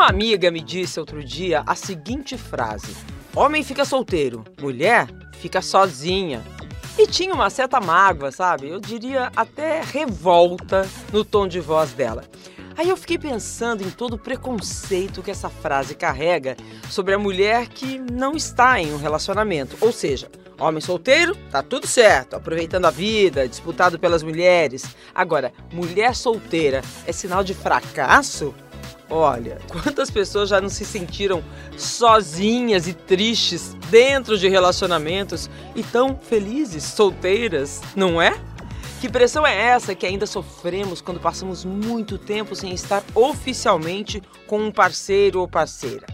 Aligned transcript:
Uma 0.00 0.08
amiga 0.08 0.50
me 0.50 0.62
disse 0.62 0.98
outro 0.98 1.22
dia 1.22 1.62
a 1.66 1.74
seguinte 1.74 2.38
frase: 2.38 2.96
Homem 3.36 3.62
fica 3.62 3.84
solteiro, 3.84 4.42
mulher 4.58 5.06
fica 5.34 5.60
sozinha. 5.60 6.42
E 6.98 7.06
tinha 7.06 7.34
uma 7.34 7.50
certa 7.50 7.78
mágoa, 7.82 8.32
sabe? 8.32 8.70
Eu 8.70 8.80
diria 8.80 9.30
até 9.36 9.82
revolta 9.82 10.88
no 11.12 11.22
tom 11.22 11.46
de 11.46 11.60
voz 11.60 11.92
dela. 11.92 12.24
Aí 12.78 12.88
eu 12.88 12.96
fiquei 12.96 13.18
pensando 13.18 13.82
em 13.82 13.90
todo 13.90 14.14
o 14.14 14.18
preconceito 14.18 15.22
que 15.22 15.30
essa 15.30 15.50
frase 15.50 15.94
carrega 15.94 16.56
sobre 16.88 17.12
a 17.12 17.18
mulher 17.18 17.68
que 17.68 17.98
não 17.98 18.32
está 18.32 18.80
em 18.80 18.94
um 18.94 18.96
relacionamento. 18.96 19.76
Ou 19.82 19.92
seja, 19.92 20.30
homem 20.58 20.80
solteiro, 20.80 21.36
tá 21.50 21.62
tudo 21.62 21.86
certo, 21.86 22.36
aproveitando 22.36 22.86
a 22.86 22.90
vida, 22.90 23.46
disputado 23.46 23.98
pelas 23.98 24.22
mulheres. 24.22 24.96
Agora, 25.14 25.52
mulher 25.70 26.16
solteira 26.16 26.80
é 27.06 27.12
sinal 27.12 27.44
de 27.44 27.52
fracasso? 27.52 28.54
Olha, 29.10 29.58
quantas 29.68 30.10
pessoas 30.10 30.48
já 30.48 30.60
não 30.60 30.68
se 30.68 30.84
sentiram 30.84 31.42
sozinhas 31.76 32.86
e 32.86 32.94
tristes 32.94 33.74
dentro 33.90 34.38
de 34.38 34.48
relacionamentos 34.48 35.50
e 35.74 35.82
tão 35.82 36.16
felizes, 36.16 36.84
solteiras, 36.84 37.80
não 37.96 38.22
é? 38.22 38.38
Que 39.00 39.08
pressão 39.08 39.46
é 39.46 39.56
essa 39.56 39.94
que 39.94 40.06
ainda 40.06 40.26
sofremos 40.26 41.00
quando 41.00 41.18
passamos 41.18 41.64
muito 41.64 42.18
tempo 42.18 42.54
sem 42.54 42.72
estar 42.72 43.02
oficialmente 43.14 44.22
com 44.46 44.60
um 44.60 44.70
parceiro 44.70 45.40
ou 45.40 45.48
parceira? 45.48 46.06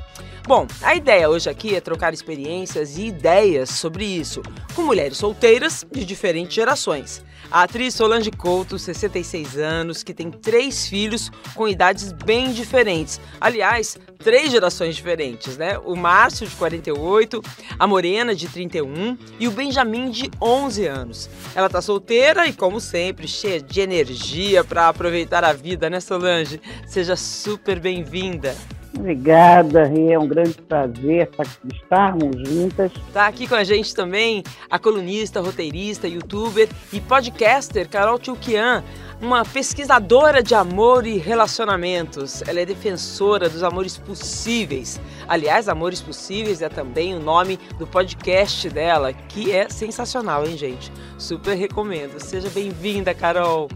Bom, 0.46 0.64
a 0.80 0.94
ideia 0.94 1.28
hoje 1.28 1.50
aqui 1.50 1.74
é 1.74 1.80
trocar 1.80 2.14
experiências 2.14 2.96
e 2.96 3.06
ideias 3.06 3.68
sobre 3.68 4.04
isso 4.04 4.42
com 4.76 4.82
mulheres 4.82 5.16
solteiras 5.16 5.84
de 5.90 6.04
diferentes 6.04 6.54
gerações. 6.54 7.24
A 7.50 7.64
atriz 7.64 7.94
Solange 7.94 8.30
Couto, 8.30 8.78
66 8.78 9.58
anos, 9.58 10.04
que 10.04 10.14
tem 10.14 10.30
três 10.30 10.86
filhos 10.86 11.32
com 11.52 11.66
idades 11.66 12.12
bem 12.12 12.52
diferentes. 12.52 13.20
Aliás, 13.40 13.98
três 14.18 14.52
gerações 14.52 14.94
diferentes, 14.94 15.56
né? 15.56 15.78
O 15.78 15.96
Márcio, 15.96 16.46
de 16.46 16.54
48, 16.54 17.42
a 17.76 17.86
Morena, 17.88 18.32
de 18.32 18.48
31 18.48 19.18
e 19.40 19.48
o 19.48 19.50
Benjamin, 19.50 20.10
de 20.10 20.30
11 20.40 20.86
anos. 20.86 21.28
Ela 21.56 21.68
tá 21.68 21.82
solteira 21.82 22.46
e, 22.46 22.52
como 22.52 22.80
sempre, 22.80 23.26
cheia 23.26 23.60
de 23.60 23.80
energia 23.80 24.62
para 24.62 24.86
aproveitar 24.86 25.42
a 25.42 25.52
vida, 25.52 25.90
né, 25.90 25.98
Solange? 25.98 26.60
Seja 26.86 27.16
super 27.16 27.80
bem-vinda. 27.80 28.54
Obrigada, 28.98 29.84
Rê. 29.84 30.12
É 30.12 30.18
um 30.18 30.26
grande 30.26 30.54
prazer 30.54 31.30
estarmos 31.72 32.36
juntas. 32.48 32.90
Está 33.08 33.26
aqui 33.26 33.46
com 33.46 33.54
a 33.54 33.62
gente 33.62 33.94
também 33.94 34.42
a 34.70 34.78
colunista, 34.78 35.40
roteirista, 35.40 36.08
youtuber 36.08 36.68
e 36.92 37.00
podcaster 37.00 37.88
Carol 37.88 38.18
Tchoukian, 38.18 38.82
uma 39.20 39.44
pesquisadora 39.44 40.42
de 40.42 40.54
amor 40.54 41.06
e 41.06 41.18
relacionamentos. 41.18 42.42
Ela 42.48 42.60
é 42.60 42.66
defensora 42.66 43.48
dos 43.48 43.62
amores 43.62 43.98
possíveis. 43.98 45.00
Aliás, 45.28 45.68
Amores 45.68 46.00
Possíveis 46.00 46.62
é 46.62 46.68
também 46.68 47.14
o 47.14 47.20
nome 47.20 47.58
do 47.78 47.86
podcast 47.86 48.68
dela, 48.70 49.12
que 49.12 49.52
é 49.52 49.68
sensacional, 49.68 50.46
hein, 50.46 50.56
gente? 50.56 50.92
Super 51.18 51.54
recomendo. 51.54 52.20
Seja 52.20 52.48
bem-vinda, 52.48 53.12
Carol. 53.12 53.68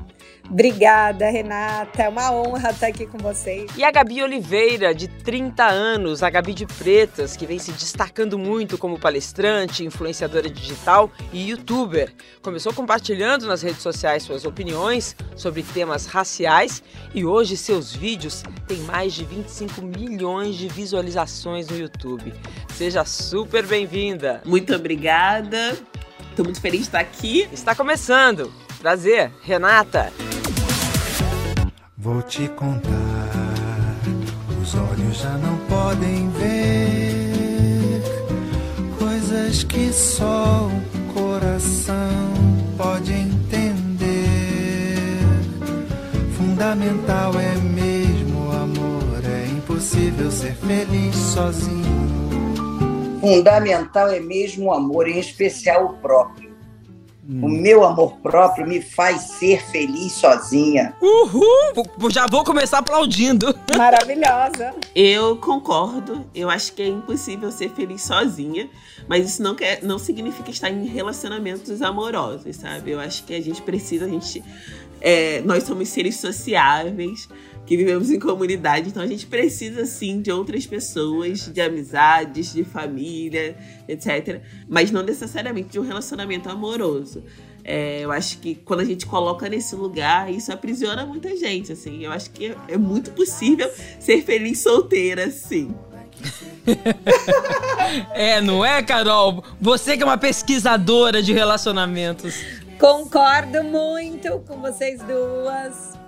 Obrigada, 0.50 1.30
Renata. 1.30 2.02
É 2.02 2.08
uma 2.08 2.32
honra 2.32 2.70
estar 2.70 2.88
aqui 2.88 3.06
com 3.06 3.18
vocês. 3.18 3.70
E 3.76 3.84
a 3.84 3.90
Gabi 3.90 4.20
Oliveira, 4.20 4.92
de 4.92 5.06
30 5.06 5.64
anos, 5.64 6.24
a 6.24 6.28
Gabi 6.28 6.52
de 6.52 6.66
Pretas, 6.66 7.36
que 7.36 7.46
vem 7.46 7.58
se 7.58 7.70
destacando 7.70 8.36
muito 8.36 8.76
como 8.76 8.98
palestrante, 8.98 9.84
influenciadora 9.84 10.50
digital 10.50 11.08
e 11.32 11.50
youtuber. 11.50 12.12
Começou 12.42 12.74
compartilhando 12.74 13.46
nas 13.46 13.62
redes 13.62 13.80
sociais 13.80 14.24
suas 14.24 14.44
opiniões 14.44 15.14
sobre 15.36 15.62
temas 15.62 16.06
raciais 16.06 16.82
e 17.14 17.24
hoje 17.24 17.56
seus 17.56 17.94
vídeos 17.94 18.42
têm 18.66 18.78
mais 18.78 19.14
de 19.14 19.24
25 19.24 19.80
milhões 19.80 20.56
de 20.56 20.66
visualizações 20.66 21.68
no 21.68 21.78
YouTube. 21.78 22.34
Seja 22.74 23.05
super 23.05 23.64
bem-vinda. 23.64 24.42
Muito 24.44 24.74
obrigada. 24.74 25.78
Estou 26.28 26.44
muito 26.44 26.60
feliz 26.60 26.80
de 26.80 26.86
estar 26.86 27.00
aqui. 27.00 27.48
Está 27.52 27.72
começando. 27.72 28.52
Prazer, 28.80 29.30
Renata. 29.42 30.11
Vou 31.98 32.23
te 32.23 32.48
contar, 32.48 34.01
os 34.63 34.74
olhos 34.74 35.18
já 35.18 35.36
não 35.36 35.58
podem 35.67 36.30
ver 36.30 38.02
coisas 38.98 39.64
que 39.64 39.92
só 39.92 40.67
o 40.67 41.13
coração 41.13 41.98
pode 42.79 43.13
entender. 43.13 43.69
Fundamental 46.39 47.39
é 47.39 47.57
mesmo 47.57 48.48
o 48.48 48.52
amor, 48.52 49.23
é 49.27 49.46
impossível 49.48 50.30
ser 50.30 50.55
feliz 50.55 51.14
sozinho. 51.14 52.08
Fundamental 53.20 54.08
é 54.08 54.20
mesmo 54.20 54.70
o 54.70 54.73
amor, 54.73 55.07
em 55.07 55.19
especial 55.19 55.85
o 55.85 55.98
próprio. 55.98 56.49
O 57.30 57.48
meu 57.48 57.85
amor 57.85 58.17
próprio 58.17 58.67
me 58.67 58.83
faz 58.83 59.20
ser 59.23 59.63
feliz 59.70 60.14
sozinha. 60.14 60.96
Uhul! 61.01 62.11
Já 62.11 62.27
vou 62.27 62.42
começar 62.42 62.79
aplaudindo. 62.79 63.55
Maravilhosa. 63.77 64.74
Eu 64.96 65.36
concordo. 65.36 66.27
Eu 66.35 66.51
acho 66.51 66.73
que 66.73 66.83
é 66.83 66.89
impossível 66.89 67.52
ser 67.52 67.70
feliz 67.70 68.02
sozinha, 68.02 68.69
mas 69.07 69.29
isso 69.29 69.42
não, 69.45 69.55
quer, 69.55 69.80
não 69.80 69.96
significa 69.96 70.51
estar 70.51 70.70
em 70.70 70.86
relacionamentos 70.86 71.80
amorosos, 71.80 72.57
sabe? 72.57 72.90
Eu 72.90 72.98
acho 72.98 73.23
que 73.23 73.33
a 73.33 73.40
gente 73.40 73.63
precisa, 73.63 74.07
a 74.07 74.08
gente. 74.08 74.42
É, 75.01 75.40
nós 75.42 75.63
somos 75.63 75.89
seres 75.89 76.17
sociáveis 76.17 77.29
que 77.70 77.77
vivemos 77.77 78.11
em 78.11 78.19
comunidade, 78.19 78.89
então 78.89 79.01
a 79.01 79.07
gente 79.07 79.27
precisa 79.27 79.86
sim 79.86 80.20
de 80.20 80.33
outras 80.33 80.67
pessoas, 80.67 81.47
de 81.47 81.61
amizades, 81.61 82.53
de 82.53 82.64
família, 82.64 83.57
etc. 83.86 84.41
Mas 84.69 84.91
não 84.91 85.05
necessariamente 85.05 85.69
de 85.69 85.79
um 85.79 85.85
relacionamento 85.85 86.48
amoroso. 86.48 87.23
É, 87.63 88.01
eu 88.01 88.11
acho 88.11 88.39
que 88.39 88.57
quando 88.57 88.81
a 88.81 88.85
gente 88.85 89.07
coloca 89.07 89.48
nesse 89.48 89.77
lugar, 89.77 90.29
isso 90.35 90.53
aprisiona 90.53 91.07
muita 91.07 91.36
gente, 91.36 91.70
assim. 91.70 92.03
Eu 92.03 92.11
acho 92.11 92.33
que 92.33 92.47
é, 92.47 92.57
é 92.70 92.77
muito 92.77 93.13
possível 93.13 93.70
ser 94.01 94.25
feliz 94.25 94.58
solteira, 94.58 95.31
sim. 95.31 95.73
é, 98.13 98.41
não 98.41 98.64
é, 98.64 98.83
Carol? 98.83 99.45
Você 99.61 99.97
que 99.97 100.02
é 100.02 100.07
uma 100.07 100.19
pesquisadora 100.19 101.23
de 101.23 101.33
relacionamentos. 101.33 102.35
Concordo 102.81 103.63
muito 103.63 104.41
com 104.41 104.61
vocês 104.61 105.01
duas. 105.05 105.99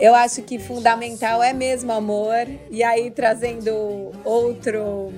Eu 0.00 0.14
acho 0.14 0.40
que 0.42 0.58
fundamental 0.58 1.42
é 1.42 1.52
mesmo 1.52 1.92
amor. 1.92 2.48
E 2.70 2.82
aí, 2.82 3.10
trazendo 3.10 4.12
outro 4.24 5.12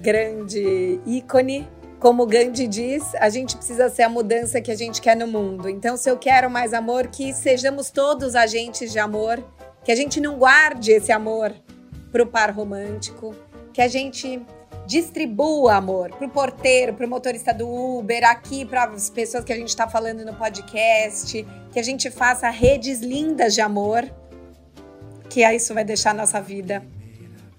grande 0.00 1.00
ícone, 1.06 1.66
como 1.98 2.26
Gandhi 2.26 2.66
diz, 2.66 3.14
a 3.14 3.30
gente 3.30 3.56
precisa 3.56 3.88
ser 3.88 4.02
a 4.02 4.08
mudança 4.10 4.60
que 4.60 4.70
a 4.70 4.74
gente 4.76 5.00
quer 5.00 5.16
no 5.16 5.26
mundo. 5.26 5.70
Então, 5.70 5.96
se 5.96 6.10
eu 6.10 6.18
quero 6.18 6.50
mais 6.50 6.74
amor, 6.74 7.06
que 7.06 7.32
sejamos 7.32 7.90
todos 7.90 8.34
agentes 8.34 8.92
de 8.92 8.98
amor, 8.98 9.42
que 9.82 9.90
a 9.90 9.96
gente 9.96 10.20
não 10.20 10.36
guarde 10.36 10.92
esse 10.92 11.10
amor 11.10 11.54
para 12.12 12.22
o 12.22 12.26
par 12.26 12.50
romântico, 12.50 13.34
que 13.72 13.80
a 13.80 13.88
gente 13.88 14.42
distribua 14.86 15.76
amor 15.76 16.10
para 16.10 16.26
o 16.26 16.30
porteiro, 16.30 16.92
para 16.92 17.06
o 17.06 17.08
motorista 17.08 17.52
do 17.52 17.66
Uber, 17.66 18.22
aqui 18.28 18.64
para 18.66 18.84
as 18.84 19.08
pessoas 19.08 19.44
que 19.44 19.52
a 19.52 19.56
gente 19.56 19.70
está 19.70 19.88
falando 19.88 20.24
no 20.24 20.34
podcast, 20.34 21.44
que 21.72 21.78
a 21.78 21.82
gente 21.82 22.10
faça 22.10 22.48
redes 22.50 23.00
lindas 23.00 23.54
de 23.54 23.60
amor, 23.60 24.04
que 25.36 25.44
isso 25.54 25.74
vai 25.74 25.84
deixar 25.84 26.12
a 26.12 26.14
nossa 26.14 26.40
vida 26.40 26.82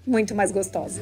muito 0.04 0.34
mais 0.34 0.50
gostosa. 0.50 1.00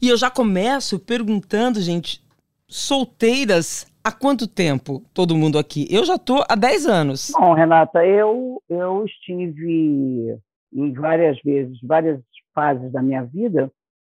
E 0.00 0.08
eu 0.08 0.16
já 0.16 0.30
começo 0.30 0.98
perguntando, 0.98 1.82
gente, 1.82 2.24
solteiras 2.66 3.86
há 4.02 4.10
quanto 4.10 4.48
tempo 4.48 5.02
todo 5.12 5.36
mundo 5.36 5.58
aqui? 5.58 5.86
Eu 5.90 6.02
já 6.06 6.16
tô 6.16 6.42
há 6.48 6.56
10 6.56 6.86
anos. 6.86 7.30
Bom, 7.38 7.52
Renata, 7.52 8.02
eu, 8.06 8.62
eu 8.70 9.04
estive 9.04 10.38
em 10.72 10.92
várias 10.94 11.38
vezes, 11.42 11.78
várias 11.82 12.22
fases 12.54 12.90
da 12.90 13.02
minha 13.02 13.22
vida, 13.22 13.70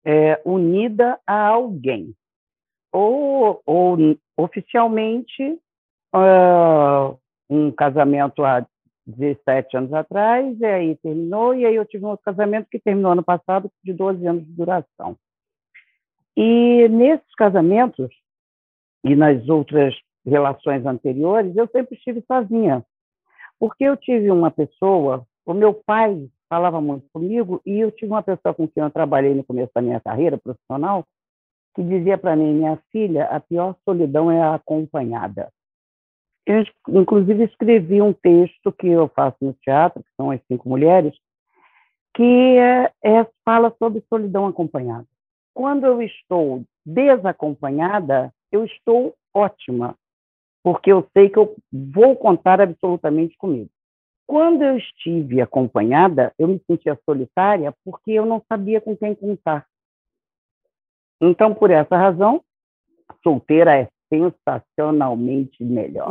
é, 0.06 0.39
unida 0.45 1.19
a 1.25 1.47
alguém. 1.47 2.13
Ou, 2.91 3.63
ou 3.65 3.97
oficialmente, 4.38 5.57
uh, 6.13 7.18
um 7.50 7.71
casamento 7.71 8.45
há 8.45 8.63
17 9.05 9.77
anos 9.77 9.94
atrás, 9.94 10.59
e 10.59 10.65
aí 10.65 10.95
terminou, 10.97 11.53
e 11.53 11.65
aí 11.65 11.75
eu 11.75 11.85
tive 11.85 12.05
um 12.05 12.09
outro 12.09 12.25
casamento 12.25 12.67
que 12.69 12.79
terminou 12.79 13.11
ano 13.11 13.23
passado, 13.23 13.69
de 13.83 13.94
12 13.94 14.25
anos 14.25 14.45
de 14.45 14.51
duração. 14.51 15.17
E 16.35 16.88
nesses 16.89 17.35
casamentos, 17.35 18.09
e 19.03 19.15
nas 19.15 19.47
outras 19.50 19.94
relações 20.25 20.85
anteriores, 20.85 21.55
eu 21.55 21.67
sempre 21.67 21.95
estive 21.95 22.23
sozinha. 22.25 22.83
Porque 23.59 23.83
eu 23.83 23.95
tive 23.97 24.31
uma 24.31 24.50
pessoa, 24.50 25.25
o 25.45 25.53
meu 25.53 25.73
pai 25.73 26.27
falava 26.49 26.79
muito 26.79 27.06
comigo, 27.11 27.61
e 27.65 27.79
eu 27.79 27.91
tive 27.91 28.11
uma 28.11 28.23
pessoa 28.23 28.53
com 28.53 28.67
quem 28.67 28.83
eu 28.83 28.89
trabalhei 28.89 29.33
no 29.33 29.44
começo 29.44 29.71
da 29.75 29.81
minha 29.81 29.99
carreira 29.99 30.38
profissional, 30.38 31.06
que 31.75 31.83
dizia 31.83 32.17
para 32.17 32.35
mim, 32.35 32.53
minha 32.53 32.77
filha, 32.91 33.25
a 33.25 33.39
pior 33.39 33.75
solidão 33.83 34.31
é 34.31 34.41
a 34.41 34.56
acompanhada. 34.56 35.51
Eu, 36.45 36.63
inclusive, 36.90 37.45
escrevi 37.45 38.01
um 38.01 38.13
texto 38.13 38.72
que 38.72 38.88
eu 38.88 39.07
faço 39.07 39.38
no 39.42 39.54
teatro, 39.54 40.04
que 40.04 40.10
são 40.18 40.30
as 40.30 40.42
cinco 40.48 40.68
mulheres, 40.68 41.13
que 42.13 42.57
é, 42.57 42.92
é, 43.04 43.28
fala 43.45 43.74
sobre 43.80 44.04
solidão 44.10 44.45
acompanhada. 44.45 45.07
Quando 45.54 45.86
eu 45.86 46.01
estou 46.01 46.63
desacompanhada, 46.86 48.34
eu 48.51 48.66
estou 48.66 49.16
ótima, 49.34 49.95
porque 50.63 50.92
eu 50.92 51.07
sei 51.13 51.30
que 51.30 51.40
eu 51.40 51.56
vou 51.72 52.16
contar 52.16 52.60
absolutamente 52.62 53.38
comigo. 53.38 53.69
Quando 54.28 54.63
eu 54.63 54.78
estive 54.78 55.42
acompanhada, 55.42 56.34
eu 56.38 56.48
me 56.48 56.62
sentia 56.66 56.98
solitária 57.06 57.74
porque 57.84 58.12
eu 58.12 58.25
não 58.25 58.42
sabia 58.48 58.80
com 58.80 58.95
quem 58.95 59.13
contar. 59.16 59.66
Então, 61.22 61.54
por 61.54 61.72
essa 61.72 61.95
razão, 61.95 62.44
solteira 63.22 63.78
é 63.78 63.90
sensacionalmente 64.13 65.63
melhor. 65.63 66.10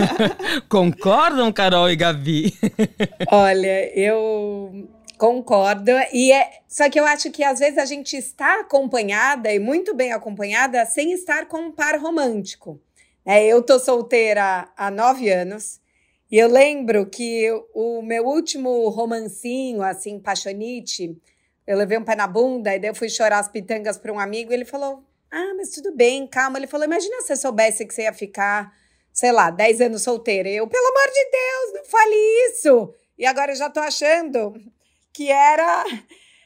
Concordam, 0.68 1.52
Carol 1.52 1.90
e 1.90 1.96
Gabi? 1.96 2.54
Olha, 3.30 3.98
eu 3.98 4.88
concordo. 5.18 5.90
E 6.12 6.32
é, 6.32 6.50
só 6.66 6.88
que 6.88 6.98
eu 6.98 7.04
acho 7.04 7.30
que 7.30 7.44
às 7.44 7.58
vezes 7.58 7.78
a 7.78 7.84
gente 7.84 8.16
está 8.16 8.60
acompanhada 8.60 9.52
e 9.52 9.58
muito 9.58 9.94
bem 9.94 10.12
acompanhada 10.12 10.84
sem 10.86 11.12
estar 11.12 11.46
com 11.46 11.58
um 11.58 11.72
par 11.72 11.98
romântico. 11.98 12.80
É, 13.24 13.44
eu 13.46 13.62
tô 13.62 13.78
solteira 13.78 14.68
há 14.76 14.90
nove 14.90 15.30
anos. 15.30 15.80
E 16.30 16.38
eu 16.38 16.48
lembro 16.48 17.06
que 17.06 17.48
o 17.74 18.02
meu 18.02 18.26
último 18.26 18.88
romancinho, 18.88 19.82
assim, 19.82 20.18
paixonite, 20.18 21.16
eu 21.66 21.76
levei 21.76 21.96
um 21.96 22.04
pé 22.04 22.16
na 22.16 22.26
bunda 22.26 22.74
e 22.74 22.78
daí 22.78 22.90
eu 22.90 22.94
fui 22.94 23.08
chorar 23.08 23.38
as 23.38 23.48
pitangas 23.48 23.96
para 23.96 24.12
um 24.12 24.18
amigo 24.18 24.50
e 24.50 24.54
ele 24.54 24.64
falou: 24.64 25.04
Ah, 25.36 25.52
mas 25.56 25.70
tudo 25.70 25.92
bem, 25.96 26.28
calma. 26.28 26.58
Ele 26.58 26.68
falou: 26.68 26.86
Imagina 26.86 27.20
se 27.20 27.26
você 27.26 27.36
soubesse 27.36 27.84
que 27.84 27.92
você 27.92 28.02
ia 28.02 28.12
ficar, 28.12 28.72
sei 29.12 29.32
lá, 29.32 29.50
10 29.50 29.80
anos 29.80 30.02
solteira. 30.02 30.48
Eu, 30.48 30.68
pelo 30.68 30.86
amor 30.86 31.12
de 31.12 31.30
Deus, 31.30 31.74
não 31.74 31.84
fale 31.86 32.14
isso. 32.50 32.94
E 33.18 33.26
agora 33.26 33.50
eu 33.50 33.56
já 33.56 33.68
tô 33.68 33.80
achando 33.80 34.54
que 35.12 35.32
era 35.32 35.84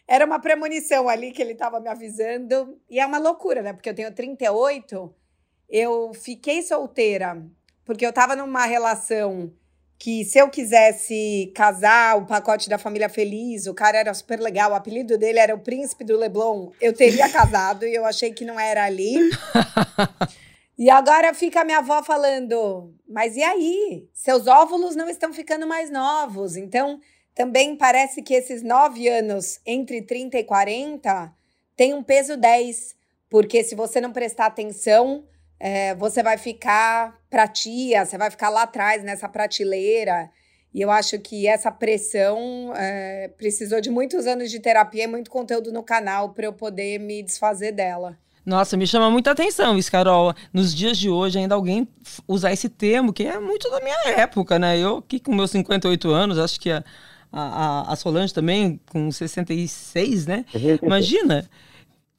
era 0.08 0.24
uma 0.24 0.40
premonição 0.40 1.06
ali 1.06 1.32
que 1.32 1.42
ele 1.42 1.52
estava 1.52 1.80
me 1.80 1.88
avisando. 1.88 2.80
E 2.88 2.98
é 2.98 3.04
uma 3.04 3.18
loucura, 3.18 3.60
né? 3.60 3.74
Porque 3.74 3.90
eu 3.90 3.94
tenho 3.94 4.14
38, 4.14 5.14
eu 5.68 6.14
fiquei 6.14 6.62
solteira 6.62 7.46
porque 7.84 8.04
eu 8.04 8.10
estava 8.10 8.36
numa 8.36 8.66
relação 8.66 9.50
que 9.98 10.24
se 10.24 10.38
eu 10.38 10.48
quisesse 10.48 11.50
casar, 11.54 12.16
o 12.16 12.26
pacote 12.26 12.68
da 12.68 12.78
família 12.78 13.08
feliz, 13.08 13.66
o 13.66 13.74
cara 13.74 13.98
era 13.98 14.14
super 14.14 14.38
legal, 14.38 14.70
o 14.70 14.74
apelido 14.74 15.18
dele 15.18 15.40
era 15.40 15.54
o 15.54 15.58
príncipe 15.58 16.04
do 16.04 16.16
Leblon, 16.16 16.70
eu 16.80 16.92
teria 16.92 17.28
casado 17.32 17.84
e 17.84 17.94
eu 17.94 18.04
achei 18.04 18.32
que 18.32 18.44
não 18.44 18.60
era 18.60 18.84
ali. 18.84 19.16
e 20.78 20.88
agora 20.88 21.34
fica 21.34 21.62
a 21.62 21.64
minha 21.64 21.78
avó 21.78 22.00
falando, 22.04 22.94
mas 23.08 23.36
e 23.36 23.42
aí? 23.42 24.08
Seus 24.12 24.46
óvulos 24.46 24.94
não 24.94 25.08
estão 25.08 25.32
ficando 25.32 25.66
mais 25.66 25.90
novos, 25.90 26.56
então 26.56 27.00
também 27.34 27.76
parece 27.76 28.22
que 28.22 28.34
esses 28.34 28.62
nove 28.62 29.08
anos 29.08 29.58
entre 29.66 30.00
30 30.02 30.38
e 30.38 30.44
40 30.44 31.32
tem 31.76 31.92
um 31.92 32.04
peso 32.04 32.36
10, 32.36 32.94
porque 33.28 33.64
se 33.64 33.74
você 33.74 34.00
não 34.00 34.12
prestar 34.12 34.46
atenção, 34.46 35.24
é, 35.60 35.94
você 35.94 36.22
vai 36.22 36.38
ficar 36.38 37.18
para 37.28 37.48
tia, 37.48 38.04
você 38.04 38.16
vai 38.16 38.30
ficar 38.30 38.48
lá 38.48 38.62
atrás 38.62 39.02
nessa 39.02 39.28
prateleira. 39.28 40.30
E 40.72 40.80
eu 40.80 40.90
acho 40.90 41.18
que 41.18 41.46
essa 41.46 41.72
pressão 41.72 42.72
é, 42.76 43.28
precisou 43.36 43.80
de 43.80 43.90
muitos 43.90 44.26
anos 44.26 44.50
de 44.50 44.60
terapia 44.60 45.04
e 45.04 45.06
muito 45.06 45.30
conteúdo 45.30 45.72
no 45.72 45.82
canal 45.82 46.30
para 46.30 46.46
eu 46.46 46.52
poder 46.52 46.98
me 46.98 47.22
desfazer 47.22 47.72
dela. 47.72 48.18
Nossa, 48.44 48.76
me 48.76 48.86
chama 48.86 49.10
muita 49.10 49.32
atenção 49.32 49.76
isso, 49.76 49.90
Carol. 49.90 50.34
Nos 50.52 50.74
dias 50.74 50.96
de 50.96 51.10
hoje, 51.10 51.38
ainda 51.38 51.54
alguém 51.54 51.86
usar 52.26 52.52
esse 52.52 52.68
termo, 52.68 53.12
que 53.12 53.24
é 53.24 53.38
muito 53.38 53.70
da 53.70 53.80
minha 53.80 54.20
época, 54.20 54.58
né? 54.58 54.78
Eu, 54.78 55.02
que 55.02 55.20
com 55.20 55.34
meus 55.34 55.50
58 55.50 56.10
anos, 56.10 56.38
acho 56.38 56.58
que 56.58 56.70
a, 56.70 56.82
a, 57.30 57.92
a 57.92 57.96
Solange 57.96 58.32
também, 58.32 58.80
com 58.90 59.10
66, 59.10 60.26
né? 60.26 60.46
Imagina 60.82 61.48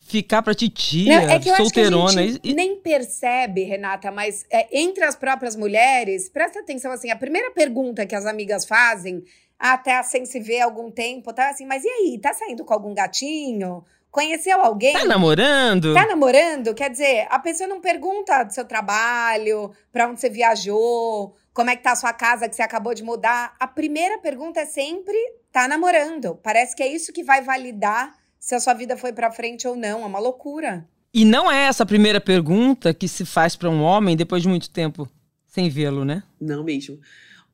ficar 0.09 0.41
pra 0.41 0.53
titia, 0.53 1.21
Não, 1.21 1.29
é 1.29 1.39
que 1.39 1.55
solteirona. 1.55 2.13
Que 2.13 2.19
a 2.19 2.23
gente 2.23 2.49
e... 2.49 2.53
nem 2.53 2.75
percebe, 2.77 3.63
Renata, 3.63 4.11
mas 4.11 4.45
é, 4.49 4.67
entre 4.79 5.03
as 5.03 5.15
próprias 5.15 5.55
mulheres, 5.55 6.29
presta 6.29 6.59
atenção 6.59 6.91
assim, 6.91 7.11
a 7.11 7.15
primeira 7.15 7.51
pergunta 7.51 8.05
que 8.05 8.15
as 8.15 8.25
amigas 8.25 8.65
fazem, 8.65 9.23
até 9.57 10.01
sem 10.03 10.25
se 10.25 10.39
ver 10.39 10.61
algum 10.61 10.89
tempo, 10.89 11.31
tá 11.33 11.49
assim, 11.49 11.65
mas 11.65 11.83
e 11.83 11.89
aí, 11.89 12.19
tá 12.19 12.33
saindo 12.33 12.65
com 12.65 12.73
algum 12.73 12.93
gatinho? 12.93 13.83
Conheceu 14.09 14.59
alguém? 14.59 14.93
Tá 14.93 15.05
namorando? 15.05 15.93
Tá 15.93 16.07
namorando? 16.07 16.73
Quer 16.73 16.89
dizer, 16.89 17.27
a 17.29 17.37
pessoa 17.37 17.67
não 17.67 17.79
pergunta 17.79 18.43
do 18.43 18.51
seu 18.51 18.65
trabalho, 18.65 19.71
para 19.91 20.07
onde 20.07 20.19
você 20.19 20.29
viajou, 20.29 21.35
como 21.53 21.69
é 21.69 21.75
que 21.75 21.83
tá 21.83 21.91
a 21.91 21.95
sua 21.95 22.11
casa 22.11 22.49
que 22.49 22.55
você 22.55 22.63
acabou 22.63 22.95
de 22.95 23.03
mudar. 23.03 23.53
A 23.59 23.67
primeira 23.67 24.17
pergunta 24.17 24.61
é 24.61 24.65
sempre: 24.65 25.15
tá 25.51 25.67
namorando? 25.67 26.39
Parece 26.41 26.75
que 26.75 26.81
é 26.81 26.87
isso 26.87 27.13
que 27.13 27.23
vai 27.23 27.43
validar 27.43 28.18
se 28.39 28.55
a 28.55 28.59
sua 28.59 28.73
vida 28.73 28.95
foi 28.95 29.11
para 29.11 29.31
frente 29.31 29.67
ou 29.67 29.75
não. 29.75 30.03
É 30.03 30.05
uma 30.05 30.19
loucura. 30.19 30.87
E 31.13 31.25
não 31.25 31.51
é 31.51 31.65
essa 31.65 31.83
a 31.83 31.87
primeira 31.87 32.21
pergunta 32.21 32.93
que 32.93 33.07
se 33.07 33.25
faz 33.25 33.55
para 33.55 33.69
um 33.69 33.81
homem 33.81 34.15
depois 34.15 34.41
de 34.43 34.47
muito 34.47 34.69
tempo 34.69 35.09
sem 35.47 35.69
vê-lo, 35.69 36.05
né? 36.05 36.23
Não 36.39 36.63
mesmo. 36.63 36.99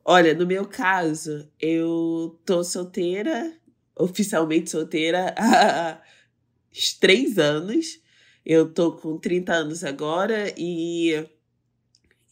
Olha, 0.04 0.34
no 0.34 0.46
meu 0.46 0.66
caso, 0.66 1.50
eu 1.58 2.38
tô 2.44 2.62
solteira, 2.62 3.52
oficialmente 3.98 4.70
solteira, 4.70 5.34
há 5.36 6.00
três 7.00 7.38
anos. 7.38 8.00
Eu 8.44 8.72
tô 8.72 8.92
com 8.92 9.18
30 9.18 9.52
anos 9.52 9.82
agora 9.82 10.54
e 10.56 11.26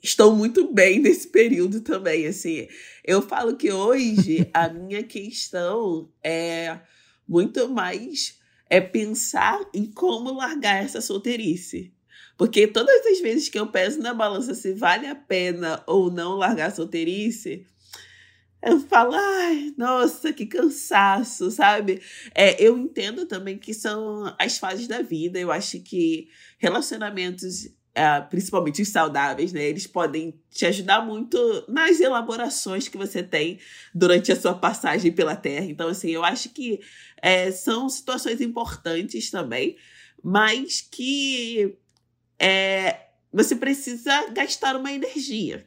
estou 0.01 0.37
muito 0.37 0.73
bem 0.73 1.01
nesse 1.01 1.27
período 1.27 1.81
também, 1.81 2.27
assim. 2.27 2.69
Eu 3.03 3.21
falo 3.21 3.57
que 3.57 3.73
hoje 3.73 4.49
a 4.55 4.69
minha 4.71 5.03
questão 5.03 6.09
é 6.23 6.79
muito 7.27 7.69
mais 7.69 8.39
é 8.75 8.81
pensar 8.81 9.61
em 9.73 9.87
como 9.87 10.33
largar 10.33 10.83
essa 10.83 11.01
solteirice. 11.01 11.95
Porque 12.37 12.67
todas 12.67 13.07
as 13.07 13.21
vezes 13.21 13.49
que 13.49 13.57
eu 13.57 13.69
peso 13.69 14.01
na 14.01 14.13
balança 14.13 14.53
se 14.53 14.73
vale 14.73 15.07
a 15.07 15.15
pena 15.15 15.81
ou 15.87 16.11
não 16.11 16.35
largar 16.35 16.71
a 16.71 16.75
solteirice, 16.75 17.65
eu 18.61 18.81
falo, 18.81 19.15
ai, 19.15 19.73
nossa, 19.79 20.33
que 20.33 20.47
cansaço, 20.47 21.53
sabe? 21.53 22.03
É, 22.35 22.61
eu 22.61 22.77
entendo 22.77 23.27
também 23.27 23.57
que 23.57 23.73
são 23.73 24.35
as 24.41 24.59
fases 24.59 24.89
da 24.89 25.03
vida. 25.03 25.39
Eu 25.39 25.53
acho 25.53 25.79
que 25.79 26.29
relacionamentos 26.59 27.69
Uh, 27.97 28.29
principalmente 28.29 28.83
os 28.83 28.89
saudáveis, 28.89 29.53
né? 29.53 29.63
Eles 29.63 29.87
podem 29.87 30.35
te 30.51 30.67
ajudar 30.67 31.07
muito 31.07 31.39
nas 31.69 32.01
elaborações 32.01 32.89
que 32.89 32.97
você 32.97 33.23
tem 33.23 33.61
durante 33.95 34.33
a 34.33 34.37
sua 34.37 34.53
passagem 34.53 35.13
pela 35.13 35.37
Terra. 35.37 35.67
Então, 35.67 35.89
assim, 35.89 36.11
eu 36.11 36.25
acho 36.25 36.49
que 36.49 36.81
é, 37.23 37.53
são 37.53 37.89
situações 37.89 38.41
importantes 38.41 39.31
também, 39.31 39.77
mas 40.21 40.81
que 40.81 41.77
é, 42.37 42.99
você 43.33 43.55
precisa 43.55 44.29
gastar 44.31 44.75
uma 44.75 44.91
energia. 44.91 45.65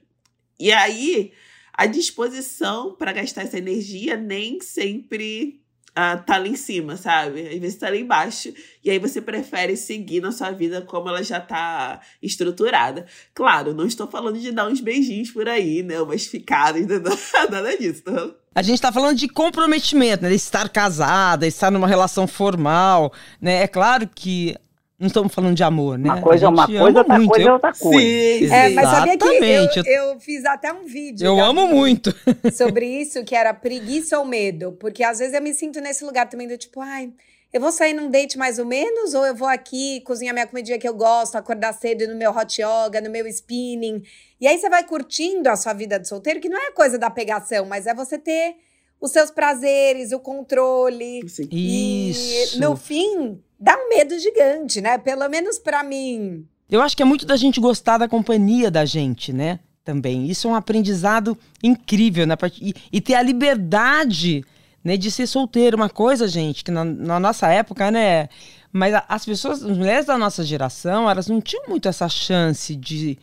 E 0.59 0.71
aí, 0.71 1.31
a 1.73 1.85
disposição 1.85 2.95
para 2.95 3.13
gastar 3.13 3.43
essa 3.43 3.57
energia 3.57 4.17
nem 4.17 4.59
sempre 4.59 5.61
uh, 5.97 6.23
tá 6.23 6.37
lá 6.37 6.47
em 6.47 6.55
cima, 6.55 6.95
sabe? 6.95 7.41
Às 7.41 7.59
vezes 7.59 7.75
tá 7.75 7.89
lá 7.89 7.95
embaixo. 7.97 8.53
E 8.83 8.89
aí 8.91 8.99
você 8.99 9.19
prefere 9.19 9.75
seguir 9.75 10.21
na 10.21 10.31
sua 10.31 10.51
vida 10.51 10.81
como 10.81 11.09
ela 11.09 11.23
já 11.23 11.39
tá 11.41 11.99
estruturada. 12.21 13.05
Claro, 13.33 13.73
não 13.73 13.87
estou 13.87 14.07
falando 14.07 14.39
de 14.39 14.51
dar 14.51 14.67
uns 14.67 14.79
beijinhos 14.79 15.31
por 15.31 15.49
aí, 15.49 15.81
né? 15.81 15.99
Umas 15.99 16.27
ficadas, 16.27 16.85
nada 17.49 17.77
disso, 17.77 18.03
tá? 18.03 18.29
A 18.53 18.61
gente 18.61 18.75
está 18.75 18.91
falando 18.91 19.17
de 19.17 19.27
comprometimento, 19.27 20.23
né? 20.23 20.29
De 20.29 20.35
estar 20.35 20.69
casada, 20.69 21.47
estar 21.47 21.71
numa 21.71 21.87
relação 21.87 22.27
formal, 22.27 23.11
né? 23.41 23.63
É 23.63 23.67
claro 23.67 24.07
que 24.07 24.55
não 24.99 25.07
estamos 25.07 25.33
falando 25.33 25.55
de 25.55 25.63
amor, 25.63 25.97
né? 25.97 26.09
Uma 26.09 26.21
coisa 26.21 26.45
é 26.45 26.49
uma 26.49 26.65
coisa, 26.65 26.99
outra 26.99 27.17
muito. 27.17 27.29
coisa 27.29 27.49
é 27.49 27.53
outra 27.53 27.73
coisa. 27.73 27.99
Sim, 27.99 28.53
é, 28.53 28.69
mas 28.69 28.89
sabia 28.89 29.17
que 29.17 29.25
eu, 29.25 29.85
eu, 29.85 30.19
fiz 30.19 30.43
até 30.43 30.73
um 30.73 30.85
vídeo. 30.85 31.23
Eu 31.23 31.39
amo 31.39 31.67
muito. 31.67 32.11
Sobre 32.51 32.87
isso, 32.87 33.23
que 33.23 33.35
era 33.35 33.53
preguiça 33.53 34.17
ou 34.17 34.25
medo. 34.25 34.71
Porque 34.71 35.03
às 35.03 35.19
vezes 35.19 35.35
eu 35.35 35.41
me 35.41 35.53
sinto 35.53 35.79
nesse 35.79 36.03
lugar 36.03 36.27
também 36.27 36.47
do 36.47 36.57
tipo, 36.57 36.81
ai, 36.81 37.11
eu 37.53 37.61
vou 37.61 37.71
sair 37.71 37.93
num 37.93 38.09
date 38.09 38.39
mais 38.39 38.57
ou 38.57 38.65
menos, 38.65 39.13
ou 39.13 39.23
eu 39.23 39.35
vou 39.35 39.47
aqui 39.47 40.01
cozinhar 40.01 40.33
minha 40.33 40.47
comidinha 40.47 40.79
que 40.79 40.87
eu 40.87 40.95
gosto, 40.95 41.35
acordar 41.35 41.73
cedo 41.73 42.07
no 42.07 42.15
meu 42.15 42.31
hot 42.31 42.59
yoga, 42.59 42.99
no 42.99 43.11
meu 43.11 43.27
spinning. 43.27 44.01
E 44.41 44.47
aí 44.47 44.57
você 44.57 44.67
vai 44.67 44.83
curtindo 44.83 45.47
a 45.47 45.55
sua 45.55 45.73
vida 45.73 45.99
de 45.99 46.07
solteiro, 46.07 46.39
que 46.39 46.49
não 46.49 46.59
é 46.59 46.71
coisa 46.71 46.97
da 46.97 47.11
pegação, 47.11 47.67
mas 47.67 47.85
é 47.85 47.93
você 47.93 48.17
ter 48.17 48.55
os 48.99 49.11
seus 49.11 49.29
prazeres, 49.29 50.11
o 50.11 50.19
controle. 50.19 51.19
Isso. 51.23 51.47
E 51.51 52.57
no 52.59 52.75
fim, 52.75 53.39
dá 53.59 53.75
um 53.77 53.89
medo 53.89 54.17
gigante, 54.19 54.81
né? 54.81 54.97
Pelo 54.97 55.27
menos 55.29 55.57
para 55.59 55.83
mim. 55.83 56.45
Eu 56.69 56.81
acho 56.81 56.95
que 56.95 57.01
é 57.01 57.05
muito 57.05 57.25
da 57.25 57.35
gente 57.35 57.59
gostar 57.59 57.97
da 57.97 58.07
companhia 58.07 58.69
da 58.69 58.85
gente, 58.85 59.31
né? 59.31 59.59
Também. 59.83 60.27
Isso 60.27 60.47
é 60.47 60.51
um 60.51 60.55
aprendizado 60.55 61.37
incrível, 61.63 62.27
né? 62.27 62.35
E, 62.61 62.73
e 62.91 62.99
ter 62.99 63.15
a 63.15 63.21
liberdade 63.21 64.43
né, 64.83 64.97
de 64.97 65.09
ser 65.09 65.27
solteiro. 65.27 65.77
Uma 65.77 65.89
coisa, 65.89 66.27
gente, 66.27 66.63
que 66.63 66.71
na, 66.71 66.83
na 66.83 67.19
nossa 67.19 67.47
época, 67.47 67.89
né? 67.89 68.27
Mas 68.71 68.93
as 69.07 69.25
pessoas, 69.25 69.63
as 69.63 69.77
mulheres 69.77 70.05
da 70.05 70.17
nossa 70.17 70.43
geração, 70.43 71.09
elas 71.09 71.27
não 71.27 71.39
tinham 71.39 71.63
muito 71.69 71.87
essa 71.87 72.09
chance 72.09 72.75
de, 72.75 73.17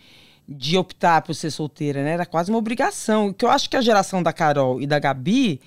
de 0.49 0.77
optar 0.79 1.23
por 1.23 1.35
ser 1.35 1.51
solteira, 1.51 2.03
né? 2.03 2.13
Era 2.13 2.27
quase 2.27 2.51
uma 2.51 2.59
obrigação. 2.59 3.33
Que 3.33 3.45
eu 3.45 3.51
acho 3.51 3.69
que 3.69 3.77
a 3.77 3.83
geração 3.83 4.23
da 4.23 4.33
Carol 4.33 4.81
e 4.81 4.87
da 4.87 4.99
Gabi 4.99 5.61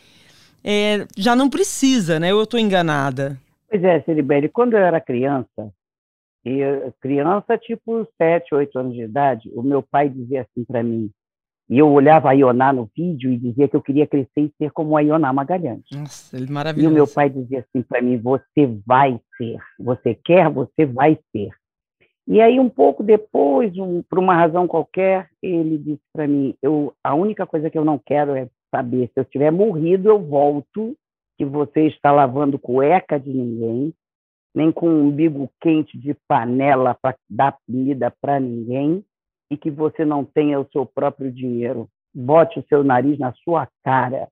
é, 0.63 1.05
já 1.15 1.35
não 1.35 1.47
precisa, 1.47 2.19
né? 2.19 2.31
Eu 2.31 2.41
estou 2.43 2.59
enganada? 2.59 3.39
Pois 3.69 3.83
é, 3.83 4.01
Ciribeli, 4.01 4.49
quando 4.49 4.73
eu 4.73 4.79
era 4.79 5.01
criança, 5.01 5.71
e 6.45 6.61
criança 7.01 7.57
tipo 7.57 8.07
7, 8.17 8.55
8 8.55 8.79
anos 8.79 8.93
de 8.93 9.01
idade, 9.01 9.51
o 9.53 9.61
meu 9.61 9.83
pai 9.83 10.09
dizia 10.09 10.41
assim 10.41 10.63
para 10.63 10.81
mim, 10.81 11.11
e 11.69 11.79
eu 11.79 11.91
olhava 11.91 12.29
a 12.29 12.33
Ioná 12.33 12.71
no 12.71 12.89
vídeo 12.95 13.29
e 13.29 13.37
dizia 13.37 13.67
que 13.67 13.75
eu 13.75 13.81
queria 13.81 14.07
crescer 14.07 14.39
e 14.41 14.53
ser 14.57 14.71
como 14.71 14.95
a 14.95 15.01
Ioná 15.01 15.33
Magalhães. 15.33 15.83
Nossa, 15.91 16.37
ele 16.37 16.47
é 16.47 16.51
maravilhoso. 16.51 16.89
E 16.89 16.91
o 16.91 16.93
meu 16.93 17.07
pai 17.07 17.29
dizia 17.29 17.59
assim 17.59 17.81
para 17.83 18.01
mim: 18.01 18.17
você 18.17 18.65
vai 18.85 19.19
ser. 19.37 19.57
Você 19.77 20.15
quer, 20.15 20.49
você 20.49 20.85
vai 20.85 21.19
ser. 21.31 21.49
E 22.25 22.39
aí, 22.39 22.59
um 22.59 22.69
pouco 22.69 23.03
depois, 23.03 23.77
um, 23.77 24.01
por 24.01 24.17
uma 24.19 24.35
razão 24.35 24.67
qualquer, 24.67 25.29
ele 25.43 25.77
disse 25.77 26.03
para 26.13 26.25
mim: 26.25 26.55
eu, 26.61 26.93
a 27.03 27.13
única 27.13 27.45
coisa 27.45 27.69
que 27.69 27.77
eu 27.77 27.83
não 27.83 27.99
quero 27.99 28.33
é 28.33 28.47
saber 28.73 29.07
se 29.07 29.19
eu 29.19 29.25
tiver 29.25 29.51
morrido, 29.51 30.07
eu 30.07 30.21
volto, 30.21 30.95
que 31.37 31.45
você 31.45 31.87
está 31.87 32.11
lavando 32.11 32.57
cueca 32.57 33.19
de 33.19 33.29
ninguém, 33.29 33.93
nem 34.55 34.71
com 34.71 34.89
um 34.89 35.07
umbigo 35.07 35.49
quente 35.61 35.97
de 35.97 36.15
panela 36.27 36.95
para 36.99 37.15
dar 37.29 37.57
comida 37.65 38.13
para 38.19 38.39
ninguém, 38.39 39.05
e 39.49 39.55
que 39.55 39.69
você 39.69 40.03
não 40.03 40.25
tenha 40.25 40.59
o 40.59 40.67
seu 40.71 40.85
próprio 40.85 41.31
dinheiro. 41.31 41.87
Bote 42.13 42.59
o 42.59 42.65
seu 42.67 42.83
nariz 42.83 43.17
na 43.19 43.31
sua 43.33 43.67
cara. 43.83 44.27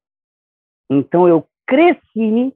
Então 0.90 1.28
eu 1.28 1.48
cresci 1.66 2.54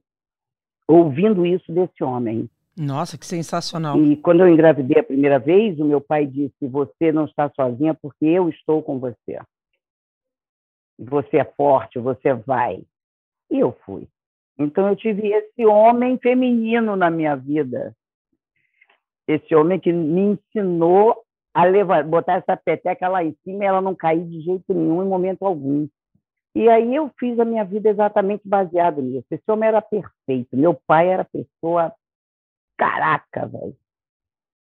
ouvindo 0.86 1.46
isso 1.46 1.72
desse 1.72 2.02
homem. 2.02 2.50
Nossa, 2.76 3.18
que 3.18 3.26
sensacional. 3.26 4.00
E 4.02 4.16
quando 4.16 4.40
eu 4.40 4.48
engravidei 4.48 5.00
a 5.00 5.04
primeira 5.04 5.38
vez, 5.38 5.78
o 5.78 5.84
meu 5.84 6.00
pai 6.00 6.26
disse: 6.26 6.66
Você 6.66 7.12
não 7.12 7.24
está 7.24 7.50
sozinha 7.54 7.94
porque 7.94 8.24
eu 8.24 8.48
estou 8.48 8.82
com 8.82 8.98
você. 8.98 9.38
Você 10.98 11.38
é 11.38 11.44
forte, 11.44 11.98
você 11.98 12.34
vai. 12.34 12.82
E 13.50 13.58
eu 13.58 13.72
fui. 13.84 14.06
Então 14.58 14.88
eu 14.88 14.96
tive 14.96 15.28
esse 15.28 15.64
homem 15.64 16.18
feminino 16.18 16.96
na 16.96 17.10
minha 17.10 17.34
vida. 17.34 17.94
Esse 19.26 19.54
homem 19.54 19.78
que 19.78 19.92
me 19.92 20.38
ensinou 20.38 21.24
a 21.54 21.64
levar, 21.64 22.04
botar 22.04 22.34
essa 22.34 22.56
peteca 22.56 23.08
lá 23.08 23.24
em 23.24 23.36
cima 23.44 23.64
e 23.64 23.66
ela 23.66 23.80
não 23.80 23.94
cair 23.94 24.24
de 24.24 24.40
jeito 24.40 24.74
nenhum, 24.74 25.02
em 25.02 25.08
momento 25.08 25.44
algum. 25.44 25.88
E 26.54 26.68
aí 26.68 26.94
eu 26.94 27.10
fiz 27.18 27.38
a 27.38 27.44
minha 27.44 27.64
vida 27.64 27.88
exatamente 27.88 28.42
baseado 28.46 29.00
nisso. 29.00 29.26
Esse 29.30 29.50
homem 29.50 29.68
era 29.68 29.80
perfeito. 29.80 30.56
Meu 30.56 30.74
pai 30.74 31.08
era 31.08 31.24
pessoa. 31.24 31.92
Caraca, 32.76 33.46
velho. 33.46 33.76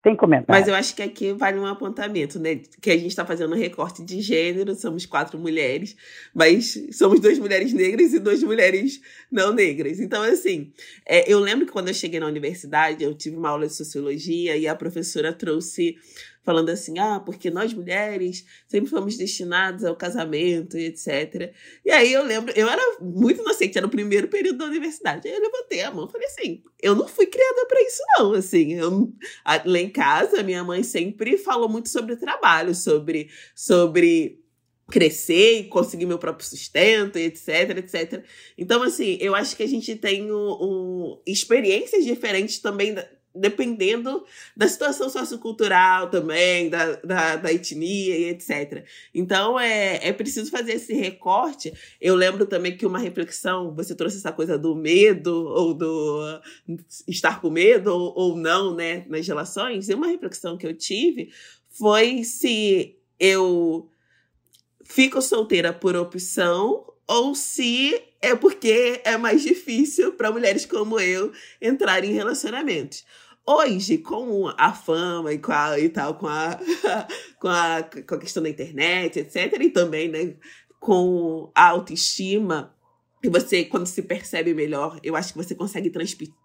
Sem 0.01 0.15
comentário. 0.15 0.47
Mas 0.49 0.69
eu 0.69 0.75
acho 0.77 0.95
que 0.95 1.03
aqui 1.03 1.33
vale 1.33 1.59
um 1.59 1.67
apontamento, 1.67 2.39
né? 2.39 2.61
Que 2.81 2.91
a 2.91 2.97
gente 2.97 3.09
está 3.09 3.27
fazendo 3.27 3.53
um 3.53 3.59
recorte 3.59 4.05
de 4.05 4.21
gênero, 4.21 4.75
somos 4.77 5.05
quatro 5.05 5.39
mulheres, 5.39 5.97
mas 6.33 6.79
somos 6.93 7.19
duas 7.19 7.37
mulheres 7.39 7.73
negras 7.73 8.13
e 8.15 8.21
duas 8.21 8.41
mulheres 8.43 9.01
não 9.31 9.53
negras. 9.53 9.99
Então, 9.99 10.23
assim, 10.23 10.73
é, 11.05 11.31
eu 11.31 11.41
lembro 11.41 11.67
que 11.67 11.73
quando 11.73 11.89
eu 11.89 11.95
cheguei 11.95 12.21
na 12.21 12.27
universidade, 12.27 13.03
eu 13.03 13.13
tive 13.13 13.37
uma 13.37 13.49
aula 13.49 13.67
de 13.67 13.75
sociologia 13.75 14.57
e 14.57 14.69
a 14.69 14.75
professora 14.75 15.33
trouxe 15.33 15.97
falando 16.49 16.71
assim, 16.71 16.99
ah, 16.99 17.21
porque 17.21 17.51
nós 17.51 17.75
mulheres 17.75 18.47
sempre 18.67 18.89
fomos 18.89 19.19
destinadas 19.19 19.85
ao 19.85 19.95
casamento 19.95 20.79
e 20.79 20.87
etc. 20.87 21.53
E 21.85 21.91
aí 21.91 22.11
eu 22.11 22.25
lembro, 22.25 22.55
eu 22.57 22.67
era 22.67 22.83
muito 23.03 23.43
inocente, 23.43 23.77
era 23.77 23.87
o 23.87 23.91
primeiro 23.91 24.29
período 24.29 24.57
da 24.57 24.65
universidade. 24.65 25.29
Aí 25.29 25.35
eu 25.35 25.43
levantei 25.43 25.83
a 25.83 25.91
mão 25.91 26.09
falei 26.09 26.27
assim, 26.27 26.63
eu 26.81 26.95
não 26.95 27.07
fui 27.07 27.27
criada 27.27 27.67
para 27.67 27.83
isso 27.83 28.03
não, 28.17 28.33
assim, 28.33 28.73
eu, 28.73 29.13
lá 29.45 29.79
em 29.79 29.91
casa 29.91 30.43
minha 30.43 30.65
mãe 30.65 30.83
sempre 30.83 31.37
falou 31.37 31.69
muito 31.69 31.91
sobre 31.91 32.17
trabalho, 32.17 32.75
sobre 32.75 33.29
sobre 33.55 34.43
crescer 34.91 35.61
e 35.61 35.65
conseguir 35.65 36.07
meu 36.07 36.19
próprio 36.19 36.49
sustento, 36.49 37.17
etc, 37.17 37.77
etc. 37.77 38.25
Então, 38.57 38.83
assim, 38.83 39.19
eu 39.21 39.35
acho 39.35 39.55
que 39.55 39.63
a 39.63 39.69
gente 39.69 39.95
tem 39.97 40.33
um, 40.33 40.51
um 40.63 41.23
experiências 41.27 42.07
diferentes 42.07 42.59
também 42.59 42.95
dependendo 43.41 44.25
da 44.57 44.69
situação 44.69 45.09
sociocultural 45.09 46.11
também, 46.11 46.69
da, 46.69 46.97
da, 46.97 47.37
da, 47.37 47.53
etnia 47.53 48.17
e 48.17 48.25
etc. 48.31 48.85
Então, 49.15 49.59
é, 49.59 50.09
é 50.09 50.13
preciso 50.13 50.51
fazer 50.51 50.73
esse 50.73 50.93
recorte. 50.95 51.73
Eu 52.01 52.15
lembro 52.15 52.47
também 52.47 52.77
que 52.77 52.87
uma 52.87 52.99
reflexão, 52.99 53.75
você 53.75 53.95
trouxe 53.95 54.17
essa 54.17 54.33
coisa 54.33 54.59
do 54.59 54.75
medo, 54.75 55.33
ou 55.33 55.75
do 55.75 56.41
estar 57.07 57.41
com 57.41 57.51
medo, 57.51 57.93
ou, 57.93 58.13
ou 58.17 58.37
não, 58.37 58.75
né, 58.75 59.05
nas 59.09 59.27
relações. 59.27 59.89
E 59.89 59.95
uma 59.95 60.09
reflexão 60.09 60.57
que 60.57 60.67
eu 60.67 60.75
tive 60.75 61.31
foi 61.71 62.25
se 62.25 62.97
eu 63.19 63.89
fico 64.85 65.21
solteira 65.21 65.73
por 65.73 65.97
opção 65.97 66.85
ou 67.07 67.35
se 67.35 68.03
é 68.21 68.35
porque 68.35 69.01
é 69.05 69.17
mais 69.17 69.43
difícil 69.43 70.13
para 70.13 70.31
mulheres 70.31 70.67
como 70.67 71.01
eu 71.01 71.33
entrar 71.61 72.05
em 72.05 72.13
relacionamentos. 72.13 73.05
Hoje, 73.51 73.97
com 73.97 74.53
a 74.59 74.75
fama 74.75 75.33
e, 75.33 75.39
com 75.39 75.53
a, 75.53 75.81
e 75.81 75.89
tal, 75.89 76.17
com 76.17 76.27
a, 76.27 76.61
com, 77.41 77.49
a, 77.49 77.83
com 78.07 78.15
a 78.15 78.19
questão 78.19 78.43
da 78.43 78.51
internet, 78.51 79.21
etc., 79.21 79.59
e 79.59 79.71
também 79.71 80.07
né, 80.07 80.35
com 80.79 81.51
a 81.55 81.69
autoestima, 81.69 82.77
que 83.23 83.31
você, 83.31 83.65
quando 83.65 83.87
se 83.87 84.03
percebe 84.03 84.53
melhor, 84.53 85.01
eu 85.03 85.17
acho 85.17 85.33
que 85.33 85.39
você 85.39 85.55
consegue 85.55 85.91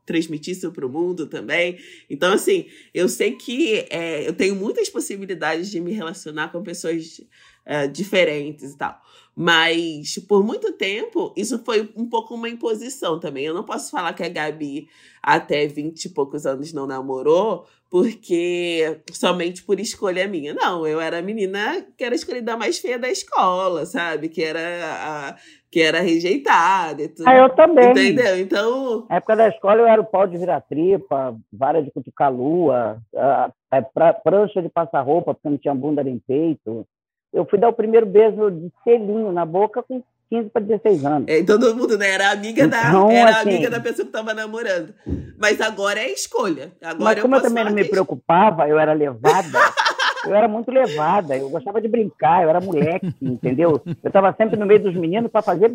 transmitir 0.05 0.53
isso 0.53 0.71
para 0.71 0.85
o 0.85 0.89
mundo 0.89 1.27
também. 1.27 1.77
Então, 2.09 2.31
assim, 2.31 2.67
eu 2.93 3.09
sei 3.09 3.33
que 3.33 3.85
é, 3.89 4.25
eu 4.25 4.31
tenho 4.31 4.55
muitas 4.55 4.89
possibilidades 4.89 5.69
de 5.69 5.81
me 5.81 5.91
relacionar 5.91 6.53
com 6.53 6.63
pessoas 6.63 7.19
é, 7.65 7.85
diferentes 7.85 8.71
e 8.71 8.77
tal. 8.77 8.97
Mas 9.35 10.19
por 10.27 10.43
muito 10.43 10.73
tempo, 10.73 11.33
isso 11.35 11.63
foi 11.63 11.91
um 11.95 12.07
pouco 12.07 12.35
uma 12.35 12.47
imposição 12.47 13.19
também. 13.19 13.45
Eu 13.45 13.53
não 13.53 13.63
posso 13.63 13.89
falar 13.89 14.13
que 14.13 14.23
a 14.23 14.29
Gabi, 14.29 14.87
até 15.21 15.65
20 15.65 16.05
e 16.05 16.09
poucos 16.09 16.45
anos, 16.45 16.71
não 16.71 16.85
namorou, 16.85 17.65
porque 17.89 19.01
somente 19.11 19.63
por 19.63 19.79
escolha 19.79 20.27
minha. 20.27 20.53
Não, 20.53 20.85
eu 20.85 21.01
era 21.01 21.17
a 21.17 21.21
menina 21.21 21.83
que 21.97 22.03
era 22.03 22.13
escolhida 22.13 22.55
mais 22.55 22.77
feia 22.77 22.99
da 22.99 23.09
escola, 23.09 23.85
sabe? 23.87 24.29
Que 24.29 24.43
era 24.43 24.59
a, 24.59 25.35
que 25.71 25.81
era 25.81 25.99
rejeitada 25.99 27.01
e 27.01 27.07
tudo. 27.07 27.27
Ah, 27.27 27.35
eu 27.35 27.49
também. 27.49 27.89
Entendeu? 27.89 28.39
Então. 28.39 29.07
Na 29.09 29.15
época 29.15 29.35
da 29.35 29.47
escola 29.47 29.81
eu 29.81 29.87
era 29.87 30.01
o 30.01 30.05
pau 30.05 30.27
de 30.27 30.37
vira-tripa, 30.37 31.35
vara 31.51 31.81
de 31.81 31.89
cutucar 31.89 32.31
lua, 32.31 33.01
a, 33.15 33.51
a, 33.71 34.13
prancha 34.13 34.61
de 34.61 34.69
passar 34.69 35.01
roupa, 35.01 35.33
porque 35.33 35.49
não 35.49 35.57
tinha 35.57 35.73
bunda 35.73 36.03
nem 36.03 36.19
peito 36.19 36.85
eu 37.33 37.45
fui 37.45 37.57
dar 37.57 37.69
o 37.69 37.73
primeiro 37.73 38.05
beijo 38.05 38.51
de 38.51 38.71
selinho 38.83 39.31
na 39.31 39.45
boca 39.45 39.81
com 39.81 40.03
15 40.29 40.49
para 40.49 40.61
16 40.61 41.05
anos. 41.05 41.27
É, 41.27 41.43
todo 41.43 41.75
mundo, 41.75 41.97
né? 41.97 42.09
Era 42.09 42.31
amiga 42.31 42.65
então, 42.65 43.07
da, 43.07 43.13
era 43.13 43.29
assim, 43.31 43.49
amiga 43.49 43.69
da 43.69 43.79
pessoa 43.79 44.05
que 44.05 44.15
estava 44.15 44.33
namorando. 44.33 44.93
Mas 45.37 45.61
agora 45.61 45.99
é 45.99 46.11
escolha. 46.11 46.71
Agora 46.81 47.15
mas 47.15 47.21
como 47.21 47.35
eu, 47.35 47.39
eu 47.39 47.43
também 47.43 47.63
não 47.63 47.71
me 47.71 47.85
preocupava, 47.85 48.67
eu 48.67 48.79
era 48.79 48.93
levada. 48.93 49.59
eu 50.25 50.33
era 50.33 50.47
muito 50.47 50.71
levada, 50.71 51.35
eu 51.35 51.49
gostava 51.49 51.81
de 51.81 51.87
brincar, 51.87 52.43
eu 52.43 52.49
era 52.49 52.61
moleque, 52.61 53.13
entendeu? 53.21 53.81
Eu 53.85 54.07
estava 54.07 54.33
sempre 54.33 54.57
no 54.57 54.65
meio 54.65 54.81
dos 54.81 54.95
meninos 54.95 55.31
para 55.31 55.41
fazer 55.41 55.71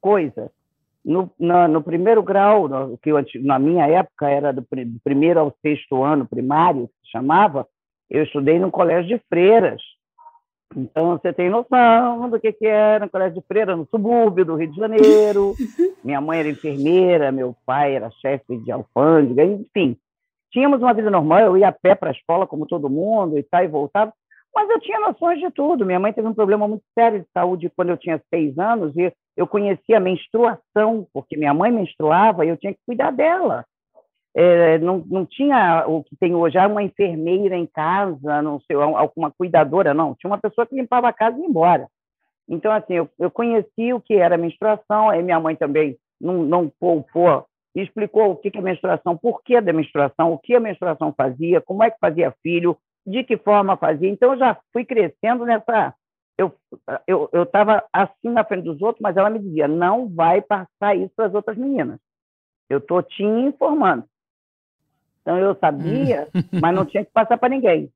coisa. 0.00 0.50
No, 1.04 1.30
no, 1.38 1.68
no, 1.68 1.82
primeiro 1.82 2.22
grau, 2.22 2.68
no, 2.68 2.98
que 2.98 3.10
eu, 3.10 3.24
na 3.42 3.58
minha 3.58 3.86
época 3.86 4.28
era 4.28 4.52
do, 4.52 4.60
do 4.60 5.00
primeiro 5.02 5.40
ao 5.40 5.54
sexto 5.62 6.02
ano 6.02 6.26
primário, 6.26 6.88
que 6.88 7.06
se 7.06 7.12
chamava, 7.12 7.66
eu 8.10 8.24
estudei 8.24 8.58
no 8.58 8.70
colégio 8.70 9.16
de 9.16 9.22
freiras. 9.28 9.80
Então, 10.76 11.16
você 11.16 11.32
tem 11.32 11.48
noção 11.48 12.28
do 12.28 12.38
que, 12.38 12.52
que 12.52 12.66
era 12.66 13.04
no 13.04 13.10
colégio 13.10 13.40
de 13.40 13.46
freira, 13.46 13.74
no 13.74 13.86
subúrbio 13.86 14.44
do 14.44 14.54
Rio 14.54 14.70
de 14.70 14.76
Janeiro. 14.76 15.54
Minha 16.04 16.20
mãe 16.20 16.40
era 16.40 16.48
enfermeira, 16.48 17.32
meu 17.32 17.56
pai 17.64 17.94
era 17.94 18.10
chefe 18.10 18.56
de 18.58 18.70
alfândega, 18.70 19.44
enfim. 19.44 19.96
Tínhamos 20.50 20.80
uma 20.80 20.94
vida 20.94 21.10
normal, 21.10 21.40
eu 21.40 21.56
ia 21.56 21.68
a 21.68 21.72
pé 21.72 21.94
para 21.94 22.10
a 22.10 22.12
escola, 22.12 22.46
como 22.46 22.66
todo 22.66 22.88
mundo, 22.88 23.38
e 23.38 23.42
tal, 23.42 23.64
e 23.64 23.68
voltava. 23.68 24.12
Mas 24.54 24.68
eu 24.70 24.80
tinha 24.80 25.00
noções 25.00 25.40
de 25.40 25.50
tudo. 25.50 25.84
Minha 25.84 26.00
mãe 26.00 26.12
teve 26.12 26.26
um 26.26 26.34
problema 26.34 26.66
muito 26.66 26.84
sério 26.98 27.20
de 27.20 27.26
saúde 27.32 27.70
quando 27.74 27.90
eu 27.90 27.96
tinha 27.96 28.20
seis 28.32 28.58
anos, 28.58 28.96
e 28.96 29.12
eu 29.36 29.46
conhecia 29.46 29.98
a 29.98 30.00
menstruação, 30.00 31.06
porque 31.12 31.36
minha 31.36 31.54
mãe 31.54 31.70
menstruava 31.70 32.44
e 32.44 32.48
eu 32.48 32.56
tinha 32.56 32.72
que 32.72 32.80
cuidar 32.86 33.10
dela 33.10 33.64
é, 34.40 34.78
não, 34.78 34.98
não 35.04 35.26
tinha 35.26 35.84
o 35.88 36.04
que 36.04 36.14
tem 36.14 36.32
hoje, 36.32 36.56
uma 36.58 36.80
enfermeira 36.80 37.56
em 37.56 37.66
casa, 37.66 38.40
não 38.40 38.60
sei, 38.60 38.76
alguma 38.76 39.32
cuidadora, 39.32 39.92
não. 39.92 40.14
Tinha 40.14 40.30
uma 40.30 40.38
pessoa 40.38 40.64
que 40.64 40.76
limpava 40.76 41.08
a 41.08 41.12
casa 41.12 41.36
e 41.36 41.40
ia 41.40 41.48
embora. 41.48 41.88
Então, 42.48 42.70
assim, 42.70 42.94
eu, 42.94 43.10
eu 43.18 43.32
conheci 43.32 43.92
o 43.92 44.00
que 44.00 44.14
era 44.14 44.38
menstruação, 44.38 45.10
aí 45.10 45.24
minha 45.24 45.40
mãe 45.40 45.56
também 45.56 45.98
não, 46.20 46.44
não 46.44 46.68
poupou, 46.68 47.46
explicou 47.74 48.30
o 48.30 48.36
que 48.36 48.56
é 48.56 48.60
menstruação, 48.60 49.16
por 49.16 49.42
que 49.42 49.60
da 49.60 49.72
menstruação, 49.72 50.32
o 50.32 50.38
que 50.38 50.54
a 50.54 50.60
menstruação 50.60 51.12
fazia, 51.16 51.60
como 51.60 51.82
é 51.82 51.90
que 51.90 51.98
fazia 52.00 52.32
filho, 52.40 52.78
de 53.04 53.24
que 53.24 53.36
forma 53.36 53.76
fazia. 53.76 54.08
Então, 54.08 54.34
eu 54.34 54.38
já 54.38 54.56
fui 54.72 54.84
crescendo 54.84 55.44
nessa. 55.44 55.92
Eu 56.38 56.52
estava 57.42 57.72
eu, 57.72 57.78
eu 57.82 57.88
assim 57.92 58.28
na 58.28 58.44
frente 58.44 58.66
dos 58.66 58.80
outros, 58.80 59.02
mas 59.02 59.16
ela 59.16 59.30
me 59.30 59.40
dizia: 59.40 59.66
não 59.66 60.08
vai 60.08 60.40
passar 60.40 60.96
isso 60.96 61.12
para 61.16 61.26
as 61.26 61.34
outras 61.34 61.56
meninas. 61.58 61.98
Eu 62.70 62.78
estou 62.78 63.02
te 63.02 63.24
informando. 63.24 64.04
Então 65.28 65.36
eu 65.36 65.54
sabia, 65.60 66.26
mas 66.58 66.74
não 66.74 66.86
tinha 66.86 67.04
que 67.04 67.10
passar 67.12 67.36
para 67.36 67.50
ninguém. 67.50 67.92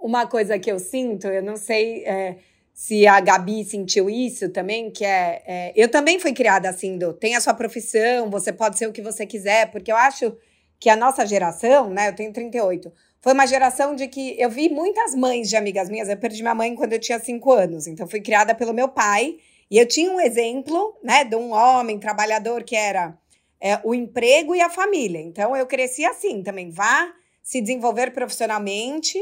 Uma 0.00 0.28
coisa 0.28 0.56
que 0.60 0.70
eu 0.70 0.78
sinto, 0.78 1.26
eu 1.26 1.42
não 1.42 1.56
sei 1.56 2.04
é, 2.04 2.36
se 2.72 3.04
a 3.04 3.18
Gabi 3.18 3.64
sentiu 3.64 4.08
isso 4.08 4.48
também, 4.50 4.88
que 4.88 5.04
é, 5.04 5.42
é, 5.44 5.72
Eu 5.74 5.90
também 5.90 6.20
fui 6.20 6.32
criada 6.32 6.68
assim, 6.68 6.96
do 6.96 7.12
tem 7.12 7.34
a 7.34 7.40
sua 7.40 7.52
profissão, 7.52 8.30
você 8.30 8.52
pode 8.52 8.78
ser 8.78 8.86
o 8.86 8.92
que 8.92 9.02
você 9.02 9.26
quiser, 9.26 9.72
porque 9.72 9.90
eu 9.90 9.96
acho 9.96 10.36
que 10.78 10.88
a 10.88 10.94
nossa 10.94 11.26
geração, 11.26 11.90
né? 11.90 12.10
Eu 12.10 12.14
tenho 12.14 12.32
38, 12.32 12.92
foi 13.20 13.32
uma 13.32 13.46
geração 13.46 13.96
de 13.96 14.06
que 14.06 14.40
eu 14.40 14.48
vi 14.48 14.68
muitas 14.68 15.16
mães 15.16 15.48
de 15.48 15.56
amigas 15.56 15.90
minhas. 15.90 16.08
Eu 16.08 16.16
perdi 16.16 16.42
minha 16.42 16.54
mãe 16.54 16.76
quando 16.76 16.92
eu 16.92 17.00
tinha 17.00 17.18
5 17.18 17.52
anos, 17.52 17.88
então 17.88 18.06
fui 18.06 18.20
criada 18.20 18.54
pelo 18.54 18.72
meu 18.72 18.88
pai. 18.88 19.38
E 19.68 19.78
eu 19.78 19.88
tinha 19.88 20.12
um 20.12 20.20
exemplo, 20.20 20.96
né, 21.02 21.24
de 21.24 21.34
um 21.34 21.50
homem 21.50 21.98
trabalhador 21.98 22.62
que 22.62 22.76
era 22.76 23.18
é, 23.60 23.80
o 23.84 23.94
emprego 23.94 24.54
e 24.54 24.60
a 24.60 24.70
família. 24.70 25.20
Então 25.20 25.56
eu 25.56 25.66
cresci 25.66 26.04
assim 26.04 26.42
também. 26.42 26.70
Vá 26.70 27.12
se 27.42 27.60
desenvolver 27.60 28.12
profissionalmente 28.12 29.18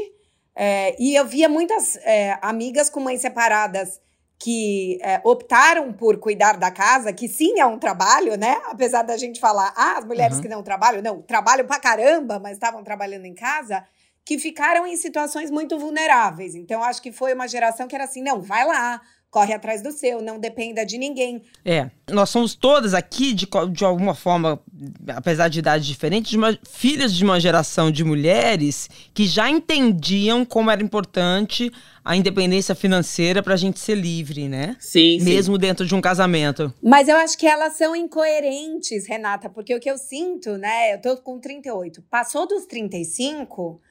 é, 0.55 0.95
e 0.97 1.15
eu 1.15 1.25
via 1.25 1.49
muitas 1.49 1.97
é, 1.97 2.37
amigas 2.41 2.89
com 2.89 2.99
mães 2.99 3.21
separadas 3.21 3.99
que 4.37 4.99
é, 5.01 5.21
optaram 5.23 5.93
por 5.93 6.17
cuidar 6.17 6.57
da 6.57 6.69
casa, 6.69 7.13
que 7.13 7.27
sim 7.27 7.59
é 7.59 7.65
um 7.65 7.79
trabalho, 7.79 8.37
né? 8.37 8.57
Apesar 8.65 9.01
da 9.01 9.17
gente 9.17 9.39
falar, 9.39 9.73
ah, 9.75 9.97
as 9.97 10.05
mulheres 10.05 10.37
uhum. 10.37 10.41
que 10.41 10.49
não 10.49 10.61
trabalham, 10.61 11.01
não, 11.01 11.21
trabalham 11.21 11.65
pra 11.65 11.79
caramba, 11.79 12.39
mas 12.39 12.53
estavam 12.53 12.83
trabalhando 12.83 13.25
em 13.25 13.33
casa, 13.33 13.85
que 14.25 14.37
ficaram 14.37 14.85
em 14.85 14.97
situações 14.97 15.49
muito 15.49 15.79
vulneráveis. 15.79 16.53
Então, 16.53 16.83
acho 16.83 17.01
que 17.01 17.11
foi 17.11 17.33
uma 17.33 17.47
geração 17.47 17.87
que 17.87 17.95
era 17.95 18.03
assim, 18.03 18.21
não, 18.21 18.41
vai 18.41 18.65
lá, 18.65 19.01
corre 19.35 19.53
atrás 19.53 19.81
do 19.81 19.91
seu, 19.91 20.21
não 20.21 20.39
dependa 20.39 20.85
de 20.85 20.97
ninguém. 20.97 21.41
É, 21.65 21.89
nós 22.09 22.29
somos 22.29 22.55
todas 22.55 22.93
aqui, 22.93 23.33
de, 23.33 23.45
de 23.69 23.83
alguma 23.83 24.15
forma, 24.15 24.61
apesar 25.09 25.49
de 25.49 25.59
idades 25.59 25.85
diferentes, 25.85 26.31
de 26.31 26.37
uma, 26.37 26.57
filhas 26.65 27.13
de 27.13 27.21
uma 27.21 27.37
geração 27.37 27.91
de 27.91 28.01
mulheres 28.01 28.89
que 29.13 29.27
já 29.27 29.49
entendiam 29.49 30.45
como 30.45 30.71
era 30.71 30.81
importante 30.81 31.69
a 32.05 32.15
independência 32.15 32.73
financeira 32.73 33.43
para 33.43 33.55
a 33.55 33.57
gente 33.57 33.77
ser 33.77 33.95
livre, 33.95 34.47
né? 34.47 34.77
Sim, 34.79 35.19
Mesmo 35.21 35.55
sim. 35.55 35.59
dentro 35.59 35.85
de 35.85 35.93
um 35.93 35.99
casamento. 35.99 36.73
Mas 36.81 37.09
eu 37.09 37.17
acho 37.17 37.37
que 37.37 37.45
elas 37.45 37.73
são 37.73 37.93
incoerentes, 37.93 39.05
Renata, 39.05 39.49
porque 39.49 39.75
o 39.75 39.81
que 39.81 39.91
eu 39.91 39.97
sinto, 39.97 40.57
né? 40.57 40.93
Eu 40.93 41.01
tô 41.01 41.17
com 41.17 41.39
38. 41.39 42.01
Passou 42.03 42.47
dos 42.47 42.65
35, 42.67 43.81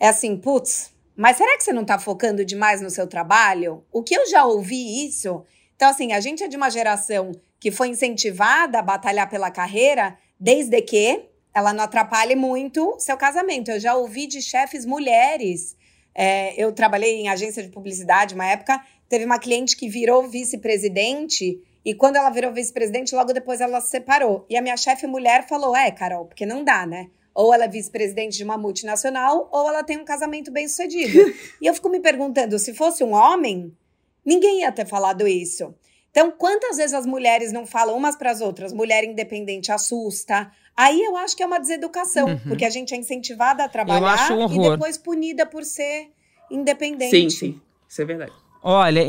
é 0.00 0.08
assim, 0.08 0.38
putz, 0.38 0.95
mas 1.16 1.38
será 1.38 1.56
que 1.56 1.64
você 1.64 1.72
não 1.72 1.82
está 1.82 1.98
focando 1.98 2.44
demais 2.44 2.80
no 2.80 2.90
seu 2.90 3.06
trabalho? 3.06 3.82
O 3.90 4.02
que 4.02 4.14
eu 4.14 4.28
já 4.28 4.44
ouvi 4.44 5.06
isso. 5.06 5.42
Então, 5.74 5.88
assim, 5.88 6.12
a 6.12 6.20
gente 6.20 6.44
é 6.44 6.48
de 6.48 6.56
uma 6.56 6.70
geração 6.70 7.32
que 7.58 7.70
foi 7.70 7.88
incentivada 7.88 8.78
a 8.78 8.82
batalhar 8.82 9.28
pela 9.28 9.50
carreira, 9.50 10.16
desde 10.38 10.80
que 10.82 11.24
ela 11.54 11.72
não 11.72 11.84
atrapalhe 11.84 12.36
muito 12.36 12.96
seu 12.98 13.16
casamento. 13.16 13.70
Eu 13.70 13.80
já 13.80 13.94
ouvi 13.94 14.26
de 14.26 14.42
chefes 14.42 14.84
mulheres. 14.84 15.74
É, 16.14 16.54
eu 16.62 16.70
trabalhei 16.72 17.16
em 17.16 17.28
agência 17.28 17.62
de 17.62 17.70
publicidade 17.70 18.34
uma 18.34 18.46
época. 18.46 18.78
Teve 19.08 19.24
uma 19.24 19.38
cliente 19.38 19.74
que 19.74 19.88
virou 19.88 20.28
vice-presidente. 20.28 21.58
E 21.82 21.94
quando 21.94 22.16
ela 22.16 22.28
virou 22.28 22.52
vice-presidente, 22.52 23.14
logo 23.14 23.32
depois 23.32 23.62
ela 23.62 23.80
se 23.80 23.90
separou. 23.90 24.44
E 24.50 24.56
a 24.56 24.60
minha 24.60 24.76
chefe 24.76 25.06
mulher 25.06 25.46
falou: 25.48 25.74
É, 25.74 25.90
Carol, 25.90 26.26
porque 26.26 26.44
não 26.44 26.62
dá, 26.62 26.84
né? 26.84 27.08
Ou 27.36 27.52
ela 27.52 27.64
é 27.64 27.68
vice-presidente 27.68 28.38
de 28.38 28.44
uma 28.44 28.56
multinacional, 28.56 29.46
ou 29.52 29.68
ela 29.68 29.84
tem 29.84 29.98
um 29.98 30.06
casamento 30.06 30.50
bem 30.50 30.66
sucedido. 30.66 31.18
e 31.60 31.66
eu 31.66 31.74
fico 31.74 31.90
me 31.90 32.00
perguntando: 32.00 32.58
se 32.58 32.72
fosse 32.72 33.04
um 33.04 33.12
homem, 33.12 33.76
ninguém 34.24 34.62
ia 34.62 34.72
ter 34.72 34.86
falado 34.86 35.28
isso. 35.28 35.74
Então, 36.10 36.30
quantas 36.30 36.78
vezes 36.78 36.94
as 36.94 37.04
mulheres 37.04 37.52
não 37.52 37.66
falam 37.66 37.94
umas 37.94 38.16
para 38.16 38.30
as 38.30 38.40
outras? 38.40 38.72
Mulher 38.72 39.04
independente 39.04 39.70
assusta. 39.70 40.50
Aí 40.74 40.98
eu 41.04 41.14
acho 41.14 41.36
que 41.36 41.42
é 41.42 41.46
uma 41.46 41.60
deseducação, 41.60 42.28
uhum. 42.28 42.38
porque 42.38 42.64
a 42.64 42.70
gente 42.70 42.94
é 42.94 42.96
incentivada 42.96 43.62
a 43.64 43.68
trabalhar 43.68 44.32
um 44.32 44.46
e 44.50 44.70
depois 44.70 44.96
punida 44.96 45.44
por 45.44 45.62
ser 45.62 46.10
independente. 46.50 47.10
Sim, 47.10 47.28
sim. 47.28 47.60
Isso 47.86 48.00
é 48.00 48.04
verdade. 48.06 48.32
Olha, 48.68 49.00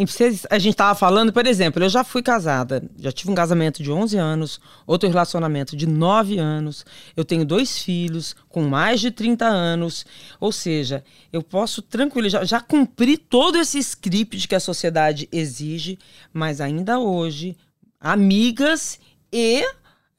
a 0.52 0.60
gente 0.60 0.70
estava 0.70 0.94
falando, 0.94 1.34
por 1.34 1.48
exemplo, 1.48 1.84
eu 1.84 1.90
já 1.90 2.04
fui 2.04 2.22
casada, 2.22 2.88
já 2.96 3.12
tive 3.12 3.32
um 3.32 3.34
casamento 3.34 3.82
de 3.82 3.92
11 3.92 4.16
anos, 4.16 4.62
outro 4.86 5.10
relacionamento 5.10 5.76
de 5.76 5.88
9 5.88 6.38
anos, 6.38 6.86
eu 7.16 7.26
tenho 7.26 7.44
dois 7.44 7.80
filhos 7.80 8.36
com 8.48 8.62
mais 8.62 9.02
de 9.02 9.10
30 9.10 9.48
anos, 9.48 10.06
ou 10.40 10.52
seja, 10.52 11.04
eu 11.34 11.42
posso 11.42 11.82
tranquilo, 11.82 12.30
já, 12.30 12.46
já 12.46 12.62
cumpri 12.62 13.18
todo 13.18 13.58
esse 13.58 13.80
script 13.80 14.48
que 14.48 14.54
a 14.54 14.60
sociedade 14.60 15.28
exige, 15.32 15.98
mas 16.32 16.62
ainda 16.62 17.00
hoje, 17.00 17.58
amigas 18.00 19.00
e 19.34 19.66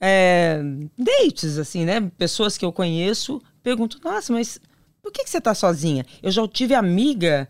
é, 0.01 0.61
dates, 0.99 1.59
assim, 1.59 1.85
né? 1.85 2.11
Pessoas 2.19 2.59
que 2.59 2.65
eu 2.65 2.73
conheço 2.73 3.41
perguntam, 3.63 4.01
nossa, 4.03 4.33
mas 4.33 4.61
por 5.01 5.13
que, 5.13 5.23
que 5.23 5.31
você 5.31 5.39
está 5.39 5.55
sozinha? 5.55 6.05
Eu 6.21 6.33
já 6.33 6.49
tive 6.49 6.75
amiga 6.75 7.49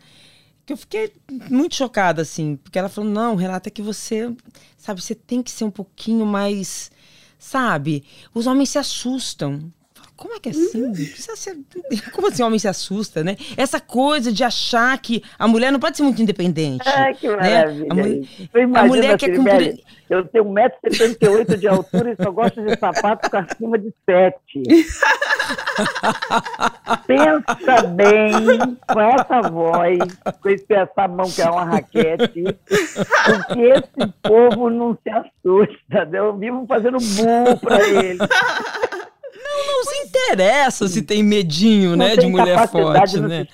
que 0.68 0.72
eu 0.74 0.76
fiquei 0.76 1.14
muito 1.50 1.74
chocada, 1.74 2.20
assim, 2.20 2.56
porque 2.56 2.78
ela 2.78 2.90
falou: 2.90 3.10
não, 3.10 3.34
Renata, 3.34 3.70
é 3.70 3.72
que 3.72 3.80
você, 3.80 4.30
sabe, 4.76 5.00
você 5.00 5.14
tem 5.14 5.42
que 5.42 5.50
ser 5.50 5.64
um 5.64 5.70
pouquinho 5.70 6.26
mais, 6.26 6.90
sabe? 7.38 8.04
Os 8.34 8.46
homens 8.46 8.68
se 8.68 8.78
assustam. 8.78 9.72
Como 10.18 10.34
é 10.34 10.40
que 10.40 10.48
é 10.48 10.52
assim? 10.52 11.64
Como 12.12 12.26
assim 12.26 12.42
o 12.42 12.46
homem 12.46 12.58
se 12.58 12.66
assusta, 12.66 13.22
né? 13.22 13.36
Essa 13.56 13.78
coisa 13.78 14.32
de 14.32 14.42
achar 14.42 14.98
que 14.98 15.22
a 15.38 15.46
mulher 15.46 15.70
não 15.70 15.78
pode 15.78 15.96
ser 15.96 16.02
muito 16.02 16.20
independente. 16.20 16.82
Ai, 16.88 17.14
que 17.14 17.28
maravilha. 17.28 17.94
Né? 17.94 18.26
A, 18.52 18.58
mulher, 18.58 18.74
a 18.74 18.84
mulher 18.84 19.16
quer 19.16 19.36
cumprir. 19.36 19.80
Eu 20.10 20.26
tenho 20.26 20.44
1,78m 20.44 21.56
de 21.56 21.68
altura 21.68 22.10
e 22.10 22.16
só 22.20 22.32
gosto 22.32 22.60
de 22.60 22.76
sapato 22.80 23.30
com 23.30 23.36
acima 23.36 23.78
de 23.78 23.94
7. 24.04 24.36
Pensa 27.06 27.86
bem 27.86 28.32
com 28.92 29.00
essa 29.00 29.40
voz, 29.42 29.98
com 30.42 30.48
esse, 30.48 30.74
essa 30.74 31.06
mão 31.06 31.30
que 31.30 31.42
é 31.42 31.48
uma 31.48 31.64
raquete, 31.64 32.58
porque 32.64 33.60
esse 33.60 34.12
povo 34.22 34.68
não 34.68 34.98
se 35.00 35.10
assusta. 35.10 36.08
Eu 36.12 36.36
vivo 36.36 36.66
fazendo 36.66 36.98
burro 36.98 37.56
para 37.60 37.86
eles. 37.86 38.18
Não, 39.68 39.84
se 39.84 40.08
interessa 40.08 40.88
se 40.88 41.02
tem 41.02 41.22
medinho, 41.22 41.90
não 41.90 42.06
né, 42.06 42.16
tem 42.16 42.20
de 42.20 42.26
mulher 42.26 42.68
forte, 42.68 43.20
né? 43.20 43.46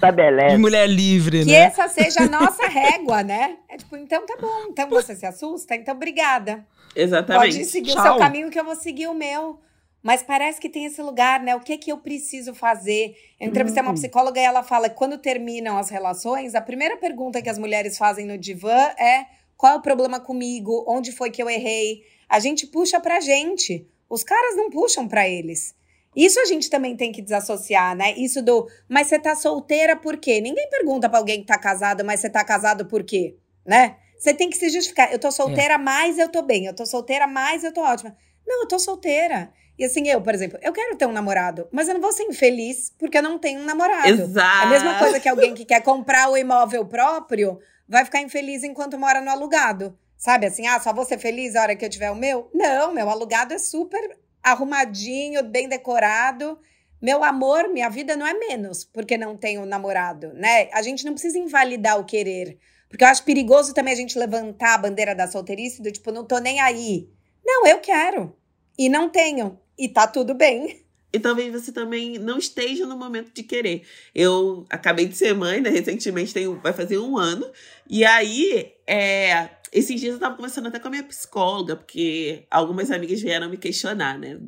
De 0.49 0.57
mulher 0.57 0.89
livre, 0.89 1.41
que 1.41 1.45
né? 1.47 1.53
Que 1.53 1.57
essa 1.57 1.89
seja 1.89 2.23
a 2.23 2.29
nossa 2.29 2.67
régua, 2.69 3.23
né? 3.23 3.57
É 3.69 3.77
tipo, 3.77 3.97
então 3.97 4.25
tá 4.25 4.37
bom, 4.41 4.67
então 4.71 4.89
você 4.89 5.15
se 5.15 5.27
assusta, 5.27 5.75
então 5.75 5.95
obrigada. 5.95 6.65
Exatamente. 6.95 7.55
Pode 7.55 7.65
seguir 7.65 7.93
Tchau. 7.93 8.01
o 8.01 8.03
seu 8.03 8.17
caminho 8.19 8.51
que 8.51 8.59
eu 8.59 8.65
vou 8.65 8.77
seguir 8.77 9.09
o 9.09 9.15
meu. 9.15 9.59
Mas 10.03 10.23
parece 10.23 10.61
que 10.61 10.69
tem 10.69 10.85
esse 10.85 11.01
lugar, 11.01 11.41
né? 11.41 11.57
O 11.57 11.61
que 11.61 11.73
é 11.73 11.79
que 11.79 11.91
eu 11.91 11.97
preciso 11.97 12.55
fazer? 12.55 13.17
Eu 13.41 13.49
entrevistei 13.49 13.83
uma 13.83 13.91
hum. 13.91 13.95
psicóloga 13.95 14.39
e 14.39 14.45
ela 14.45 14.63
fala 14.63 14.91
que 14.91 14.97
quando 14.97 15.17
terminam 15.17 15.79
as 15.79 15.89
relações, 15.89 16.55
a 16.55 16.61
primeira 16.61 16.99
pergunta 16.99 17.41
que 17.41 17.49
as 17.49 17.59
mulheres 17.59 17.97
fazem 17.97 18.27
no 18.27 18.37
divã 18.37 18.77
é: 18.99 19.25
qual 19.57 19.73
é 19.73 19.77
o 19.77 19.81
problema 19.81 20.21
comigo? 20.21 20.85
Onde 20.87 21.11
foi 21.11 21.31
que 21.31 21.43
eu 21.43 21.49
errei? 21.49 22.03
A 22.29 22.39
gente 22.39 22.67
puxa 22.67 23.01
pra 23.01 23.19
gente. 23.19 23.89
Os 24.09 24.23
caras 24.23 24.55
não 24.57 24.69
puxam 24.69 25.09
para 25.09 25.27
eles. 25.27 25.75
Isso 26.17 26.39
a 26.41 26.45
gente 26.45 26.71
também 26.71 26.97
tem 26.97 27.13
que 27.13 27.23
desassociar, 27.23 27.97
né? 27.97 28.13
Isso 28.17 28.43
do, 28.43 28.69
mas 28.89 29.09
você 29.09 29.19
tá 29.19 29.35
solteira 29.35 29.97
por 29.97 30.17
quê? 30.17 30.41
Ninguém 30.41 30.69
pergunta 30.71 31.09
para 31.09 31.19
alguém 31.19 31.41
que 31.41 31.47
tá 31.47 31.59
casado, 31.59 32.05
mas 32.05 32.21
você 32.21 32.31
tá 32.31 32.45
casado 32.45 32.87
por 32.87 33.03
quê? 33.03 33.37
Né? 33.67 33.97
Você 34.19 34.33
tem 34.33 34.49
que 34.49 34.57
se 34.57 34.69
justificar. 34.69 35.13
Eu 35.13 35.19
tô 35.19 35.31
solteira, 35.31 35.75
é. 35.75 35.79
mas 35.79 36.19
eu 36.19 36.29
tô 36.29 36.43
bem. 36.43 36.67
Eu 36.67 36.75
tô 36.75 36.87
solteira, 36.87 37.27
mas 37.27 37.65
eu 37.65 37.73
tô 37.73 37.83
ótima. 37.83 38.17
Não, 38.47 38.63
eu 38.63 38.69
tô 38.69 38.79
solteira. 38.79 39.53
E 39.79 39.85
assim, 39.85 40.09
eu, 40.09 40.21
por 40.21 40.33
exemplo, 40.33 40.59
eu 40.63 40.73
quero 40.73 40.97
ter 40.97 41.07
um 41.07 41.13
namorado, 41.13 41.67
mas 41.73 41.89
eu 41.89 41.95
não 41.95 42.01
vou 42.01 42.13
ser 42.13 42.23
infeliz 42.25 42.93
porque 42.97 43.19
eu 43.19 43.23
não 43.23 43.39
tenho 43.39 43.61
um 43.61 43.65
namorado. 43.65 44.09
Exato. 44.09 44.63
É 44.63 44.67
a 44.67 44.67
mesma 44.67 44.99
coisa 44.99 45.19
que 45.19 45.29
alguém 45.29 45.53
que 45.53 45.65
quer 45.65 45.83
comprar 45.83 46.31
o 46.31 46.37
imóvel 46.37 46.87
próprio 46.87 47.59
vai 47.89 48.05
ficar 48.05 48.21
infeliz 48.21 48.63
enquanto 48.63 48.99
mora 48.99 49.21
no 49.21 49.31
alugado. 49.31 49.99
Sabe 50.17 50.47
assim, 50.47 50.67
ah, 50.67 50.79
só 50.79 50.93
vou 50.93 51.05
ser 51.05 51.19
feliz 51.19 51.57
a 51.57 51.63
hora 51.63 51.77
que 51.77 51.85
eu 51.85 51.91
tiver 51.91 52.11
o 52.11 52.15
meu? 52.15 52.49
Não, 52.55 52.95
meu 52.95 53.11
alugado 53.11 53.53
é 53.53 53.59
super 53.59 54.17
arrumadinho, 54.45 55.43
bem 55.43 55.69
decorado. 55.69 56.59
Meu 57.01 57.25
amor, 57.25 57.69
minha 57.69 57.89
vida 57.89 58.17
não 58.17 58.27
é 58.27 58.35
menos 58.35 58.85
porque 58.85 59.17
não 59.17 59.37
tenho 59.37 59.67
namorado, 59.67 60.33
né? 60.35 60.69
A 60.73 60.83
gente 60.83 61.05
não 61.05 61.13
precisa 61.13 61.39
invalidar 61.39 61.99
o 61.99 62.05
querer. 62.05 62.59
Porque 62.89 63.03
eu 63.03 63.09
acho 63.09 63.25
perigoso 63.25 63.75
também 63.75 63.93
a 63.93 63.97
gente 63.97 64.19
levantar 64.19 64.75
a 64.75 64.79
bandeira 64.79 65.15
da 65.15 65.27
solteirice 65.27 65.83
do 65.83 65.91
tipo, 65.91 66.13
não 66.13 66.25
tô 66.25 66.39
nem 66.39 66.61
aí. 66.61 67.09
Não, 67.45 67.67
eu 67.67 67.79
quero. 67.79 68.37
E 68.79 68.89
não 68.89 69.09
tenho. 69.09 69.59
E 69.77 69.89
tá 69.89 70.07
tudo 70.07 70.33
bem. 70.33 70.85
E 71.13 71.19
talvez 71.21 71.53
você 71.53 71.71
também 71.71 72.19
não 72.19 72.39
esteja 72.39 72.87
no 72.87 72.97
momento 72.97 73.33
de 73.33 73.43
querer. 73.43 73.83
Eu 74.15 74.65
acabei 74.69 75.07
de 75.07 75.17
ser 75.17 75.33
mãe, 75.35 75.61
né? 75.61 75.71
Recentemente 75.71 76.35
tem, 76.35 76.53
vai 76.57 76.73
fazer 76.73 76.99
um 76.99 77.17
ano. 77.17 77.47
E 77.89 78.05
aí, 78.05 78.73
é, 78.87 79.49
esses 79.75 80.01
dias 80.01 80.15
eu 80.15 80.21
tava 80.21 80.37
conversando 80.37 80.69
até 80.69 80.79
com 80.79 80.87
a 80.89 80.91
minha 80.91 81.03
psicóloga, 81.03 81.77
porque 81.77 82.47
algumas 82.51 82.91
amigas 82.93 83.21
vieram 83.21 83.51
me 83.51 83.57
questionar, 83.59 84.19
né? 84.19 84.41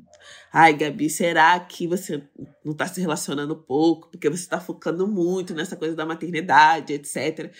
Ai, 0.59 0.73
Gabi, 0.73 1.11
será 1.11 1.61
que 1.61 1.87
você 1.87 2.27
não 2.65 2.73
está 2.73 2.89
se 2.89 2.99
relacionando 2.99 3.55
pouco? 3.55 4.09
Porque 4.11 4.31
você 4.31 4.45
está 4.45 4.59
focando 4.59 5.07
muito 5.07 5.53
nessa 5.53 5.77
coisa 5.77 5.95
da 5.95 6.07
maternidade, 6.07 6.95
etc. 6.95 7.53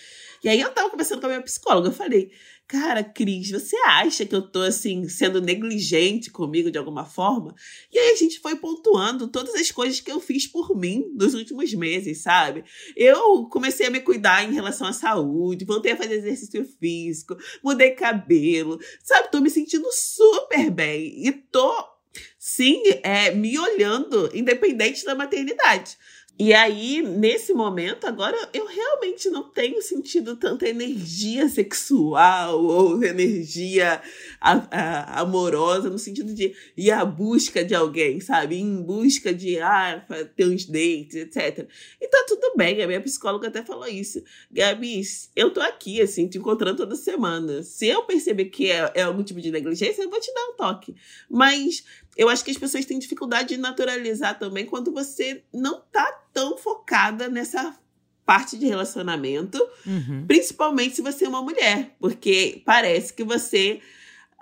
E 0.43 0.49
aí 0.49 0.59
eu 0.59 0.73
tava 0.73 0.89
conversando 0.89 1.21
com 1.21 1.27
a 1.27 1.29
minha 1.29 1.43
psicóloga, 1.43 1.89
eu 1.89 1.93
falei, 1.93 2.31
cara, 2.67 3.05
Cris, 3.05 3.51
você 3.51 3.77
acha 3.85 4.25
que 4.25 4.35
eu 4.35 4.41
tô 4.41 4.63
assim 4.63 5.07
sendo 5.11 5.43
negligente 5.43 6.31
comigo 6.31 6.71
de 6.71 6.79
alguma 6.79 7.05
forma? 7.05 7.55
E 7.93 7.99
aí 7.99 8.13
a 8.13 8.17
gente 8.17 8.41
foi 8.41 8.57
pontuando 8.57 9.29
todas 9.29 9.55
as 9.57 9.71
coisas 9.71 10.01
que 10.01 10.11
eu 10.11 10.19
fiz 10.19 10.47
por 10.47 10.75
mim 10.75 11.05
nos 11.15 11.35
últimos 11.35 11.75
meses, 11.75 12.23
sabe? 12.23 12.65
Eu 12.97 13.45
comecei 13.51 13.89
a 13.89 13.91
me 13.91 14.01
cuidar 14.01 14.43
em 14.43 14.55
relação 14.55 14.87
à 14.87 14.95
saúde, 14.95 15.67
voltei 15.67 15.93
a 15.93 15.99
fazer 15.99 16.15
exercício 16.15 16.65
físico, 16.81 17.37
mudei 17.63 17.91
cabelo, 17.91 18.81
sabe? 19.05 19.31
Tô 19.31 19.39
me 19.39 19.51
sentindo 19.51 19.87
super 19.93 20.71
bem 20.71 21.27
e 21.27 21.31
tô 21.31 21.95
sim, 22.39 22.83
é, 23.03 23.31
me 23.31 23.59
olhando 23.59 24.31
independente 24.35 25.05
da 25.05 25.15
maternidade. 25.15 25.97
E 26.39 26.53
aí, 26.53 27.01
nesse 27.01 27.55
momento, 27.55 28.07
agora 28.07 28.37
eu 28.53 28.67
realmente 28.67 29.31
não 29.31 29.45
tenho 29.45 29.81
sentido 29.81 30.37
tanta 30.37 30.69
energia 30.69 31.49
sexual 31.49 32.63
ou 32.63 33.03
energia 33.03 34.03
a, 34.39 34.53
a, 34.71 35.21
amorosa, 35.23 35.89
no 35.89 35.99
sentido 35.99 36.35
de 36.35 36.55
ir 36.77 36.91
à 36.91 37.07
busca 37.07 37.65
de 37.65 37.75
alguém, 37.75 38.21
sabe? 38.21 38.57
Ir 38.57 38.61
em 38.61 38.83
busca 38.83 39.33
de 39.33 39.59
ah, 39.61 40.05
ter 40.37 40.47
uns 40.47 40.67
dates, 40.67 41.15
etc. 41.15 41.67
E 41.99 42.07
tá 42.07 42.27
tudo 42.29 42.53
bem, 42.55 42.83
a 42.83 42.87
minha 42.87 43.01
psicóloga 43.01 43.49
até 43.49 43.63
falou 43.63 43.89
isso. 43.89 44.23
Gabi, 44.51 45.01
eu 45.35 45.51
tô 45.51 45.61
aqui, 45.63 46.03
assim, 46.03 46.29
te 46.29 46.37
encontrando 46.37 46.77
toda 46.77 46.97
semana. 46.97 47.63
Se 47.63 47.87
eu 47.87 48.03
perceber 48.03 48.47
que 48.47 48.71
é, 48.71 48.93
é 48.95 49.03
algum 49.05 49.23
tipo 49.23 49.41
de 49.41 49.51
negligência, 49.51 50.03
eu 50.03 50.11
vou 50.11 50.21
te 50.21 50.35
dar 50.35 50.49
um 50.51 50.53
toque. 50.55 50.95
Mas 51.31 51.83
eu 52.17 52.29
acho 52.29 52.45
que 52.45 52.51
as 52.51 52.57
pessoas 52.57 52.85
têm 52.85 52.99
dificuldade 52.99 53.51
de 53.51 53.57
naturalizar 53.59 54.39
também 54.39 54.65
quando 54.65 54.93
você 54.93 55.43
não 55.53 55.81
tá 55.93 56.11
tão 56.33 56.57
focada 56.57 57.29
nessa 57.29 57.77
parte 58.25 58.57
de 58.57 58.67
relacionamento, 58.67 59.59
uhum. 59.87 60.25
principalmente 60.27 60.97
se 60.97 61.03
você 61.03 61.27
é 61.27 61.29
uma 61.29 61.43
mulher, 61.43 61.95
porque 62.01 62.63
parece 62.65 63.13
que 63.13 63.23
você 63.23 63.81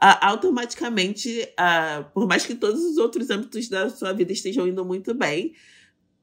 uh, 0.03 0.17
automaticamente, 0.23 1.47
uh, 1.53 2.05
por 2.15 2.27
mais 2.27 2.47
que 2.47 2.55
todos 2.55 2.83
os 2.83 2.97
outros 2.97 3.29
âmbitos 3.29 3.69
da 3.69 3.91
sua 3.91 4.13
vida 4.13 4.33
estejam 4.33 4.67
indo 4.67 4.85
muito 4.85 5.13
bem, 5.13 5.55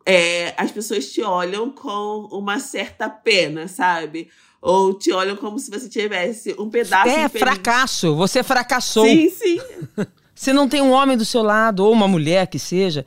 é, 0.06 0.54
as 0.58 0.72
pessoas 0.72 1.12
te 1.12 1.22
olham 1.22 1.70
com 1.70 2.28
uma 2.32 2.60
certa 2.60 3.10
pena, 3.10 3.68
sabe? 3.68 4.30
Ou 4.60 4.94
te 4.98 5.12
olham 5.12 5.36
como 5.36 5.60
se 5.60 5.70
você 5.70 5.88
tivesse 5.88 6.56
um 6.58 6.70
pedaço. 6.70 7.10
É, 7.10 7.30
fracasso. 7.30 8.16
Você 8.16 8.42
fracassou. 8.42 9.06
Sim, 9.06 9.30
sim. 9.30 9.60
Você 10.42 10.54
não 10.54 10.68
tem 10.68 10.82
um 10.82 10.90
homem 10.90 11.16
do 11.16 11.24
seu 11.24 11.44
lado, 11.44 11.86
ou 11.86 11.94
uma 11.94 12.08
mulher 12.08 12.48
que 12.48 12.58
seja, 12.58 13.06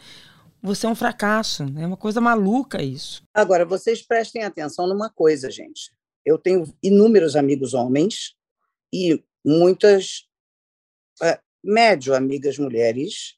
você 0.62 0.86
é 0.86 0.88
um 0.88 0.94
fracasso. 0.94 1.64
É 1.76 1.84
uma 1.84 1.96
coisa 1.96 2.20
maluca 2.20 2.80
isso. 2.80 3.24
Agora, 3.34 3.66
vocês 3.66 4.00
prestem 4.00 4.44
atenção 4.44 4.86
numa 4.86 5.10
coisa, 5.10 5.50
gente. 5.50 5.90
Eu 6.24 6.38
tenho 6.38 6.72
inúmeros 6.80 7.34
amigos 7.34 7.74
homens 7.74 8.36
e 8.92 9.20
muitas 9.44 10.28
é, 11.20 11.40
médio 11.60 12.14
amigas 12.14 12.56
mulheres. 12.56 13.34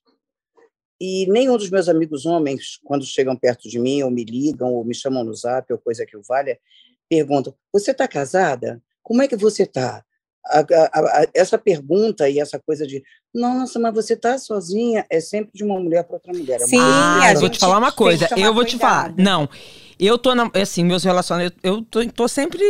E 1.01 1.25
nenhum 1.33 1.57
dos 1.57 1.71
meus 1.71 1.89
amigos 1.89 2.27
homens, 2.27 2.79
quando 2.85 3.07
chegam 3.07 3.35
perto 3.35 3.67
de 3.67 3.79
mim, 3.79 4.03
ou 4.03 4.11
me 4.11 4.27
ligam, 4.27 4.75
ou 4.75 4.85
me 4.85 4.95
chamam 4.95 5.25
no 5.25 5.33
zap, 5.33 5.73
ou 5.73 5.79
coisa 5.79 6.05
que 6.05 6.19
o 6.19 6.23
valha, 6.23 6.61
perguntam: 7.09 7.57
Você 7.73 7.93
está 7.93 8.07
casada? 8.07 8.79
Como 9.03 9.23
é 9.23 9.27
que 9.27 9.37
você 9.37 9.63
está? 9.63 10.05
A, 10.49 10.61
a, 10.61 11.01
a, 11.01 11.27
essa 11.35 11.59
pergunta 11.59 12.29
e 12.29 12.39
essa 12.39 12.61
coisa 12.65 12.87
de 12.87 13.03
nossa, 13.35 13.79
mas 13.79 13.95
você 13.95 14.17
tá 14.17 14.39
sozinha 14.39 15.05
é 15.11 15.21
sempre 15.21 15.51
de 15.53 15.65
uma 15.65 15.79
mulher 15.79 16.05
para 16.05 16.15
outra 16.15 16.33
mulher. 16.33 16.57
É 16.57 16.67
Sim, 16.67 16.79
ah, 16.81 17.33
eu 17.33 17.41
vou 17.41 17.49
te 17.49 17.59
falar 17.59 17.79
uma 17.79 17.93
coisa. 17.93 18.29
Eu 18.37 18.55
vou 18.55 18.65
cuidado. 18.65 18.67
te 18.67 18.79
falar. 18.79 19.15
Não. 19.17 19.49
Eu 19.99 20.19
tô, 20.19 20.35
na, 20.35 20.51
assim, 20.61 20.85
meus 20.85 21.05
relacionamentos, 21.05 21.59
eu 21.63 21.81
tô, 21.83 22.07
tô 22.09 22.29
sempre 22.29 22.61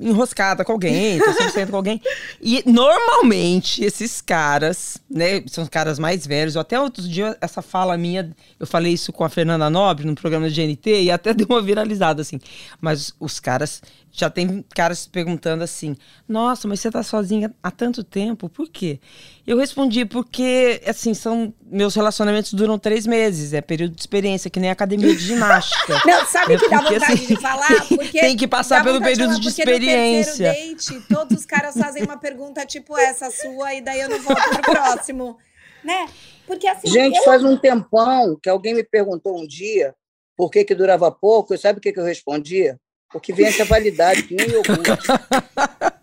enroscada 0.00 0.64
com 0.64 0.70
alguém, 0.70 1.18
tô 1.18 1.32
sempre 1.32 1.50
saindo 1.50 1.70
com 1.70 1.76
alguém. 1.76 2.00
E 2.40 2.62
normalmente 2.64 3.84
esses 3.84 4.20
caras, 4.20 4.98
né, 5.10 5.42
são 5.48 5.64
os 5.64 5.70
caras 5.70 5.98
mais 5.98 6.24
velhos. 6.24 6.56
Até 6.56 6.80
outros 6.80 7.08
dias, 7.08 7.36
essa 7.40 7.60
fala 7.60 7.96
minha, 7.96 8.30
eu 8.60 8.66
falei 8.66 8.92
isso 8.92 9.12
com 9.12 9.24
a 9.24 9.28
Fernanda 9.28 9.68
Nobre 9.68 10.06
no 10.06 10.14
programa 10.14 10.48
do 10.48 10.54
GNT 10.54 11.02
e 11.02 11.10
até 11.10 11.32
deu 11.34 11.46
uma 11.50 11.60
viralizada, 11.60 12.22
assim. 12.22 12.38
Mas 12.80 13.12
os 13.18 13.40
caras, 13.40 13.82
já 14.12 14.30
tem 14.30 14.64
caras 14.74 15.06
perguntando 15.06 15.64
assim: 15.64 15.96
nossa, 16.28 16.68
mas 16.68 16.80
você 16.80 16.90
tá 16.90 17.02
sozinha 17.02 17.52
há 17.62 17.70
tanto 17.70 18.04
tempo, 18.04 18.48
por 18.48 18.68
quê? 18.68 19.00
Eu 19.46 19.58
respondi 19.58 20.04
porque, 20.04 20.82
assim, 20.86 21.14
são 21.14 21.54
meus 21.70 21.94
relacionamentos 21.94 22.52
duram 22.52 22.78
três 22.78 23.06
meses, 23.06 23.52
é 23.52 23.60
período 23.60 23.94
de 23.94 24.00
experiência, 24.00 24.50
que 24.50 24.58
nem 24.58 24.70
academia 24.70 25.14
de 25.14 25.22
ginástica. 25.22 26.00
Não, 26.06 26.26
sabe 26.26 26.54
é 26.54 26.58
que 26.58 26.68
dá 26.68 26.75
vontade 26.82 27.12
assim, 27.12 27.26
de 27.34 27.40
falar? 27.40 27.86
Porque 27.88 28.20
tem 28.20 28.36
que 28.36 28.46
passar 28.46 28.82
pelo 28.82 29.00
período 29.00 29.34
de, 29.34 29.40
de 29.40 29.48
experiência. 29.48 30.52
No 30.52 30.54
date, 30.54 31.00
todos 31.08 31.38
os 31.38 31.46
caras 31.46 31.76
fazem 31.76 32.02
uma 32.02 32.16
pergunta 32.16 32.64
tipo 32.66 32.96
essa 32.96 33.30
sua, 33.30 33.74
e 33.74 33.80
daí 33.80 34.00
eu 34.00 34.08
não 34.08 34.20
volto 34.20 34.48
pro 34.48 34.72
próximo. 34.72 35.36
Né? 35.84 36.06
Porque 36.46 36.66
assim. 36.66 36.88
Gente, 36.88 37.16
eu... 37.16 37.24
faz 37.24 37.44
um 37.44 37.56
tempão 37.56 38.38
que 38.42 38.48
alguém 38.48 38.74
me 38.74 38.84
perguntou 38.84 39.38
um 39.40 39.46
dia 39.46 39.94
por 40.36 40.50
que, 40.50 40.64
que 40.64 40.74
durava 40.74 41.10
pouco, 41.10 41.54
e 41.54 41.58
sabe 41.58 41.78
o 41.78 41.82
que, 41.82 41.92
que 41.92 41.98
eu 41.98 42.04
respondia? 42.04 42.78
Porque 43.10 43.32
vence 43.32 43.62
a 43.62 43.64
validade, 43.64 44.24
que 44.24 44.34
nem 44.34 44.48
iogurte. 44.48 44.90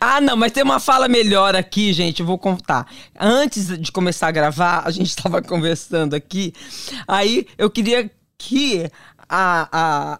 Ah, 0.00 0.18
não, 0.18 0.34
mas 0.34 0.52
tem 0.52 0.62
uma 0.62 0.80
fala 0.80 1.08
melhor 1.08 1.54
aqui, 1.54 1.92
gente, 1.92 2.20
eu 2.20 2.26
vou 2.26 2.38
contar. 2.38 2.90
Antes 3.18 3.78
de 3.78 3.92
começar 3.92 4.28
a 4.28 4.32
gravar, 4.32 4.82
a 4.86 4.90
gente 4.90 5.08
estava 5.08 5.42
conversando 5.42 6.14
aqui, 6.14 6.54
aí 7.06 7.46
eu 7.58 7.68
queria 7.68 8.10
que 8.38 8.90
a, 9.28 9.68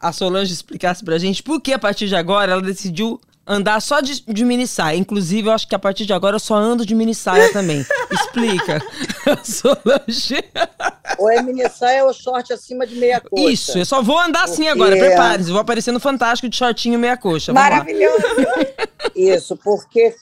a, 0.00 0.08
a 0.08 0.12
Solange 0.12 0.52
explicasse 0.52 1.04
pra 1.04 1.18
gente 1.18 1.42
por 1.42 1.60
que 1.60 1.72
a 1.72 1.78
partir 1.78 2.08
de 2.08 2.16
agora 2.16 2.52
ela 2.52 2.62
decidiu 2.62 3.20
andar 3.46 3.80
só 3.80 4.00
de, 4.00 4.20
de 4.20 4.44
mini 4.44 4.66
saia. 4.66 4.96
Inclusive, 4.96 5.48
eu 5.48 5.52
acho 5.52 5.66
que 5.66 5.74
a 5.74 5.78
partir 5.78 6.04
de 6.04 6.12
agora 6.12 6.36
eu 6.36 6.40
só 6.40 6.54
ando 6.54 6.84
de 6.84 6.94
mini 6.94 7.14
saia 7.14 7.50
também. 7.52 7.84
Explica, 8.10 8.82
Solange. 9.42 10.44
Ou 11.18 11.30
é 11.30 11.42
mini 11.42 11.68
saia 11.70 12.04
ou 12.04 12.12
short 12.12 12.52
acima 12.52 12.86
de 12.86 12.94
meia 12.96 13.20
coxa. 13.20 13.50
Isso, 13.50 13.78
eu 13.78 13.86
só 13.86 14.02
vou 14.02 14.18
andar 14.18 14.44
assim 14.44 14.66
porque... 14.66 14.68
agora, 14.68 14.96
prepare-se. 14.96 15.50
Vou 15.50 15.60
aparecer 15.60 15.92
no 15.92 16.00
Fantástico 16.00 16.48
de 16.48 16.56
shortinho 16.56 16.98
meia 16.98 17.16
coxa. 17.16 17.52
Maravilhoso. 17.52 18.22
Isso, 19.16 19.56
porque 19.56 20.14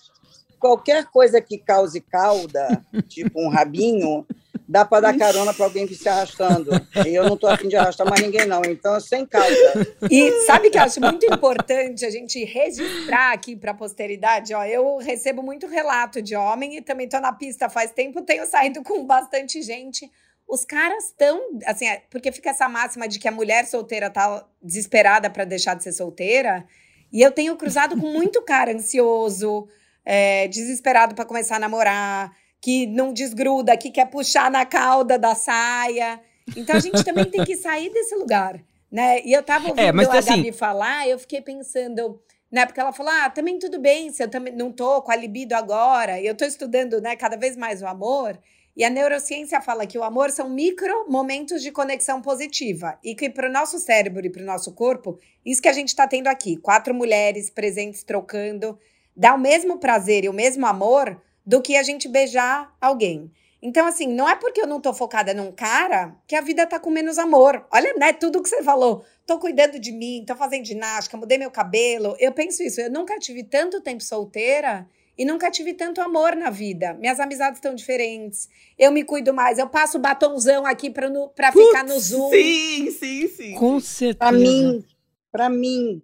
qualquer 0.58 1.04
coisa 1.06 1.40
que 1.40 1.58
cause 1.58 2.00
cauda, 2.00 2.84
tipo 3.08 3.40
um 3.40 3.48
rabinho, 3.48 4.26
dá 4.68 4.84
para 4.84 5.02
dar 5.02 5.18
carona 5.18 5.54
para 5.54 5.64
alguém 5.64 5.86
que 5.86 5.94
se 5.94 6.08
arrastando. 6.08 6.70
E 7.06 7.14
eu 7.14 7.24
não 7.24 7.34
estou 7.34 7.48
afim 7.48 7.68
de 7.68 7.76
arrastar 7.76 8.08
mais 8.08 8.20
ninguém, 8.20 8.46
não. 8.46 8.62
Então, 8.64 8.98
sem 9.00 9.24
causa. 9.24 9.96
E 10.10 10.44
sabe 10.46 10.70
que 10.70 10.78
eu 10.78 10.82
acho 10.82 11.00
muito 11.00 11.24
importante 11.26 12.04
a 12.04 12.10
gente 12.10 12.44
registrar 12.44 13.32
aqui 13.32 13.54
para 13.54 13.70
a 13.70 13.74
posteridade? 13.74 14.54
Ó, 14.54 14.64
eu 14.64 14.98
recebo 14.98 15.42
muito 15.42 15.66
relato 15.66 16.20
de 16.20 16.34
homem 16.34 16.76
e 16.76 16.82
também 16.82 17.06
estou 17.06 17.20
na 17.20 17.32
pista 17.32 17.68
faz 17.68 17.92
tempo, 17.92 18.22
tenho 18.22 18.46
saído 18.46 18.82
com 18.82 19.06
bastante 19.06 19.62
gente. 19.62 20.10
Os 20.48 20.64
caras 20.64 21.06
estão, 21.06 21.40
assim, 21.66 21.86
é, 21.86 22.02
porque 22.08 22.30
fica 22.30 22.50
essa 22.50 22.68
máxima 22.68 23.08
de 23.08 23.18
que 23.18 23.26
a 23.26 23.32
mulher 23.32 23.66
solteira 23.66 24.08
tá 24.08 24.44
desesperada 24.62 25.28
para 25.28 25.44
deixar 25.44 25.74
de 25.74 25.82
ser 25.82 25.92
solteira. 25.92 26.64
E 27.12 27.20
eu 27.20 27.32
tenho 27.32 27.56
cruzado 27.56 27.98
com 27.98 28.06
muito 28.06 28.42
cara 28.42 28.72
ansioso, 28.72 29.68
é, 30.04 30.46
desesperado 30.48 31.14
para 31.14 31.24
começar 31.24 31.56
a 31.56 31.58
namorar 31.58 32.32
que 32.66 32.84
não 32.84 33.12
desgruda, 33.12 33.76
que 33.76 33.92
quer 33.92 34.06
puxar 34.06 34.50
na 34.50 34.66
cauda 34.66 35.16
da 35.16 35.36
saia. 35.36 36.20
Então 36.56 36.74
a 36.74 36.80
gente 36.80 37.04
também 37.04 37.26
tem 37.26 37.44
que 37.44 37.54
sair 37.56 37.92
desse 37.92 38.16
lugar, 38.16 38.60
né? 38.90 39.20
E 39.24 39.32
eu 39.32 39.40
tava 39.40 39.68
ouvindo 39.68 39.86
é, 39.86 39.92
mas, 39.92 40.08
a 40.08 40.18
assim... 40.18 40.38
Gabi 40.38 40.50
falar, 40.50 41.08
eu 41.08 41.16
fiquei 41.16 41.40
pensando, 41.40 42.20
né? 42.50 42.66
Porque 42.66 42.80
ela 42.80 42.92
falou: 42.92 43.12
"Ah, 43.12 43.30
também 43.30 43.56
tudo 43.56 43.78
bem, 43.78 44.10
se 44.10 44.20
eu 44.20 44.28
também 44.28 44.52
não 44.52 44.72
tô 44.72 45.00
com 45.00 45.12
a 45.12 45.14
libido 45.14 45.52
agora, 45.52 46.20
eu 46.20 46.34
tô 46.34 46.44
estudando, 46.44 47.00
né, 47.00 47.14
cada 47.14 47.36
vez 47.36 47.56
mais 47.56 47.82
o 47.82 47.86
amor". 47.86 48.36
E 48.76 48.82
a 48.82 48.90
neurociência 48.90 49.60
fala 49.60 49.86
que 49.86 49.96
o 49.96 50.02
amor 50.02 50.32
são 50.32 50.50
micro 50.50 51.08
momentos 51.08 51.62
de 51.62 51.70
conexão 51.70 52.20
positiva 52.20 52.98
e 53.02 53.14
que 53.14 53.30
para 53.30 53.48
o 53.48 53.52
nosso 53.52 53.78
cérebro 53.78 54.26
e 54.26 54.28
para 54.28 54.42
o 54.42 54.44
nosso 54.44 54.72
corpo, 54.72 55.20
isso 55.44 55.62
que 55.62 55.68
a 55.68 55.72
gente 55.72 55.90
está 55.90 56.08
tendo 56.08 56.26
aqui, 56.26 56.56
quatro 56.56 56.92
mulheres 56.92 57.48
presentes 57.48 58.02
trocando, 58.02 58.76
dá 59.16 59.34
o 59.34 59.38
mesmo 59.38 59.78
prazer 59.78 60.24
e 60.24 60.28
o 60.28 60.32
mesmo 60.32 60.66
amor 60.66 61.16
do 61.46 61.62
que 61.62 61.76
a 61.76 61.82
gente 61.82 62.08
beijar 62.08 62.74
alguém. 62.80 63.30
Então, 63.62 63.86
assim, 63.86 64.06
não 64.06 64.28
é 64.28 64.36
porque 64.36 64.60
eu 64.60 64.66
não 64.66 64.80
tô 64.80 64.92
focada 64.92 65.32
num 65.32 65.50
cara 65.50 66.14
que 66.26 66.36
a 66.36 66.40
vida 66.40 66.66
tá 66.66 66.78
com 66.78 66.90
menos 66.90 67.18
amor. 67.18 67.66
Olha, 67.72 67.94
né, 67.94 68.12
tudo 68.12 68.42
que 68.42 68.48
você 68.48 68.62
falou. 68.62 69.04
Tô 69.26 69.38
cuidando 69.38 69.78
de 69.78 69.92
mim, 69.92 70.24
tô 70.26 70.36
fazendo 70.36 70.66
ginástica, 70.66 71.16
mudei 71.16 71.38
meu 71.38 71.50
cabelo. 71.50 72.14
Eu 72.18 72.32
penso 72.32 72.62
isso, 72.62 72.80
eu 72.80 72.90
nunca 72.90 73.18
tive 73.18 73.42
tanto 73.42 73.80
tempo 73.80 74.02
solteira 74.02 74.86
e 75.18 75.24
nunca 75.24 75.50
tive 75.50 75.72
tanto 75.72 76.00
amor 76.00 76.36
na 76.36 76.50
vida. 76.50 76.94
Minhas 76.94 77.18
amizades 77.18 77.58
estão 77.58 77.74
diferentes. 77.74 78.48
Eu 78.78 78.92
me 78.92 79.02
cuido 79.02 79.32
mais. 79.32 79.58
Eu 79.58 79.68
passo 79.68 79.98
batonzão 79.98 80.66
aqui 80.66 80.90
pra, 80.90 81.08
no, 81.08 81.28
pra 81.30 81.50
ficar 81.50 81.84
no 81.84 81.98
Zoom. 81.98 82.30
Sim, 82.30 82.90
sim, 82.90 83.28
sim. 83.28 83.54
Com 83.54 83.80
certeza. 83.80 84.18
Pra 84.18 84.32
mim, 84.32 84.84
pra 85.32 85.48
mim, 85.48 86.02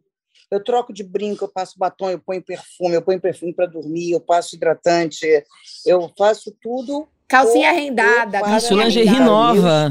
eu 0.52 0.62
troco 0.62 0.92
de 0.92 1.02
brinco, 1.02 1.44
eu 1.44 1.48
passo 1.48 1.78
batom, 1.78 2.10
eu 2.10 2.18
ponho 2.18 2.42
perfume, 2.42 2.94
eu 2.94 3.02
ponho 3.02 3.20
perfume 3.20 3.54
para 3.54 3.66
dormir, 3.66 4.12
eu 4.12 4.20
passo 4.20 4.54
hidratante, 4.54 5.26
eu 5.84 6.12
faço 6.16 6.54
tudo 6.60 7.08
Calcinha 7.32 7.72
rendada. 7.72 8.40
Isso, 8.58 8.74
lingerie 8.76 9.18
nova. 9.18 9.88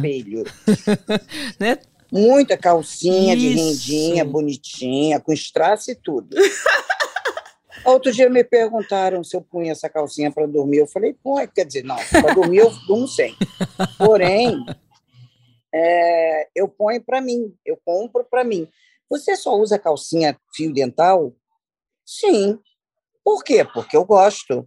né? 1.59 1.79
Muita 2.11 2.55
calcinha 2.55 3.33
Isso. 3.33 3.41
de 3.41 3.55
rendinha, 3.55 4.23
bonitinha, 4.23 5.19
com 5.19 5.33
strass 5.33 5.87
e 5.87 5.95
tudo. 5.95 6.37
Outro 7.83 8.11
dia 8.11 8.29
me 8.29 8.43
perguntaram 8.43 9.23
se 9.23 9.35
eu 9.35 9.41
punha 9.41 9.71
essa 9.71 9.89
calcinha 9.89 10.31
para 10.31 10.45
dormir. 10.45 10.77
Eu 10.77 10.87
falei, 10.87 11.15
põe. 11.23 11.47
Quer 11.47 11.65
dizer, 11.65 11.83
não, 11.83 11.95
para 12.11 12.31
dormir 12.35 12.59
eu 12.59 12.69
durmo 12.85 13.07
sem. 13.07 13.35
Porém, 13.97 14.63
é, 15.73 16.47
eu 16.53 16.67
ponho 16.67 17.01
para 17.01 17.21
mim, 17.21 17.51
eu 17.65 17.79
compro 17.83 18.23
para 18.23 18.43
mim. 18.43 18.67
Você 19.11 19.35
só 19.35 19.59
usa 19.59 19.77
calcinha 19.77 20.37
fio 20.55 20.73
dental? 20.73 21.33
Sim. 22.05 22.57
Por 23.25 23.43
quê? 23.43 23.65
Porque 23.65 23.97
eu 23.97 24.05
gosto. 24.05 24.65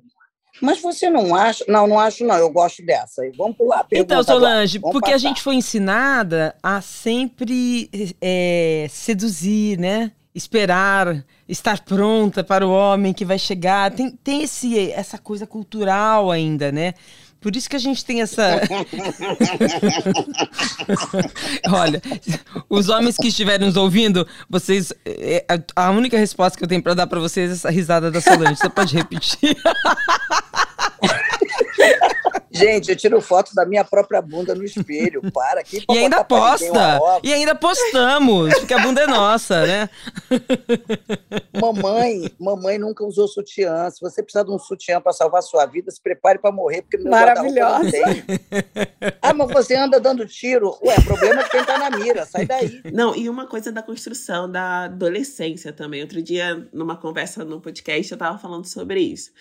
Mas 0.60 0.82
você 0.82 1.08
não 1.08 1.34
acha? 1.34 1.64
Não, 1.66 1.86
não 1.86 1.98
acho, 1.98 2.26
não. 2.26 2.36
Eu 2.36 2.50
gosto 2.52 2.84
dessa. 2.84 3.22
Vamos 3.38 3.56
pular. 3.56 3.86
Então, 3.90 4.22
Solange, 4.22 4.78
porque 4.78 5.12
passar. 5.12 5.14
a 5.14 5.18
gente 5.18 5.40
foi 5.40 5.54
ensinada 5.54 6.54
a 6.62 6.82
sempre 6.82 7.88
é, 8.20 8.86
seduzir, 8.90 9.78
né? 9.78 10.12
Esperar, 10.34 11.24
estar 11.48 11.82
pronta 11.82 12.44
para 12.44 12.66
o 12.66 12.70
homem 12.70 13.14
que 13.14 13.24
vai 13.24 13.38
chegar. 13.38 13.92
Tem, 13.92 14.10
tem 14.10 14.42
esse, 14.42 14.90
essa 14.92 15.16
coisa 15.16 15.46
cultural 15.46 16.30
ainda, 16.30 16.70
né? 16.70 16.92
Por 17.44 17.54
isso 17.54 17.68
que 17.68 17.76
a 17.76 17.78
gente 17.78 18.02
tem 18.06 18.22
essa. 18.22 18.56
Olha, 21.70 22.00
os 22.70 22.88
homens 22.88 23.18
que 23.18 23.28
estiverem 23.28 23.66
nos 23.66 23.76
ouvindo, 23.76 24.26
vocês. 24.48 24.94
É, 25.04 25.44
a 25.76 25.90
única 25.90 26.16
resposta 26.16 26.56
que 26.56 26.64
eu 26.64 26.68
tenho 26.68 26.82
para 26.82 26.94
dar 26.94 27.06
para 27.06 27.20
vocês 27.20 27.50
é 27.50 27.52
essa 27.52 27.68
risada 27.68 28.10
da 28.10 28.22
Solange. 28.22 28.56
Você 28.56 28.70
pode 28.70 28.96
repetir? 28.96 29.54
Gente, 32.54 32.88
eu 32.88 32.96
tiro 32.96 33.20
foto 33.20 33.52
da 33.52 33.66
minha 33.66 33.84
própria 33.84 34.22
bunda 34.22 34.54
no 34.54 34.62
espelho. 34.62 35.20
Para 35.32 35.60
aqui. 35.60 35.84
E 35.90 35.98
ainda 35.98 36.22
posta. 36.22 37.00
E 37.22 37.32
ainda 37.32 37.52
postamos, 37.54 38.54
porque 38.60 38.72
a 38.72 38.78
bunda 38.78 39.02
é 39.02 39.06
nossa, 39.08 39.66
né? 39.66 39.90
Mamãe, 41.60 42.30
mamãe 42.38 42.78
nunca 42.78 43.04
usou 43.04 43.26
sutiã. 43.26 43.90
Se 43.90 44.00
você 44.00 44.22
precisar 44.22 44.44
de 44.44 44.52
um 44.52 44.58
sutiã 44.58 45.00
para 45.00 45.12
salvar 45.12 45.40
a 45.40 45.42
sua 45.42 45.66
vida, 45.66 45.90
se 45.90 46.00
prepare 46.00 46.38
para 46.38 46.52
morrer, 46.52 46.82
porque 46.82 46.96
no 46.98 47.10
Maravilhosa. 47.10 47.90
Ah, 49.20 49.34
mas 49.34 49.50
você 49.50 49.74
anda 49.74 49.98
dando 49.98 50.26
tiro. 50.26 50.78
Ué, 50.84 50.94
problema 51.04 51.42
é 51.42 51.48
quem 51.48 51.64
tá 51.64 51.78
na 51.78 51.90
mira, 51.90 52.24
sai 52.24 52.46
daí. 52.46 52.80
Não, 52.92 53.16
e 53.16 53.28
uma 53.28 53.46
coisa 53.46 53.72
da 53.72 53.82
construção 53.82 54.50
da 54.50 54.84
adolescência 54.84 55.72
também. 55.72 56.02
Outro 56.02 56.22
dia, 56.22 56.68
numa 56.72 56.96
conversa 56.96 57.44
no 57.44 57.60
podcast, 57.60 58.12
eu 58.12 58.18
tava 58.18 58.38
falando 58.38 58.66
sobre 58.66 59.00
isso 59.00 59.32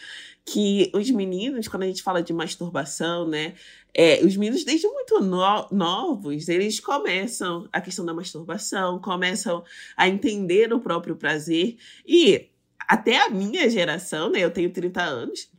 que 0.46 0.92
os 0.94 1.10
meninos, 1.10 1.68
quando 1.68 1.84
a 1.84 1.88
gente 1.88 2.04
fala 2.04 2.22
de 2.22 2.34
masturbação, 2.34 3.28
né? 3.28 3.54
É, 3.94 4.24
os 4.26 4.36
meninos, 4.36 4.64
desde 4.64 4.88
muito 4.88 5.20
no 5.22 5.68
novos, 5.72 6.50
eles 6.50 6.80
começam 6.80 7.68
a 7.72 7.80
questão 7.80 8.06
da 8.06 8.14
masturbação, 8.14 9.00
começam 9.00 9.64
a 9.96 10.08
entender 10.08 10.74
o 10.74 10.80
próprio 10.80 11.16
prazer. 11.16 11.78
E 12.06 12.50
até 12.80 13.18
a 13.18 13.30
minha 13.30 13.70
geração, 13.70 14.30
né? 14.30 14.40
Eu 14.40 14.52
tenho 14.52 14.72
30 14.72 15.02
anos, 15.02 15.50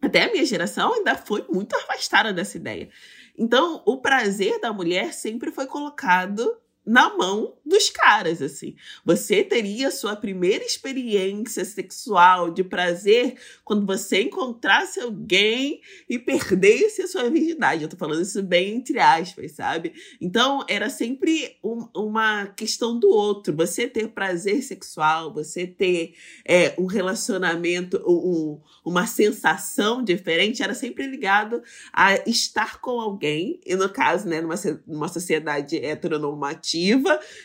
até 0.00 0.24
a 0.24 0.32
minha 0.32 0.44
geração 0.44 0.92
ainda 0.92 1.14
foi 1.16 1.44
muito 1.48 1.74
afastada 1.74 2.32
dessa 2.32 2.56
ideia. 2.56 2.90
Então, 3.38 3.82
o 3.86 3.98
prazer 3.98 4.60
da 4.60 4.72
mulher 4.72 5.12
sempre 5.12 5.50
foi 5.50 5.66
colocado 5.66 6.56
na 6.86 7.16
mão 7.16 7.54
dos 7.66 7.90
caras, 7.90 8.40
assim. 8.40 8.76
Você 9.04 9.42
teria 9.42 9.90
sua 9.90 10.14
primeira 10.14 10.64
experiência 10.64 11.64
sexual 11.64 12.48
de 12.52 12.62
prazer 12.62 13.34
quando 13.64 13.84
você 13.84 14.22
encontrasse 14.22 15.00
alguém 15.00 15.80
e 16.08 16.16
perdesse 16.16 17.02
a 17.02 17.08
sua 17.08 17.28
virgindade. 17.28 17.82
Eu 17.82 17.88
tô 17.88 17.96
falando 17.96 18.22
isso 18.22 18.40
bem 18.40 18.76
entre 18.76 19.00
aspas, 19.00 19.52
sabe? 19.52 19.94
Então, 20.20 20.64
era 20.68 20.88
sempre 20.88 21.56
um, 21.64 21.88
uma 21.92 22.46
questão 22.46 22.96
do 22.96 23.08
outro. 23.08 23.56
Você 23.56 23.88
ter 23.88 24.08
prazer 24.08 24.62
sexual, 24.62 25.34
você 25.34 25.66
ter 25.66 26.14
é, 26.46 26.72
um 26.78 26.86
relacionamento, 26.86 28.00
um, 28.06 28.60
uma 28.84 29.08
sensação 29.08 30.04
diferente, 30.04 30.62
era 30.62 30.74
sempre 30.74 31.08
ligado 31.08 31.60
a 31.92 32.14
estar 32.28 32.80
com 32.80 33.00
alguém. 33.00 33.60
E 33.66 33.74
no 33.74 33.88
caso, 33.88 34.28
né, 34.28 34.40
numa, 34.40 34.54
numa 34.86 35.08
sociedade 35.08 35.76
heteronormativa, 35.84 36.75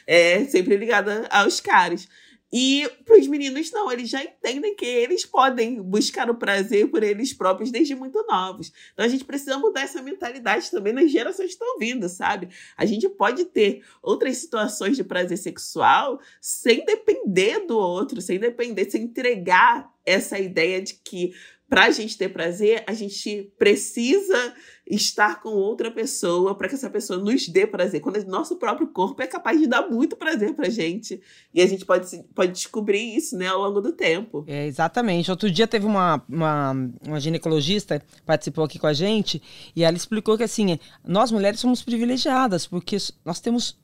é 0.07 0.45
sempre 0.45 0.77
ligada 0.77 1.27
aos 1.29 1.59
caras. 1.59 2.07
E 2.53 2.89
para 3.05 3.17
os 3.17 3.27
meninos, 3.27 3.71
não, 3.71 3.89
eles 3.89 4.09
já 4.09 4.21
entendem 4.21 4.75
que 4.75 4.85
eles 4.85 5.25
podem 5.25 5.81
buscar 5.81 6.29
o 6.29 6.35
prazer 6.35 6.89
por 6.89 7.01
eles 7.01 7.33
próprios 7.33 7.71
desde 7.71 7.95
muito 7.95 8.25
novos. 8.27 8.73
Então 8.91 9.05
a 9.05 9.07
gente 9.07 9.23
precisa 9.23 9.57
mudar 9.57 9.83
essa 9.83 10.01
mentalidade 10.01 10.69
também 10.69 10.91
nas 10.91 11.09
gerações 11.09 11.47
que 11.47 11.53
estão 11.53 11.79
vindo, 11.79 12.09
sabe? 12.09 12.49
A 12.75 12.85
gente 12.85 13.07
pode 13.07 13.45
ter 13.45 13.85
outras 14.01 14.37
situações 14.37 14.97
de 14.97 15.03
prazer 15.03 15.37
sexual 15.37 16.19
sem 16.41 16.83
depender 16.83 17.65
do 17.65 17.77
outro, 17.77 18.19
sem 18.19 18.37
depender, 18.37 18.89
sem 18.91 19.03
entregar 19.03 19.89
essa 20.05 20.37
ideia 20.37 20.81
de 20.81 20.95
que 20.95 21.33
para 21.71 21.85
a 21.85 21.89
gente 21.89 22.17
ter 22.17 22.27
prazer, 22.27 22.83
a 22.85 22.93
gente 22.93 23.49
precisa 23.57 24.53
estar 24.85 25.41
com 25.41 25.51
outra 25.51 25.89
pessoa 25.89 26.53
para 26.53 26.67
que 26.67 26.75
essa 26.75 26.89
pessoa 26.89 27.17
nos 27.17 27.47
dê 27.47 27.65
prazer. 27.65 28.01
Quando 28.01 28.17
o 28.17 28.29
nosso 28.29 28.57
próprio 28.57 28.87
corpo 28.87 29.21
é 29.21 29.25
capaz 29.25 29.57
de 29.57 29.67
dar 29.67 29.89
muito 29.89 30.17
prazer 30.17 30.53
para 30.53 30.69
gente. 30.69 31.21
E 31.53 31.61
a 31.61 31.65
gente 31.65 31.85
pode, 31.85 32.25
pode 32.35 32.51
descobrir 32.51 33.15
isso 33.15 33.37
né, 33.37 33.47
ao 33.47 33.61
longo 33.61 33.79
do 33.79 33.93
tempo. 33.93 34.43
É, 34.47 34.67
exatamente. 34.67 35.31
Outro 35.31 35.49
dia 35.49 35.65
teve 35.65 35.85
uma, 35.85 36.21
uma, 36.27 36.73
uma 37.07 37.21
ginecologista 37.21 38.03
participou 38.25 38.65
aqui 38.65 38.77
com 38.77 38.87
a 38.87 38.93
gente 38.93 39.41
e 39.73 39.85
ela 39.85 39.95
explicou 39.95 40.37
que 40.37 40.43
assim, 40.43 40.77
nós 41.07 41.31
mulheres 41.31 41.61
somos 41.61 41.81
privilegiadas 41.81 42.67
porque 42.67 42.97
nós 43.23 43.39
temos 43.39 43.79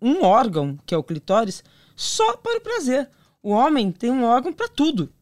um 0.00 0.24
órgão, 0.24 0.78
que 0.86 0.94
é 0.94 0.96
o 0.96 1.04
clitóris, 1.04 1.62
só 1.94 2.34
para 2.38 2.56
o 2.56 2.62
prazer. 2.62 3.10
O 3.42 3.50
homem 3.50 3.92
tem 3.92 4.10
um 4.10 4.24
órgão 4.24 4.54
para 4.54 4.68
tudo. 4.68 5.12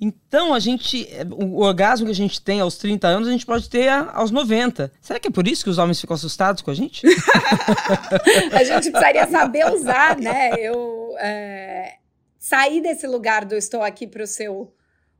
Então, 0.00 0.52
a 0.52 0.58
gente. 0.58 1.08
O 1.38 1.62
orgasmo 1.62 2.06
que 2.06 2.12
a 2.12 2.14
gente 2.14 2.40
tem 2.40 2.60
aos 2.60 2.76
30 2.76 3.06
anos, 3.06 3.28
a 3.28 3.30
gente 3.30 3.46
pode 3.46 3.68
ter 3.68 3.88
aos 3.88 4.30
90. 4.30 4.92
Será 5.00 5.20
que 5.20 5.28
é 5.28 5.30
por 5.30 5.46
isso 5.46 5.64
que 5.64 5.70
os 5.70 5.78
homens 5.78 6.00
ficam 6.00 6.14
assustados 6.14 6.62
com 6.62 6.70
a 6.70 6.74
gente? 6.74 7.06
a 8.52 8.64
gente 8.64 8.90
precisaria 8.90 9.26
saber 9.28 9.72
usar, 9.72 10.18
né? 10.18 10.52
Eu 10.58 11.14
é, 11.18 11.94
sair 12.38 12.80
desse 12.80 13.06
lugar 13.06 13.44
do 13.44 13.54
estou 13.54 13.82
aqui 13.82 14.06
para 14.06 14.22
o 14.22 14.26
seu 14.26 14.72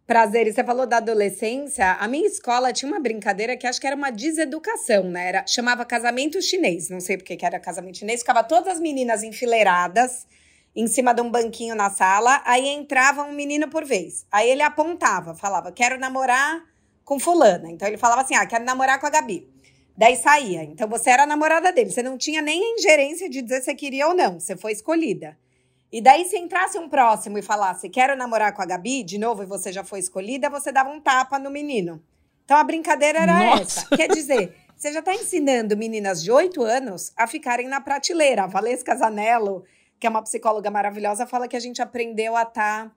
prazer. 0.06 0.46
E 0.46 0.52
você 0.52 0.64
falou 0.64 0.86
da 0.86 0.98
adolescência. 0.98 1.92
A 1.92 2.06
minha 2.08 2.26
escola 2.26 2.72
tinha 2.72 2.90
uma 2.90 3.00
brincadeira 3.00 3.56
que 3.56 3.66
acho 3.66 3.80
que 3.80 3.86
era 3.86 3.96
uma 3.96 4.10
deseducação, 4.10 5.04
né? 5.04 5.28
Era, 5.28 5.46
chamava 5.46 5.84
casamento 5.84 6.40
chinês. 6.42 6.90
Não 6.90 7.00
sei 7.00 7.16
porque 7.16 7.36
que 7.36 7.46
era 7.46 7.58
casamento 7.58 7.98
chinês. 7.98 8.20
Ficava 8.20 8.44
todas 8.44 8.74
as 8.74 8.80
meninas 8.80 9.22
enfileiradas 9.22 10.26
em 10.74 10.86
cima 10.86 11.14
de 11.14 11.20
um 11.20 11.30
banquinho 11.30 11.74
na 11.74 11.90
sala, 11.90 12.42
aí 12.44 12.68
entrava 12.68 13.22
um 13.22 13.32
menino 13.32 13.68
por 13.68 13.84
vez. 13.84 14.26
Aí 14.30 14.50
ele 14.50 14.62
apontava, 14.62 15.34
falava: 15.34 15.70
"Quero 15.70 15.98
namorar 15.98 16.62
com 17.04 17.18
fulana". 17.20 17.70
Então 17.70 17.86
ele 17.86 17.96
falava 17.96 18.22
assim: 18.22 18.34
"Ah, 18.34 18.46
quero 18.46 18.64
namorar 18.64 19.00
com 19.00 19.06
a 19.06 19.10
Gabi". 19.10 19.48
Daí 19.96 20.16
saía. 20.16 20.64
Então 20.64 20.88
você 20.88 21.10
era 21.10 21.22
a 21.22 21.26
namorada 21.26 21.72
dele, 21.72 21.90
você 21.90 22.02
não 22.02 22.18
tinha 22.18 22.42
nem 22.42 22.60
a 22.60 22.78
ingerência 22.78 23.30
de 23.30 23.40
dizer 23.40 23.62
se 23.62 23.74
queria 23.74 24.08
ou 24.08 24.14
não, 24.14 24.40
você 24.40 24.56
foi 24.56 24.72
escolhida. 24.72 25.38
E 25.92 26.00
daí 26.00 26.24
se 26.24 26.36
entrasse 26.36 26.76
um 26.76 26.88
próximo 26.88 27.38
e 27.38 27.42
falasse: 27.42 27.88
"Quero 27.88 28.16
namorar 28.16 28.52
com 28.52 28.62
a 28.62 28.66
Gabi", 28.66 29.04
de 29.04 29.18
novo 29.18 29.42
e 29.44 29.46
você 29.46 29.72
já 29.72 29.84
foi 29.84 30.00
escolhida, 30.00 30.50
você 30.50 30.72
dava 30.72 30.90
um 30.90 31.00
tapa 31.00 31.38
no 31.38 31.50
menino. 31.50 32.02
Então 32.44 32.56
a 32.56 32.64
brincadeira 32.64 33.20
era 33.20 33.38
Nossa. 33.38 33.62
essa. 33.62 33.96
Quer 33.96 34.08
dizer, 34.08 34.56
você 34.76 34.92
já 34.92 34.98
está 34.98 35.14
ensinando 35.14 35.76
meninas 35.76 36.22
de 36.22 36.30
8 36.30 36.62
anos 36.62 37.12
a 37.16 37.26
ficarem 37.26 37.68
na 37.68 37.80
prateleira. 37.80 38.44
A 38.44 38.46
Valesca 38.46 38.94
Zanello 38.96 39.64
que 40.04 40.06
é 40.06 40.10
uma 40.10 40.20
psicóloga 40.20 40.70
maravilhosa, 40.70 41.26
fala 41.26 41.48
que 41.48 41.56
a 41.56 41.60
gente 41.60 41.80
aprendeu 41.80 42.36
a 42.36 42.42
estar 42.42 42.84
tá 42.84 42.92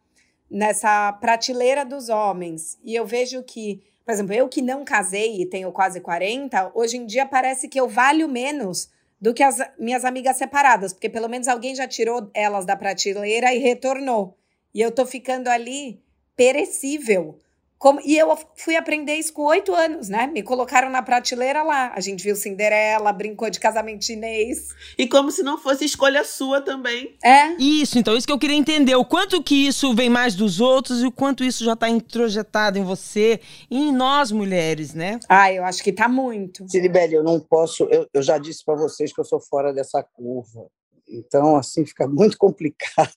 nessa 0.51 1.13
prateleira 1.13 1.85
dos 1.85 2.09
homens. 2.09 2.77
E 2.83 2.93
eu 2.93 3.05
vejo 3.05 3.41
que, 3.43 3.81
por 4.05 4.11
exemplo, 4.11 4.33
eu 4.33 4.49
que 4.49 4.61
não 4.61 4.83
casei 4.83 5.41
e 5.41 5.45
tenho 5.45 5.71
quase 5.71 6.01
40, 6.01 6.73
hoje 6.75 6.97
em 6.97 7.05
dia 7.05 7.25
parece 7.25 7.69
que 7.69 7.79
eu 7.79 7.87
valho 7.87 8.27
menos 8.27 8.91
do 9.21 9.33
que 9.33 9.41
as 9.41 9.57
minhas 9.79 10.03
amigas 10.03 10.35
separadas, 10.35 10.91
porque 10.91 11.07
pelo 11.07 11.29
menos 11.29 11.47
alguém 11.47 11.73
já 11.73 11.87
tirou 11.87 12.29
elas 12.33 12.65
da 12.65 12.75
prateleira 12.75 13.53
e 13.53 13.59
retornou. 13.59 14.37
E 14.73 14.81
eu 14.81 14.91
tô 14.91 15.05
ficando 15.05 15.47
ali 15.47 16.03
perecível. 16.35 17.39
Como, 17.77 18.01
e 18.03 18.17
eu 18.17 18.35
fui 18.55 18.75
aprender 18.75 19.13
isso 19.13 19.31
com 19.31 19.43
oito 19.43 19.73
anos, 19.73 20.09
né? 20.09 20.25
Me 20.25 20.41
colocaram 20.41 20.89
na 20.89 21.03
prateleira 21.03 21.61
lá. 21.61 21.91
A 21.93 21.99
gente 21.99 22.23
viu 22.23 22.35
Cinderela, 22.35 23.13
brincou 23.13 23.51
de 23.51 23.59
casamento 23.59 24.03
chinês. 24.03 24.69
E 24.97 25.07
como 25.07 25.29
se 25.31 25.43
não 25.43 25.59
fosse 25.59 25.85
escolha 25.85 26.23
sua 26.23 26.59
também. 26.59 27.15
É. 27.23 27.49
Isso, 27.59 27.99
então, 27.99 28.17
isso 28.17 28.25
que 28.25 28.33
eu 28.33 28.39
queria 28.39 28.55
entender. 28.55 28.95
O 28.95 29.05
quanto 29.05 29.43
que 29.43 29.67
isso 29.67 29.93
vem 29.93 30.09
mais 30.09 30.33
dos 30.33 30.59
outros 30.59 31.03
e 31.03 31.05
o 31.05 31.11
quanto 31.11 31.43
isso 31.43 31.63
já 31.63 31.73
está 31.73 31.87
introjetado 31.87 32.79
em 32.79 32.83
você 32.83 33.39
e 33.69 33.77
em 33.77 33.93
nós 33.93 34.31
mulheres, 34.31 34.95
né? 34.95 35.19
Ah, 35.29 35.53
eu 35.53 35.63
acho 35.63 35.83
que 35.83 35.91
tá 35.91 36.09
muito. 36.09 36.67
Siribeli, 36.67 37.13
eu 37.13 37.23
não 37.23 37.39
posso. 37.39 37.83
Eu, 37.91 38.07
eu 38.11 38.23
já 38.23 38.39
disse 38.39 38.65
para 38.65 38.75
vocês 38.75 39.13
que 39.13 39.21
eu 39.21 39.25
sou 39.25 39.39
fora 39.39 39.71
dessa 39.71 40.01
curva. 40.01 40.67
Então, 41.07 41.55
assim, 41.55 41.85
fica 41.85 42.07
muito 42.07 42.37
complicado. 42.39 43.13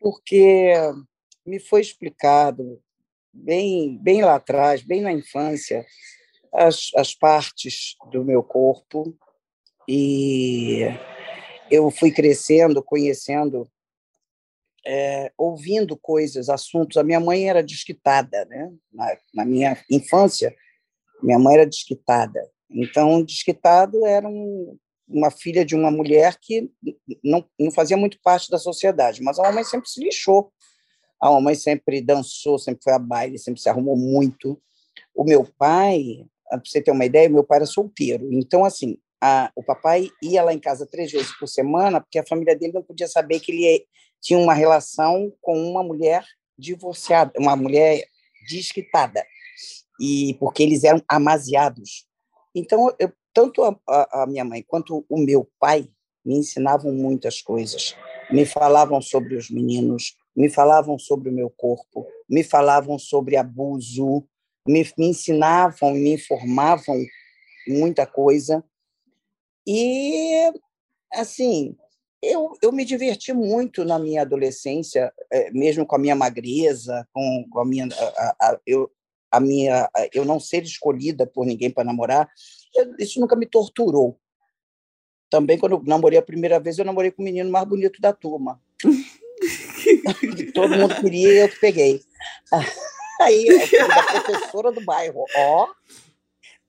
Porque 0.00 0.72
me 1.46 1.60
foi 1.60 1.82
explicado 1.82 2.80
bem, 3.34 3.98
bem 3.98 4.22
lá 4.22 4.36
atrás, 4.36 4.82
bem 4.82 5.00
na 5.00 5.12
infância, 5.12 5.84
as, 6.52 6.90
as 6.96 7.14
partes 7.14 7.96
do 8.12 8.24
meu 8.24 8.42
corpo 8.42 9.16
e 9.88 10.82
eu 11.70 11.90
fui 11.90 12.10
crescendo, 12.10 12.82
conhecendo, 12.82 13.68
é, 14.86 15.32
ouvindo 15.36 15.96
coisas, 15.96 16.48
assuntos. 16.48 16.96
A 16.96 17.02
minha 17.02 17.20
mãe 17.20 17.48
era 17.48 17.62
desquitada, 17.62 18.44
né? 18.46 18.72
Na, 18.92 19.18
na, 19.34 19.44
minha 19.44 19.76
infância, 19.90 20.54
minha 21.22 21.38
mãe 21.38 21.54
era 21.54 21.66
desquitada. 21.66 22.40
Então, 22.70 23.22
desquitado 23.22 24.06
era 24.06 24.28
um, 24.28 24.78
uma 25.08 25.30
filha 25.30 25.64
de 25.64 25.74
uma 25.74 25.90
mulher 25.90 26.38
que 26.40 26.70
não, 27.22 27.44
não 27.58 27.70
fazia 27.70 27.96
muito 27.96 28.18
parte 28.22 28.50
da 28.50 28.58
sociedade, 28.58 29.22
mas 29.22 29.38
a 29.38 29.42
mamãe 29.42 29.64
sempre 29.64 29.88
se 29.88 30.02
lixou. 30.02 30.52
A 31.20 31.30
mamãe 31.30 31.54
sempre 31.54 32.00
dançou, 32.00 32.58
sempre 32.58 32.82
foi 32.82 32.92
a 32.92 32.98
baile, 32.98 33.38
sempre 33.38 33.60
se 33.60 33.68
arrumou 33.68 33.96
muito. 33.96 34.60
O 35.14 35.24
meu 35.24 35.46
pai, 35.58 36.26
para 36.48 36.60
você 36.64 36.82
ter 36.82 36.90
uma 36.90 37.04
ideia, 37.04 37.28
meu 37.28 37.44
pai 37.44 37.58
era 37.58 37.66
solteiro. 37.66 38.28
Então, 38.32 38.64
assim, 38.64 38.98
a, 39.20 39.50
o 39.56 39.62
papai 39.62 40.10
ia 40.22 40.42
lá 40.42 40.52
em 40.52 40.58
casa 40.58 40.86
três 40.86 41.10
vezes 41.10 41.32
por 41.38 41.46
semana, 41.46 42.00
porque 42.00 42.18
a 42.18 42.26
família 42.26 42.56
dele 42.56 42.74
não 42.74 42.82
podia 42.82 43.08
saber 43.08 43.40
que 43.40 43.52
ele 43.52 43.86
tinha 44.20 44.38
uma 44.38 44.54
relação 44.54 45.32
com 45.40 45.56
uma 45.58 45.82
mulher 45.82 46.24
divorciada, 46.58 47.32
uma 47.38 47.56
mulher 47.56 48.04
desquitada, 48.48 49.24
e 50.00 50.36
porque 50.38 50.62
eles 50.62 50.84
eram 50.84 51.02
amaziados. 51.08 52.06
Então, 52.54 52.94
eu, 52.98 53.12
tanto 53.32 53.62
a, 53.64 54.22
a 54.22 54.26
minha 54.26 54.44
mãe 54.44 54.62
quanto 54.66 55.04
o 55.08 55.18
meu 55.18 55.48
pai 55.58 55.88
me 56.24 56.36
ensinavam 56.36 56.92
muitas 56.92 57.42
coisas. 57.42 57.96
Me 58.30 58.46
falavam 58.46 59.00
sobre 59.02 59.36
os 59.36 59.50
meninos, 59.50 60.16
me 60.36 60.48
falavam 60.48 60.98
sobre 60.98 61.28
o 61.28 61.32
meu 61.32 61.48
corpo, 61.50 62.06
me 62.28 62.42
falavam 62.42 62.98
sobre 62.98 63.36
abuso, 63.36 64.26
me, 64.66 64.82
me 64.98 65.08
ensinavam 65.08 65.92
me 65.92 66.14
informavam 66.14 67.00
muita 67.68 68.06
coisa. 68.06 68.64
E, 69.66 70.52
assim, 71.12 71.76
eu, 72.22 72.52
eu 72.62 72.72
me 72.72 72.84
diverti 72.84 73.32
muito 73.32 73.84
na 73.84 73.98
minha 73.98 74.22
adolescência, 74.22 75.12
é, 75.30 75.50
mesmo 75.50 75.86
com 75.86 75.96
a 75.96 75.98
minha 75.98 76.14
magreza, 76.14 77.06
com, 77.12 77.46
com 77.50 77.60
a 77.60 77.64
minha. 77.64 77.88
A, 78.16 78.36
a, 78.40 78.60
eu, 78.66 78.90
a 79.30 79.40
minha 79.40 79.90
eu 80.12 80.24
não 80.24 80.38
ser 80.38 80.62
escolhida 80.62 81.26
por 81.26 81.44
ninguém 81.44 81.68
para 81.68 81.82
namorar, 81.82 82.30
isso 82.98 83.20
nunca 83.20 83.34
me 83.34 83.46
torturou. 83.46 84.18
Também, 85.28 85.58
quando 85.58 85.72
eu 85.72 85.82
namorei 85.84 86.18
a 86.18 86.22
primeira 86.22 86.60
vez, 86.60 86.78
eu 86.78 86.84
namorei 86.84 87.10
com 87.10 87.20
o 87.20 87.24
menino 87.24 87.50
mais 87.50 87.66
bonito 87.66 88.00
da 88.00 88.12
turma. 88.12 88.62
Todo 90.52 90.76
mundo 90.76 90.94
queria 91.00 91.32
e 91.32 91.38
eu 91.38 91.48
que 91.48 91.60
peguei. 91.60 92.02
Aí, 93.20 93.46
a 93.80 94.20
professora 94.20 94.72
do 94.72 94.80
bairro, 94.84 95.24
ó. 95.36 95.68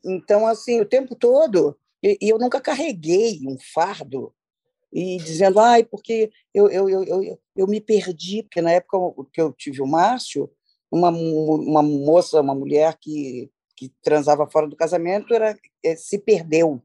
Então, 0.03 0.45
assim, 0.45 0.79
o 0.79 0.85
tempo 0.85 1.15
todo, 1.15 1.75
e, 2.03 2.17
eu 2.21 2.37
nunca 2.37 2.61
carreguei 2.61 3.39
um 3.47 3.57
fardo 3.73 4.31
e 4.93 5.17
dizendo, 5.17 5.59
ai, 5.59 5.83
porque 5.83 6.31
eu, 6.53 6.69
eu, 6.69 6.87
eu, 6.87 7.03
eu, 7.03 7.39
eu 7.55 7.67
me 7.67 7.81
perdi, 7.81 8.43
porque 8.43 8.61
na 8.61 8.71
época 8.71 9.25
que 9.33 9.41
eu 9.41 9.51
tive 9.51 9.81
o 9.81 9.87
Márcio, 9.87 10.49
uma, 10.91 11.09
uma 11.09 11.81
moça, 11.81 12.39
uma 12.39 12.55
mulher 12.55 12.97
que, 13.01 13.51
que 13.75 13.91
transava 14.01 14.47
fora 14.47 14.67
do 14.67 14.75
casamento, 14.75 15.33
era, 15.33 15.57
eh, 15.83 15.95
se 15.95 16.19
perdeu. 16.19 16.81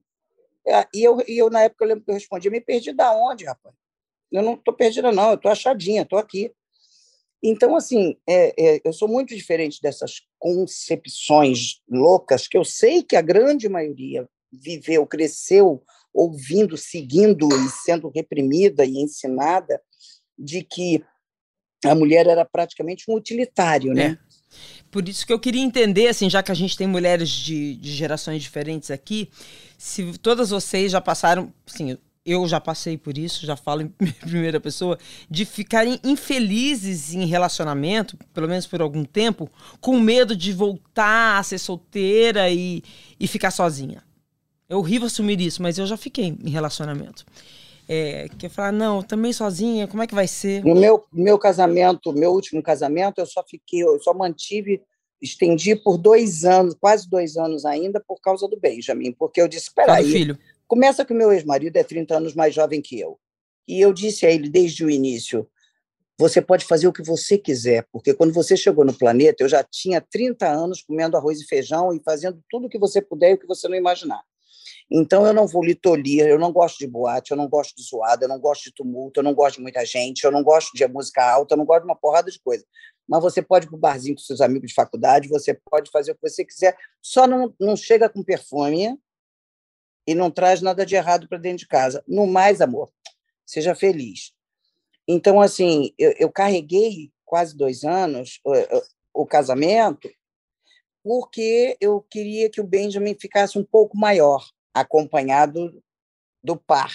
E 0.95 1.03
eu, 1.03 1.23
e 1.27 1.39
eu, 1.39 1.51
na 1.51 1.63
época, 1.63 1.85
eu 1.85 1.89
lembro 1.89 2.05
que 2.05 2.11
eu 2.11 2.15
respondi, 2.15 2.51
me 2.51 2.61
perdi 2.61 2.93
da 2.93 3.13
onde, 3.13 3.45
rapaz? 3.45 3.75
Eu 4.31 4.43
não 4.43 4.55
estou 4.55 4.75
perdida, 4.75 5.13
não, 5.13 5.31
eu 5.31 5.35
estou 5.35 5.51
achadinha, 5.51 6.03
estou 6.03 6.19
aqui. 6.19 6.53
Então, 7.43 7.75
assim, 7.75 8.17
é, 8.29 8.55
é, 8.59 8.81
eu 8.85 8.93
sou 8.93 9.09
muito 9.09 9.35
diferente 9.35 9.81
dessas 9.83 10.21
concepções 10.39 11.81
loucas 11.89 12.47
que 12.47 12.57
eu 12.57 12.65
sei 12.65 13.03
que 13.03 13.17
a 13.17 13.23
grande 13.23 13.69
maioria 13.69 14.29
viveu, 14.53 15.07
cresceu 15.07 15.83
ouvindo, 16.13 16.77
seguindo 16.77 17.49
e 17.49 17.69
sendo 17.85 18.11
reprimida 18.15 18.85
e 18.85 18.99
ensinada 18.99 19.81
de 20.39 20.63
que 20.63 21.03
a 21.85 21.95
mulher 21.95 22.27
era 22.27 22.45
praticamente 22.45 23.05
um 23.09 23.15
utilitário, 23.15 23.95
né? 23.95 24.19
É. 24.27 24.31
Por 24.91 25.09
isso 25.09 25.25
que 25.25 25.33
eu 25.33 25.39
queria 25.39 25.63
entender, 25.63 26.09
assim, 26.09 26.29
já 26.29 26.43
que 26.43 26.51
a 26.51 26.55
gente 26.55 26.77
tem 26.77 26.87
mulheres 26.87 27.31
de, 27.31 27.77
de 27.77 27.93
gerações 27.93 28.43
diferentes 28.43 28.91
aqui, 28.91 29.31
se 29.79 30.19
todas 30.19 30.51
vocês 30.51 30.91
já 30.91 31.01
passaram, 31.01 31.53
assim, 31.65 31.97
eu 32.25 32.47
já 32.47 32.61
passei 32.61 32.99
por 32.99 33.17
isso, 33.17 33.47
já 33.47 33.57
falo 33.57 33.83
em 33.83 33.89
primeira 34.21 34.61
pessoa, 34.61 34.99
de 35.29 35.45
ficarem 35.45 35.99
infelizes 36.05 37.15
em 37.15 37.25
relacionamento, 37.25 38.17
pelo 38.35 38.49
menos 38.49 38.67
por 38.67 38.81
algum 38.81 39.05
tempo, 39.05 39.51
com 39.81 39.99
medo 39.99 40.37
de 40.37 40.53
voltar 40.53 41.39
a 41.39 41.43
ser 41.43 41.59
solteira 41.59 42.51
e, 42.51 42.83
e 43.19 43.27
ficar 43.27 43.51
sozinha. 43.51 44.03
É 44.69 44.77
horrível 44.77 45.07
assumir 45.07 45.41
isso, 45.41 45.63
mas 45.63 45.79
eu 45.79 45.87
já 45.87 45.97
fiquei 45.97 46.37
em 46.45 46.51
relacionamento. 46.51 47.25
É, 47.89 48.29
que 48.39 48.47
eu 48.47 48.51
falar, 48.51 48.71
não, 48.71 49.03
também 49.03 49.33
sozinha, 49.33 49.89
como 49.89 50.01
é 50.01 50.07
que 50.07 50.15
vai 50.15 50.29
ser? 50.29 50.65
No 50.65 50.77
meu, 50.77 51.05
meu 51.13 51.37
casamento, 51.37 52.13
meu 52.13 52.31
último 52.31 52.63
casamento, 52.63 53.19
eu 53.19 53.27
só 53.27 53.43
fiquei, 53.43 53.83
eu 53.83 54.01
só 54.01 54.15
mantive, 54.15 54.81
estendi 55.21 55.75
por 55.75 55.99
dois 55.99 56.45
anos, 56.45 56.77
quase 56.79 57.11
dois 57.11 57.37
anos 57.37 57.65
ainda, 57.65 58.01
por 58.07 58.21
causa 58.21 58.47
do 58.47 58.61
Benjamin, 58.61 59.11
porque 59.11 59.41
eu 59.41 59.49
disse, 59.49 59.75
peraí, 59.75 60.05
filho 60.05 60.39
Começa 60.71 61.05
que 61.05 61.13
o 61.13 61.17
meu 61.17 61.33
ex-marido 61.33 61.77
é 61.79 61.83
30 61.83 62.17
anos 62.17 62.33
mais 62.33 62.55
jovem 62.55 62.81
que 62.81 62.97
eu. 62.97 63.19
E 63.67 63.81
eu 63.81 63.93
disse 63.93 64.25
a 64.25 64.31
ele 64.31 64.49
desde 64.49 64.85
o 64.85 64.89
início: 64.89 65.51
você 66.17 66.41
pode 66.41 66.65
fazer 66.65 66.87
o 66.87 66.93
que 66.93 67.03
você 67.03 67.37
quiser, 67.37 67.89
porque 67.91 68.15
quando 68.15 68.33
você 68.33 68.57
chegou 68.57 68.85
no 68.85 68.97
planeta, 68.97 69.43
eu 69.43 69.49
já 69.49 69.65
tinha 69.65 70.01
30 70.01 70.47
anos 70.49 70.81
comendo 70.81 71.17
arroz 71.17 71.41
e 71.41 71.45
feijão 71.45 71.93
e 71.93 72.01
fazendo 72.01 72.41
tudo 72.49 72.69
o 72.69 72.71
que 72.71 72.79
você 72.79 73.03
puder 73.03 73.33
e 73.33 73.35
o 73.35 73.39
que 73.39 73.49
você 73.49 73.67
não 73.67 73.77
imaginar. 73.77 74.23
Então 74.89 75.27
eu 75.27 75.33
não 75.33 75.45
vou 75.45 75.65
lhe 75.65 75.75
tolir, 75.75 76.25
eu 76.25 76.39
não 76.39 76.53
gosto 76.53 76.79
de 76.79 76.87
boate, 76.87 77.33
eu 77.33 77.37
não 77.37 77.49
gosto 77.49 77.75
de 77.75 77.83
zoada, 77.83 78.27
eu 78.27 78.29
não 78.29 78.39
gosto 78.39 78.67
de 78.67 78.73
tumulto, 78.73 79.19
eu 79.19 79.25
não 79.25 79.35
gosto 79.35 79.57
de 79.57 79.63
muita 79.63 79.85
gente, 79.85 80.23
eu 80.23 80.31
não 80.31 80.45
gosto 80.45 80.71
de 80.73 80.87
música 80.87 81.29
alta, 81.29 81.55
eu 81.55 81.59
não 81.59 81.65
gosto 81.65 81.83
de 81.83 81.89
uma 81.89 81.97
porrada 81.97 82.31
de 82.31 82.39
coisa. 82.39 82.65
Mas 83.09 83.21
você 83.21 83.43
pode 83.43 83.67
ir 83.67 83.71
para 83.71 83.77
o 83.77 83.81
barzinho 83.81 84.15
com 84.15 84.23
seus 84.23 84.41
amigos 84.41 84.69
de 84.69 84.75
faculdade, 84.75 85.27
você 85.27 85.53
pode 85.69 85.91
fazer 85.91 86.13
o 86.13 86.15
que 86.15 86.31
você 86.31 86.45
quiser, 86.45 86.77
só 87.03 87.27
não, 87.27 87.53
não 87.59 87.75
chega 87.75 88.09
com 88.09 88.23
perfume, 88.23 88.97
e 90.11 90.15
não 90.15 90.29
traz 90.29 90.61
nada 90.61 90.85
de 90.85 90.97
errado 90.97 91.29
para 91.29 91.39
dentro 91.39 91.59
de 91.59 91.69
casa. 91.69 92.03
No 92.05 92.27
mais, 92.27 92.61
amor, 92.61 92.93
seja 93.47 93.77
feliz. 93.77 94.33
Então, 95.07 95.41
assim, 95.41 95.95
eu, 95.97 96.13
eu 96.19 96.33
carreguei 96.33 97.13
quase 97.25 97.57
dois 97.57 97.85
anos 97.85 98.41
o, 98.45 99.23
o, 99.23 99.25
casamento 99.25 100.11
porque 101.01 101.77
eu 101.81 102.03
queria 102.11 102.51
que 102.51 102.61
o 102.61 102.67
Benjamin 102.67 103.17
ficasse 103.21 103.57
um 103.57 103.63
pouco 103.65 103.97
maior, 103.97 104.45
acompanhado 104.75 105.81
do 106.43 106.57
par. 106.57 106.93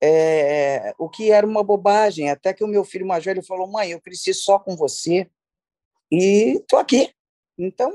É, 0.00 0.94
o 0.96 1.08
que 1.08 1.32
era 1.32 1.44
uma 1.44 1.64
bobagem, 1.64 2.30
até 2.30 2.54
que 2.54 2.62
o 2.62 2.68
meu 2.68 2.84
filho 2.84 3.04
mais 3.04 3.24
velho 3.24 3.42
falou: 3.42 3.66
mãe, 3.66 3.90
eu 3.90 4.00
cresci 4.00 4.32
só 4.32 4.60
com 4.60 4.76
você 4.76 5.28
e 6.08 6.58
estou 6.60 6.78
aqui. 6.78 7.12
Então, 7.58 7.92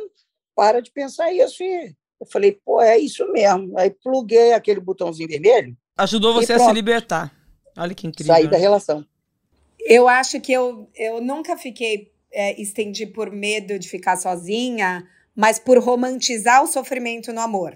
para 0.53 0.81
de 0.81 0.91
pensar 0.91 1.31
isso 1.31 1.63
e 1.63 1.95
eu 2.21 2.27
falei, 2.27 2.51
pô, 2.63 2.79
é 2.79 2.99
isso 2.99 3.29
mesmo. 3.31 3.75
Aí 3.77 3.89
pluguei 3.89 4.53
aquele 4.53 4.79
botãozinho 4.79 5.27
vermelho. 5.27 5.75
Ajudou 5.97 6.35
você 6.35 6.53
a 6.53 6.59
se 6.59 6.71
libertar. 6.71 7.35
Olha 7.75 7.95
que 7.95 8.05
incrível. 8.05 8.35
Sair 8.35 8.47
da 8.47 8.57
relação. 8.57 9.03
Eu 9.79 10.07
acho 10.07 10.39
que 10.39 10.53
eu, 10.53 10.87
eu 10.95 11.19
nunca 11.19 11.57
fiquei, 11.57 12.11
é, 12.31 12.61
estendi 12.61 13.07
por 13.07 13.31
medo 13.31 13.79
de 13.79 13.89
ficar 13.89 14.17
sozinha, 14.17 15.03
mas 15.35 15.57
por 15.57 15.79
romantizar 15.79 16.63
o 16.63 16.67
sofrimento 16.67 17.33
no 17.33 17.41
amor. 17.41 17.75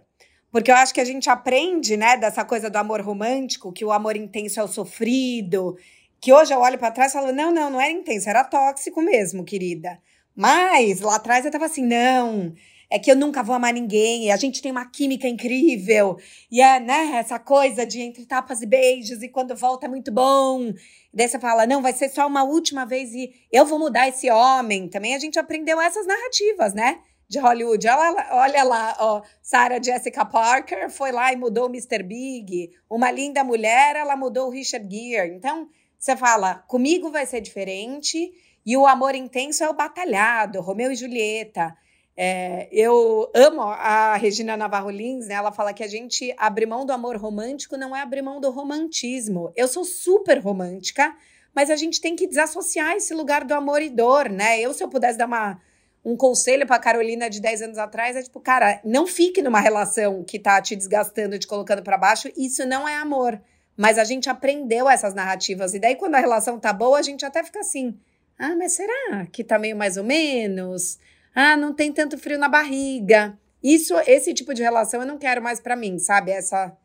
Porque 0.52 0.70
eu 0.70 0.76
acho 0.76 0.94
que 0.94 1.02
a 1.02 1.06
gente 1.06 1.28
aprende, 1.28 1.98
né, 1.98 2.16
dessa 2.16 2.46
coisa 2.46 2.70
do 2.70 2.78
amor 2.78 3.02
romântico, 3.02 3.74
que 3.74 3.84
o 3.84 3.92
amor 3.92 4.16
intenso 4.16 4.60
é 4.60 4.64
o 4.64 4.68
sofrido, 4.68 5.76
que 6.22 6.32
hoje 6.32 6.54
eu 6.54 6.60
olho 6.60 6.78
para 6.78 6.92
trás 6.92 7.12
e 7.12 7.14
falo, 7.14 7.32
não, 7.32 7.52
não, 7.52 7.72
não 7.72 7.82
era 7.82 7.92
intenso, 7.92 8.30
era 8.30 8.44
tóxico 8.44 9.02
mesmo, 9.02 9.44
querida. 9.44 9.98
Mas 10.36 11.02
lá 11.02 11.16
atrás 11.16 11.46
eu 11.46 11.52
tava 11.52 11.66
assim, 11.66 11.86
não, 11.86 12.54
é 12.90 13.00
que 13.00 13.12
eu 13.12 13.16
nunca 13.16 13.44
vou 13.44 13.56
amar 13.56 13.74
ninguém, 13.74 14.32
a 14.32 14.38
gente 14.38 14.62
tem 14.62 14.72
uma 14.72 14.86
química 14.86 15.28
incrível, 15.28 16.18
e 16.52 16.62
é, 16.62 16.80
né, 16.80 17.18
essa 17.18 17.40
coisa 17.40 17.86
de 17.86 18.02
entre 18.02 18.26
tapas 18.26 18.62
e 18.62 18.66
beijos, 18.66 19.22
e 19.22 19.30
quando 19.30 19.56
volta 19.56 19.86
é 19.86 19.90
muito 19.90 20.12
bom. 20.12 20.72
Daí 21.14 21.30
você 21.30 21.40
fala, 21.40 21.66
não, 21.66 21.82
vai 21.82 21.94
ser 21.94 22.10
só 22.10 22.28
uma 22.28 22.44
última 22.44 22.86
vez 22.86 23.14
e 23.14 23.32
eu 23.52 23.66
vou 23.66 23.80
mudar 23.80 24.08
esse 24.08 24.30
homem. 24.30 24.90
Também 24.90 25.16
a 25.16 25.20
gente 25.20 25.40
aprendeu 25.40 25.80
essas 25.80 26.06
narrativas, 26.06 26.74
né? 26.74 27.00
De 27.28 27.40
Hollywood. 27.40 27.88
Olha, 27.88 28.28
olha 28.32 28.64
lá, 28.64 28.98
ó, 29.00 29.22
Sarah 29.42 29.82
Jessica 29.82 30.26
Parker 30.26 30.90
foi 30.90 31.14
lá 31.14 31.32
e 31.32 31.38
mudou 31.38 31.68
o 31.68 31.70
Mr. 31.70 32.04
Big. 32.04 32.70
Uma 32.90 33.12
linda 33.12 33.46
mulher, 33.46 33.96
ela 33.96 34.18
mudou 34.18 34.48
o 34.48 34.52
Richard 34.52 34.86
Gere. 34.94 35.34
Então, 35.34 35.70
você 35.98 36.18
fala, 36.18 36.56
comigo 36.68 37.10
vai 37.10 37.26
ser 37.26 37.42
diferente, 37.42 38.32
e 38.66 38.76
o 38.76 38.86
amor 38.86 39.16
intenso 39.16 39.64
é 39.64 39.70
o 39.70 39.74
batalhado, 39.74 40.60
Romeu 40.60 40.92
e 40.92 40.96
Julieta. 40.96 41.76
É, 42.18 42.70
eu 42.72 43.30
amo 43.36 43.62
a 43.62 44.16
Regina 44.16 44.56
Navarro 44.56 44.90
Lins, 44.90 45.28
né? 45.28 45.36
Ela 45.36 45.52
fala 45.52 45.74
que 45.74 45.84
a 45.84 45.88
gente 45.88 46.34
abrir 46.38 46.66
mão 46.66 46.86
do 46.86 46.94
amor 46.94 47.18
romântico 47.18 47.76
não 47.76 47.96
é 47.96 48.02
abrir 48.02 48.22
mão 48.22 48.40
do 48.40 48.50
romantismo. 48.52 49.52
Eu 49.56 49.68
sou 49.68 49.84
super 49.84 50.40
romântica, 50.40 51.14
mas 51.54 51.70
a 51.70 51.76
gente 51.76 52.00
tem 52.00 52.16
que 52.16 52.28
desassociar 52.28 52.94
esse 52.96 53.14
lugar 53.14 53.44
do 53.44 53.54
amor 53.54 53.82
e 53.82 53.90
dor, 53.90 54.30
né? 54.30 54.60
Eu, 54.62 54.74
se 54.74 54.82
eu 54.82 54.88
pudesse 54.88 55.18
dar 55.18 55.26
uma, 55.26 55.60
um 56.06 56.16
conselho 56.16 56.66
para 56.66 56.80
Carolina 56.80 57.30
de 57.30 57.42
10 57.42 57.64
anos 57.64 57.78
atrás 57.78 58.16
é 58.16 58.24
tipo, 58.24 58.40
cara, 58.40 58.80
não 58.86 59.06
fique 59.06 59.42
numa 59.42 59.60
relação 59.60 60.24
que 60.24 60.40
tá 60.40 60.62
te 60.62 60.76
desgastando, 60.76 61.38
te 61.38 61.48
colocando 61.48 61.84
para 61.84 61.98
baixo, 61.98 62.32
isso 62.38 62.66
não 62.66 62.88
é 62.88 62.96
amor. 62.96 63.42
Mas 63.76 63.98
a 63.98 64.06
gente 64.06 64.30
aprendeu 64.30 64.90
essas 64.90 65.14
narrativas 65.14 65.74
e 65.74 65.80
daí 65.80 65.96
quando 65.96 66.16
a 66.16 66.20
relação 66.20 66.58
tá 66.58 66.72
boa, 66.72 66.98
a 66.98 67.02
gente 67.02 67.26
até 67.26 67.44
fica 67.44 67.60
assim: 67.60 68.00
"Ah, 68.40 68.56
mas 68.56 68.72
será 68.72 69.26
que 69.34 69.44
tá 69.44 69.60
meio 69.60 69.76
mais 69.76 69.98
ou 69.98 70.04
menos? 70.04 70.98
Ah, 71.36 71.56
não 71.58 71.74
tem 71.74 71.92
tanto 71.92 72.18
frio 72.18 72.40
na 72.40 72.50
barriga". 72.50 73.38
Isso, 73.62 73.94
esse 74.08 74.34
tipo 74.34 74.54
de 74.54 74.62
relação 74.62 75.02
eu 75.02 75.08
não 75.08 75.18
quero 75.18 75.42
mais 75.44 75.60
para 75.60 75.76
mim, 75.76 76.00
sabe? 76.00 76.32
Essa 76.32 76.76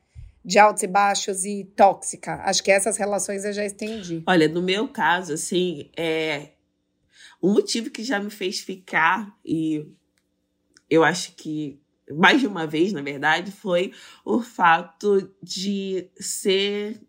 de 0.44 0.58
altos 0.58 0.82
e 0.82 0.86
baixos 0.86 1.44
e 1.44 1.64
tóxica. 1.76 2.36
Acho 2.44 2.62
que 2.62 2.70
essas 2.70 2.96
relações 2.96 3.44
eu 3.44 3.52
já 3.52 3.64
estendi. 3.64 4.22
Olha, 4.26 4.48
no 4.48 4.62
meu 4.62 4.88
caso, 4.88 5.34
assim, 5.34 5.90
é 5.96 6.48
um 7.42 7.52
motivo 7.52 7.90
que 7.90 8.02
já 8.02 8.18
me 8.18 8.30
fez 8.30 8.60
ficar 8.60 9.36
e 9.44 9.86
eu 10.88 11.04
acho 11.04 11.34
que 11.36 11.80
mais 12.10 12.40
de 12.40 12.46
uma 12.46 12.66
vez, 12.66 12.92
na 12.92 13.02
verdade, 13.02 13.52
foi 13.52 13.92
o 14.24 14.42
fato 14.42 15.32
de 15.42 16.08
ser 16.18 17.00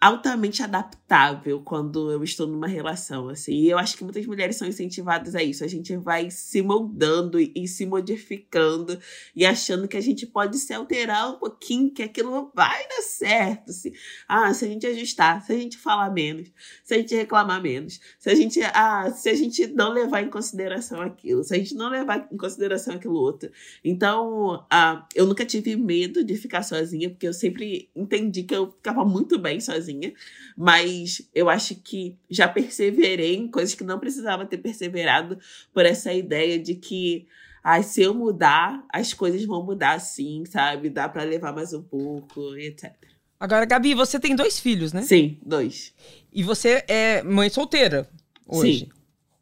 altamente 0.00 0.62
adaptável 0.62 1.60
quando 1.60 2.12
eu 2.12 2.22
estou 2.22 2.46
numa 2.46 2.68
relação, 2.68 3.28
assim. 3.28 3.52
E 3.52 3.70
eu 3.70 3.78
acho 3.78 3.96
que 3.96 4.04
muitas 4.04 4.24
mulheres 4.26 4.56
são 4.56 4.68
incentivadas 4.68 5.34
a 5.34 5.42
isso. 5.42 5.64
A 5.64 5.66
gente 5.66 5.96
vai 5.96 6.30
se 6.30 6.62
moldando 6.62 7.40
e, 7.40 7.66
se 7.66 7.84
modificando 7.84 8.98
e 9.34 9.44
achando 9.44 9.88
que 9.88 9.96
a 9.96 10.00
gente 10.00 10.24
pode 10.24 10.56
se 10.58 10.72
alterar 10.72 11.32
um 11.32 11.38
pouquinho, 11.38 11.90
que 11.90 12.02
aquilo 12.02 12.52
vai 12.54 12.86
dar 12.86 13.02
certo. 13.02 13.72
Se, 13.72 13.92
ah, 14.28 14.54
se 14.54 14.66
a 14.66 14.68
gente 14.68 14.86
ajustar, 14.86 15.42
se 15.42 15.52
a 15.52 15.56
gente 15.56 15.76
falar 15.76 16.10
menos, 16.10 16.48
se 16.84 16.94
a 16.94 16.98
gente 16.98 17.16
reclamar 17.16 17.60
menos, 17.60 18.00
se 18.20 18.30
a 18.30 18.34
gente, 18.36 18.60
ah, 18.62 19.10
se 19.10 19.28
a 19.28 19.34
gente 19.34 19.66
não 19.66 19.92
levar 19.92 20.22
em 20.22 20.30
consideração 20.30 21.00
aquilo, 21.00 21.42
se 21.42 21.54
a 21.54 21.58
gente 21.58 21.74
não 21.74 21.90
levar 21.90 22.28
em 22.30 22.36
consideração 22.36 22.94
aquilo 22.94 23.14
outro. 23.14 23.50
Então, 23.84 24.64
ah, 24.70 25.04
eu 25.12 25.26
nunca 25.26 25.44
tive 25.44 25.74
medo 25.74 26.22
de 26.22 26.36
ficar 26.36 26.62
sozinha, 26.62 27.10
porque 27.10 27.26
eu 27.26 27.34
sempre 27.34 27.90
entendi 27.96 28.44
que 28.44 28.54
eu 28.54 28.70
ficava 28.70 29.04
muito 29.04 29.36
bem 29.38 29.58
sozinha 29.60 29.87
sozinha, 29.88 30.12
mas 30.56 31.22
eu 31.34 31.48
acho 31.48 31.74
que 31.76 32.16
já 32.28 32.46
perseverei 32.46 33.36
em 33.36 33.48
coisas 33.48 33.74
que 33.74 33.84
não 33.84 33.98
precisava 33.98 34.44
ter 34.46 34.58
perseverado 34.58 35.38
por 35.72 35.86
essa 35.86 36.12
ideia 36.12 36.58
de 36.58 36.74
que 36.74 37.26
ah, 37.62 37.82
se 37.82 38.02
eu 38.02 38.14
mudar, 38.14 38.84
as 38.92 39.12
coisas 39.12 39.44
vão 39.44 39.64
mudar 39.64 39.98
sim, 39.98 40.44
sabe? 40.46 40.88
Dá 40.88 41.08
para 41.08 41.24
levar 41.24 41.52
mais 41.52 41.72
um 41.72 41.82
pouco, 41.82 42.54
etc. 42.56 42.92
Agora, 43.40 43.64
Gabi, 43.64 43.94
você 43.94 44.18
tem 44.18 44.34
dois 44.34 44.58
filhos, 44.58 44.92
né? 44.92 45.02
Sim, 45.02 45.38
dois. 45.44 45.92
E 46.32 46.42
você 46.42 46.84
é 46.88 47.22
mãe 47.22 47.48
solteira 47.50 48.08
hoje? 48.46 48.88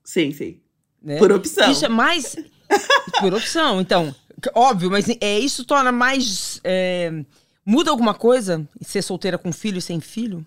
Sim, 0.05 0.31
sim, 0.31 0.33
sim. 0.33 0.61
Né? 1.03 1.19
Por 1.19 1.31
opção. 1.31 1.71
Isso 1.71 1.85
é 1.85 1.89
mais. 1.89 2.37
por 3.21 3.33
opção, 3.33 3.81
então. 3.81 4.15
Óbvio, 4.55 4.91
mas 4.91 5.07
é, 5.21 5.39
isso 5.39 5.65
torna 5.65 5.93
mais. 5.93 6.61
É 6.65 7.25
Muda 7.67 7.91
alguma 7.91 8.15
coisa 8.15 8.67
ser 8.81 9.03
solteira 9.03 9.37
com 9.37 9.53
filho 9.53 9.79
e 9.79 9.83
sem 9.83 10.01
filho? 10.01 10.47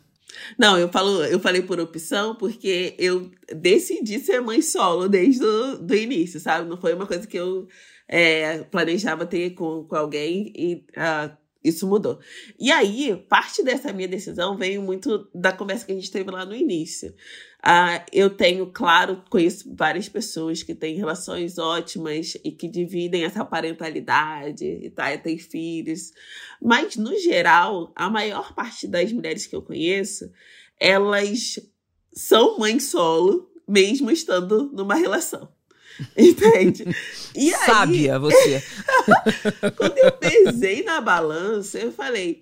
Não, 0.58 0.78
eu 0.78 0.88
falo, 0.90 1.24
eu 1.26 1.40
falei 1.40 1.62
por 1.62 1.78
opção 1.80 2.34
porque 2.34 2.96
eu 2.98 3.30
decidi 3.54 4.20
ser 4.20 4.40
mãe 4.40 4.62
solo 4.62 5.10
desde 5.10 5.44
o 5.44 5.94
início, 5.94 6.40
sabe? 6.40 6.70
Não 6.70 6.78
foi 6.78 6.94
uma 6.94 7.06
coisa 7.06 7.28
que 7.28 7.38
eu 7.38 7.68
é, 8.08 8.60
planejava 8.64 9.26
ter 9.26 9.50
com, 9.52 9.84
com 9.84 9.96
alguém 9.96 10.54
e 10.56 10.76
uh, 10.98 11.36
isso 11.64 11.88
mudou. 11.88 12.20
E 12.58 12.72
aí, 12.72 13.16
parte 13.28 13.64
dessa 13.64 13.92
minha 13.92 14.08
decisão 14.08 14.58
veio 14.58 14.82
muito 14.82 15.30
da 15.34 15.52
conversa 15.52 15.86
que 15.86 15.92
a 15.92 15.96
gente 15.96 16.12
teve 16.12 16.32
lá 16.32 16.46
no 16.46 16.56
início. 16.56 17.14
Uh, 17.60 18.00
eu 18.14 18.30
tenho, 18.30 18.68
claro, 18.72 19.22
conheço 19.30 19.76
várias 19.76 20.08
pessoas 20.08 20.64
que 20.64 20.74
têm 20.74 20.96
relações 20.96 21.58
ótimas 21.58 22.38
e 22.44 22.52
que 22.52 22.70
dividem 22.70 23.26
essa 23.26 23.44
parentalidade 23.44 24.64
e 24.66 24.90
tá, 24.90 25.18
têm 25.18 25.38
filhos. 25.38 26.14
Mas, 26.62 26.96
no 26.96 27.14
geral, 27.18 27.92
a 27.96 28.10
maior 28.10 28.56
parte 28.56 28.88
das 28.88 29.12
mulheres 29.12 29.46
que 29.46 29.56
eu 29.56 29.62
conheço, 29.62 30.32
elas 30.80 31.60
são 32.14 32.58
mães 32.58 32.84
solo, 32.86 33.52
mesmo 33.68 34.10
estando 34.10 34.72
numa 34.72 34.96
relação. 34.96 35.52
Entende? 36.18 36.86
E 37.36 37.54
aí, 37.54 37.66
Sábia 37.66 38.18
você. 38.20 38.64
quando 39.76 39.98
eu 39.98 40.12
pesei 40.12 40.84
na 40.84 41.02
balança, 41.02 41.80
eu 41.80 41.92
falei: 41.92 42.42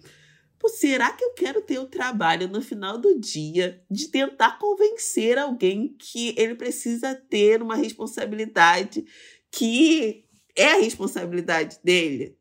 Pô, 0.60 0.70
será 0.70 1.12
que 1.12 1.24
eu 1.24 1.34
quero 1.34 1.62
ter 1.62 1.80
o 1.80 1.86
trabalho 1.86 2.48
no 2.48 2.62
final 2.62 2.98
do 2.98 3.20
dia 3.20 3.84
de 3.90 4.08
tentar 4.08 4.58
convencer 4.58 5.38
alguém 5.38 5.96
que 5.98 6.34
ele 6.38 6.56
precisa 6.56 7.14
ter 7.14 7.62
uma 7.62 7.76
responsabilidade 7.76 9.06
que 9.52 10.26
é 10.56 10.74
a 10.74 10.80
responsabilidade 10.80 11.80
dele? 11.84 12.38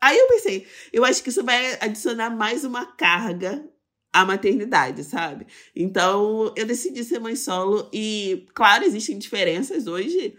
Aí 0.00 0.16
eu 0.16 0.28
pensei, 0.28 0.66
eu 0.92 1.04
acho 1.04 1.22
que 1.22 1.30
isso 1.30 1.42
vai 1.42 1.76
adicionar 1.80 2.30
mais 2.30 2.64
uma 2.64 2.86
carga 2.86 3.68
à 4.12 4.24
maternidade, 4.24 5.02
sabe? 5.02 5.46
Então 5.74 6.52
eu 6.56 6.64
decidi 6.66 7.02
ser 7.02 7.18
mãe 7.18 7.34
solo 7.34 7.90
e, 7.92 8.46
claro, 8.54 8.84
existem 8.84 9.18
diferenças 9.18 9.86
hoje 9.86 10.36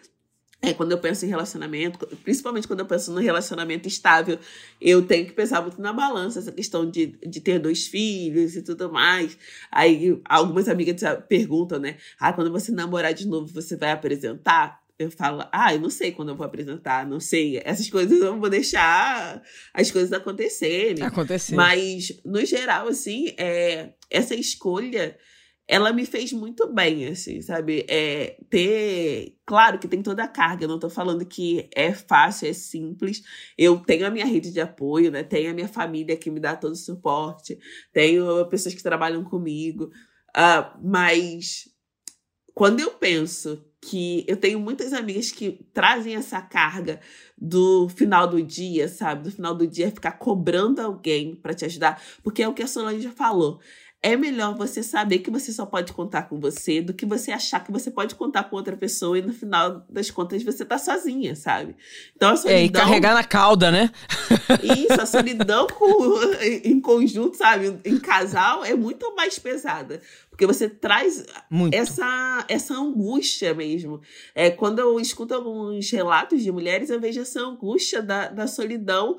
é, 0.61 0.73
quando 0.73 0.91
eu 0.91 0.97
penso 0.97 1.23
em 1.23 1.29
relacionamento, 1.29 2.05
principalmente 2.23 2.67
quando 2.67 2.79
eu 2.79 2.85
penso 2.85 3.11
no 3.11 3.19
relacionamento 3.19 3.87
estável, 3.87 4.39
eu 4.81 5.03
tenho 5.03 5.25
que 5.25 5.31
pensar 5.31 5.61
muito 5.61 5.79
na 5.79 5.93
balança, 5.93 6.39
essa 6.39 6.51
questão 6.51 6.89
de, 6.89 7.17
de 7.25 7.39
ter 7.39 7.59
dois 7.59 7.85
filhos 7.85 8.55
e 8.55 8.63
tudo 8.63 8.91
mais. 8.91 9.37
Aí 9.71 10.19
algumas 10.25 10.67
amigas 10.67 10.99
perguntam, 11.27 11.79
né? 11.79 11.97
Ah, 12.19 12.33
quando 12.33 12.51
você 12.51 12.71
namorar 12.71 13.13
de 13.13 13.27
novo, 13.27 13.47
você 13.53 13.75
vai 13.75 13.91
apresentar? 13.91 14.81
Eu 14.97 15.11
falo, 15.11 15.47
ah, 15.51 15.75
eu 15.75 15.79
não 15.79 15.91
sei 15.91 16.11
quando 16.11 16.29
eu 16.29 16.35
vou 16.35 16.45
apresentar, 16.45 17.05
não 17.05 17.19
sei. 17.19 17.61
Essas 17.63 17.87
coisas 17.87 18.19
eu 18.19 18.39
vou 18.39 18.49
deixar 18.49 19.43
as 19.71 19.91
coisas 19.91 20.11
acontecerem. 20.11 21.03
Acontecer. 21.05 21.55
Mas, 21.55 22.19
no 22.25 22.43
geral, 22.43 22.87
assim, 22.87 23.31
é, 23.37 23.91
essa 24.09 24.33
escolha 24.33 25.15
ela 25.67 25.91
me 25.91 26.05
fez 26.05 26.31
muito 26.31 26.71
bem, 26.71 27.07
assim, 27.07 27.41
sabe? 27.41 27.85
É, 27.89 28.37
ter. 28.49 29.37
Claro 29.45 29.77
que 29.77 29.87
tem 29.87 30.01
toda 30.01 30.23
a 30.23 30.27
carga, 30.27 30.63
eu 30.63 30.69
não 30.69 30.79
tô 30.79 30.89
falando 30.89 31.25
que 31.25 31.69
é 31.75 31.93
fácil, 31.93 32.47
é 32.47 32.53
simples. 32.53 33.21
Eu 33.57 33.77
tenho 33.79 34.07
a 34.07 34.09
minha 34.09 34.25
rede 34.25 34.51
de 34.51 34.61
apoio, 34.61 35.11
né? 35.11 35.23
Tenho 35.23 35.51
a 35.51 35.53
minha 35.53 35.67
família 35.67 36.15
que 36.15 36.31
me 36.31 36.39
dá 36.39 36.55
todo 36.55 36.71
o 36.71 36.75
suporte, 36.75 37.59
tenho 37.91 38.45
pessoas 38.47 38.75
que 38.75 38.83
trabalham 38.83 39.23
comigo. 39.23 39.91
Uh, 40.29 40.79
mas 40.81 41.67
quando 42.53 42.79
eu 42.79 42.91
penso 42.91 43.63
que 43.81 44.25
eu 44.27 44.35
tenho 44.37 44.59
muitas 44.59 44.91
amigas 44.93 45.31
que 45.31 45.65
trazem 45.73 46.15
essa 46.15 46.41
carga 46.41 46.99
do 47.37 47.87
final 47.89 48.27
do 48.27 48.41
dia, 48.41 48.87
sabe? 48.87 49.23
Do 49.23 49.31
final 49.31 49.53
do 49.53 49.67
dia 49.67 49.91
ficar 49.91 50.13
cobrando 50.13 50.81
alguém 50.81 51.35
para 51.35 51.53
te 51.53 51.65
ajudar, 51.65 52.01
porque 52.23 52.41
é 52.41 52.47
o 52.47 52.53
que 52.53 52.63
a 52.63 52.67
Solange 52.67 53.07
falou 53.09 53.59
é 54.01 54.15
melhor 54.15 54.55
você 54.55 54.83
saber 54.83 55.19
que 55.19 55.31
você 55.31 55.51
só 55.51 55.65
pode 55.65 55.91
contar 55.91 56.23
com 56.23 56.39
você 56.39 56.81
do 56.81 56.93
que 56.93 57.05
você 57.05 57.31
achar 57.31 57.63
que 57.63 57.71
você 57.71 57.89
pode 57.89 58.13
contar 58.13 58.43
com 58.43 58.55
outra 58.55 58.77
pessoa 58.77 59.17
e 59.17 59.21
no 59.23 59.33
final 59.33 59.83
das 59.89 60.11
contas 60.11 60.43
você 60.43 60.63
tá 60.63 60.77
sozinha, 60.77 61.35
sabe? 61.35 61.75
Então 62.15 62.29
a 62.29 62.37
solidão. 62.37 62.61
É, 62.61 62.65
e 62.65 62.69
carregar 62.69 63.15
na 63.15 63.23
cauda, 63.23 63.71
né? 63.71 63.89
Isso, 64.61 65.01
a 65.01 65.05
solidão 65.05 65.65
com, 65.67 66.21
em 66.63 66.79
conjunto, 66.79 67.35
sabe? 67.35 67.79
Em 67.83 67.99
casal 67.99 68.63
é 68.63 68.75
muito 68.75 69.15
mais 69.15 69.39
pesada. 69.39 69.99
Porque 70.29 70.45
você 70.45 70.69
traz 70.69 71.25
essa, 71.71 72.45
essa 72.47 72.75
angústia 72.75 73.55
mesmo. 73.55 73.99
É, 74.35 74.51
quando 74.51 74.77
eu 74.77 74.99
escuto 74.99 75.33
alguns 75.33 75.89
relatos 75.89 76.43
de 76.43 76.51
mulheres, 76.51 76.91
eu 76.91 76.99
vejo 76.99 77.21
essa 77.21 77.41
angústia 77.41 78.03
da, 78.03 78.29
da 78.29 78.45
solidão 78.45 79.17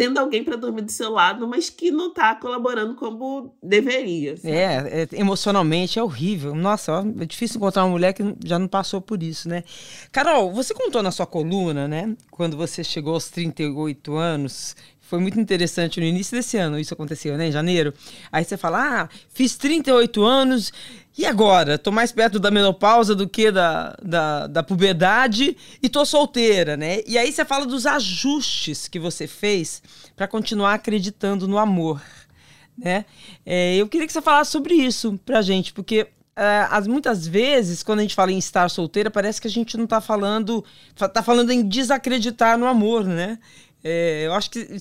tendo 0.00 0.16
alguém 0.16 0.42
para 0.42 0.56
dormir 0.56 0.80
do 0.80 0.90
seu 0.90 1.10
lado, 1.10 1.46
mas 1.46 1.68
que 1.68 1.90
não 1.90 2.08
está 2.08 2.34
colaborando 2.34 2.94
como 2.94 3.54
deveria. 3.62 4.34
É, 4.42 5.02
é, 5.02 5.08
emocionalmente 5.12 5.98
é 5.98 6.02
horrível. 6.02 6.54
Nossa, 6.54 7.04
é 7.20 7.24
difícil 7.26 7.58
encontrar 7.58 7.84
uma 7.84 7.90
mulher 7.90 8.14
que 8.14 8.22
já 8.42 8.58
não 8.58 8.66
passou 8.66 9.02
por 9.02 9.22
isso, 9.22 9.46
né? 9.46 9.62
Carol, 10.10 10.54
você 10.54 10.72
contou 10.72 11.02
na 11.02 11.10
sua 11.10 11.26
coluna, 11.26 11.86
né? 11.86 12.16
Quando 12.30 12.56
você 12.56 12.82
chegou 12.82 13.12
aos 13.12 13.28
38 13.28 14.14
anos, 14.14 14.74
foi 15.10 15.18
muito 15.18 15.40
interessante 15.40 15.98
no 15.98 16.06
início 16.06 16.36
desse 16.36 16.56
ano, 16.56 16.78
isso 16.78 16.94
aconteceu, 16.94 17.36
né? 17.36 17.48
Em 17.48 17.52
janeiro. 17.52 17.92
Aí 18.30 18.44
você 18.44 18.56
fala: 18.56 19.02
ah, 19.02 19.08
fiz 19.28 19.56
38 19.56 20.22
anos 20.22 20.72
e 21.18 21.26
agora? 21.26 21.76
Tô 21.76 21.90
mais 21.90 22.12
perto 22.12 22.38
da 22.38 22.48
menopausa 22.48 23.12
do 23.12 23.28
que 23.28 23.50
da, 23.50 23.96
da, 24.00 24.46
da 24.46 24.62
puberdade 24.62 25.56
e 25.82 25.88
tô 25.88 26.06
solteira, 26.06 26.76
né? 26.76 27.00
E 27.08 27.18
aí 27.18 27.32
você 27.32 27.44
fala 27.44 27.66
dos 27.66 27.86
ajustes 27.86 28.86
que 28.86 29.00
você 29.00 29.26
fez 29.26 29.82
para 30.14 30.28
continuar 30.28 30.74
acreditando 30.74 31.48
no 31.48 31.58
amor, 31.58 32.00
né? 32.78 33.04
É, 33.44 33.74
eu 33.74 33.88
queria 33.88 34.06
que 34.06 34.12
você 34.12 34.22
falasse 34.22 34.52
sobre 34.52 34.74
isso 34.74 35.18
pra 35.26 35.42
gente, 35.42 35.72
porque 35.72 36.06
é, 36.36 36.68
as, 36.70 36.86
muitas 36.86 37.26
vezes, 37.26 37.82
quando 37.82 37.98
a 37.98 38.02
gente 38.02 38.14
fala 38.14 38.30
em 38.30 38.38
estar 38.38 38.70
solteira, 38.70 39.10
parece 39.10 39.40
que 39.40 39.48
a 39.48 39.50
gente 39.50 39.76
não 39.76 39.88
tá 39.88 40.00
falando. 40.00 40.64
tá 41.12 41.20
falando 41.20 41.50
em 41.50 41.66
desacreditar 41.66 42.56
no 42.56 42.66
amor, 42.66 43.04
né? 43.04 43.40
É, 43.82 44.26
eu 44.26 44.34
acho 44.34 44.50
que 44.50 44.78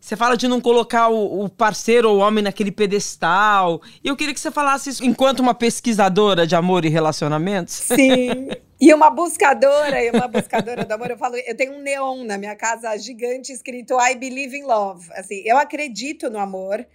você 0.00 0.16
fala 0.16 0.36
de 0.36 0.48
não 0.48 0.60
colocar 0.60 1.08
o, 1.08 1.44
o, 1.44 1.48
parceiro 1.48 2.10
ou 2.10 2.16
o 2.16 2.20
homem 2.20 2.42
naquele 2.42 2.72
pedestal. 2.72 3.80
E 4.02 4.08
eu 4.08 4.16
queria 4.16 4.34
que 4.34 4.40
você 4.40 4.50
falasse 4.50 4.90
isso 4.90 5.04
enquanto 5.04 5.40
uma 5.40 5.54
pesquisadora 5.54 6.46
de 6.46 6.56
amor 6.56 6.84
e 6.84 6.88
relacionamentos. 6.88 7.74
Sim. 7.74 8.48
E 8.82 8.94
uma 8.94 9.10
buscadora, 9.10 10.02
e 10.02 10.10
uma 10.10 10.26
buscadora 10.26 10.86
do 10.86 10.92
amor, 10.92 11.10
eu 11.10 11.18
falo, 11.18 11.36
eu 11.36 11.54
tenho 11.54 11.74
um 11.74 11.82
neon 11.82 12.24
na 12.24 12.38
minha 12.38 12.56
casa 12.56 12.96
gigante 12.96 13.52
escrito 13.52 13.94
I 14.00 14.14
believe 14.14 14.56
in 14.56 14.62
love. 14.62 15.06
Assim, 15.12 15.42
eu 15.44 15.58
acredito 15.58 16.30
no 16.30 16.38
amor 16.38 16.86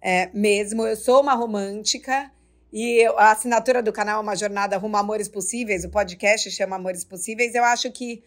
é, 0.00 0.30
mesmo, 0.32 0.86
eu 0.86 0.94
sou 0.94 1.20
uma 1.20 1.34
romântica. 1.34 2.30
E 2.72 3.04
a 3.18 3.32
assinatura 3.32 3.82
do 3.82 3.92
canal 3.92 4.18
é 4.18 4.22
uma 4.22 4.36
jornada 4.36 4.78
rumo 4.78 4.96
a 4.96 5.00
Amores 5.00 5.28
Possíveis, 5.28 5.84
o 5.84 5.90
podcast 5.90 6.48
chama 6.48 6.76
Amores 6.76 7.02
Possíveis. 7.02 7.56
Eu 7.56 7.64
acho 7.64 7.90
que 7.90 8.22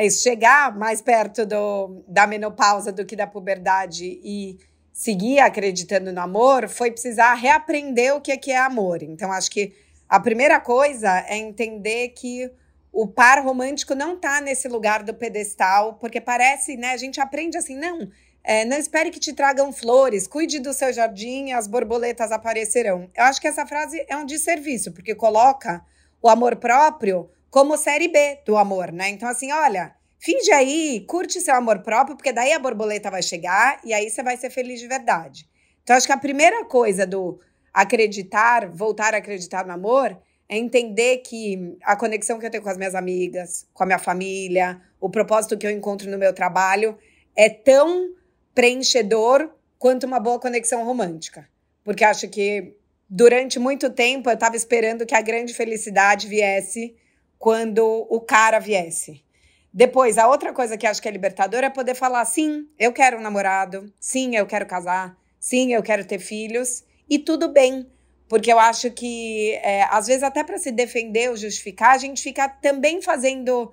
é 0.00 0.06
isso, 0.06 0.22
chegar 0.22 0.74
mais 0.74 1.02
perto 1.02 1.44
do, 1.44 2.02
da 2.08 2.26
menopausa 2.26 2.90
do 2.90 3.04
que 3.04 3.14
da 3.14 3.26
puberdade 3.26 4.18
e 4.24 4.58
seguir 4.94 5.40
acreditando 5.40 6.10
no 6.10 6.20
amor 6.22 6.70
foi 6.70 6.90
precisar 6.90 7.34
reaprender 7.34 8.16
o 8.16 8.20
que 8.20 8.32
é, 8.32 8.36
que 8.38 8.50
é 8.50 8.56
amor. 8.56 9.02
Então, 9.02 9.30
acho 9.30 9.50
que 9.50 9.74
a 10.08 10.18
primeira 10.18 10.58
coisa 10.58 11.22
é 11.28 11.36
entender 11.36 12.08
que 12.08 12.50
o 12.90 13.06
par 13.06 13.44
romântico 13.44 13.94
não 13.94 14.14
está 14.14 14.40
nesse 14.40 14.68
lugar 14.68 15.02
do 15.02 15.12
pedestal, 15.12 15.98
porque 16.00 16.18
parece, 16.18 16.78
né? 16.78 16.92
A 16.92 16.96
gente 16.96 17.20
aprende 17.20 17.58
assim, 17.58 17.76
não, 17.76 18.08
é, 18.42 18.64
não 18.64 18.78
espere 18.78 19.10
que 19.10 19.20
te 19.20 19.34
tragam 19.34 19.70
flores, 19.70 20.26
cuide 20.26 20.60
do 20.60 20.72
seu 20.72 20.94
jardim, 20.94 21.52
as 21.52 21.66
borboletas 21.66 22.32
aparecerão. 22.32 23.06
Eu 23.14 23.24
acho 23.24 23.38
que 23.38 23.46
essa 23.46 23.66
frase 23.66 24.02
é 24.08 24.16
um 24.16 24.24
desserviço, 24.24 24.92
porque 24.92 25.14
coloca 25.14 25.84
o 26.22 26.28
amor 26.28 26.56
próprio 26.56 27.28
como 27.50 27.76
série 27.76 28.08
B 28.08 28.38
do 28.46 28.56
amor, 28.56 28.92
né? 28.92 29.08
Então, 29.08 29.28
assim, 29.28 29.50
olha, 29.52 29.94
finge 30.18 30.52
aí, 30.52 31.04
curte 31.06 31.40
seu 31.40 31.54
amor 31.54 31.80
próprio, 31.80 32.16
porque 32.16 32.32
daí 32.32 32.52
a 32.52 32.58
borboleta 32.58 33.10
vai 33.10 33.22
chegar 33.22 33.80
e 33.84 33.92
aí 33.92 34.08
você 34.08 34.22
vai 34.22 34.36
ser 34.36 34.50
feliz 34.50 34.80
de 34.80 34.86
verdade. 34.86 35.48
Então, 35.82 35.96
acho 35.96 36.06
que 36.06 36.12
a 36.12 36.18
primeira 36.18 36.64
coisa 36.64 37.06
do 37.06 37.40
acreditar, 37.72 38.68
voltar 38.68 39.14
a 39.14 39.18
acreditar 39.18 39.66
no 39.66 39.72
amor, 39.72 40.16
é 40.48 40.56
entender 40.56 41.18
que 41.18 41.76
a 41.82 41.96
conexão 41.96 42.38
que 42.38 42.46
eu 42.46 42.50
tenho 42.50 42.62
com 42.62 42.68
as 42.68 42.76
minhas 42.76 42.94
amigas, 42.94 43.66
com 43.72 43.84
a 43.84 43.86
minha 43.86 43.98
família, 43.98 44.80
o 45.00 45.08
propósito 45.08 45.56
que 45.56 45.66
eu 45.66 45.70
encontro 45.70 46.10
no 46.10 46.18
meu 46.18 46.32
trabalho 46.32 46.98
é 47.36 47.48
tão 47.48 48.12
preenchedor 48.54 49.48
quanto 49.78 50.06
uma 50.06 50.18
boa 50.18 50.40
conexão 50.40 50.84
romântica. 50.84 51.48
Porque 51.84 52.04
acho 52.04 52.28
que 52.28 52.76
durante 53.08 53.58
muito 53.58 53.90
tempo 53.90 54.28
eu 54.28 54.34
estava 54.34 54.56
esperando 54.56 55.06
que 55.06 55.14
a 55.14 55.22
grande 55.22 55.54
felicidade 55.54 56.28
viesse 56.28 56.96
quando 57.40 58.06
o 58.10 58.20
cara 58.20 58.58
viesse. 58.58 59.24
Depois, 59.72 60.18
a 60.18 60.28
outra 60.28 60.52
coisa 60.52 60.76
que 60.76 60.86
acho 60.86 61.00
que 61.00 61.08
é 61.08 61.10
libertadora 61.10 61.66
é 61.66 61.70
poder 61.70 61.94
falar: 61.94 62.24
sim, 62.26 62.68
eu 62.78 62.92
quero 62.92 63.16
um 63.16 63.22
namorado, 63.22 63.90
sim, 63.98 64.36
eu 64.36 64.46
quero 64.46 64.66
casar, 64.66 65.16
sim, 65.40 65.72
eu 65.72 65.82
quero 65.82 66.04
ter 66.04 66.18
filhos, 66.18 66.84
e 67.08 67.18
tudo 67.18 67.48
bem. 67.48 67.90
Porque 68.28 68.52
eu 68.52 68.60
acho 68.60 68.92
que, 68.92 69.54
é, 69.54 69.82
às 69.90 70.06
vezes, 70.06 70.22
até 70.22 70.44
para 70.44 70.58
se 70.58 70.70
defender 70.70 71.30
ou 71.30 71.36
justificar, 71.36 71.94
a 71.94 71.98
gente 71.98 72.22
fica 72.22 72.48
também 72.48 73.02
fazendo, 73.02 73.72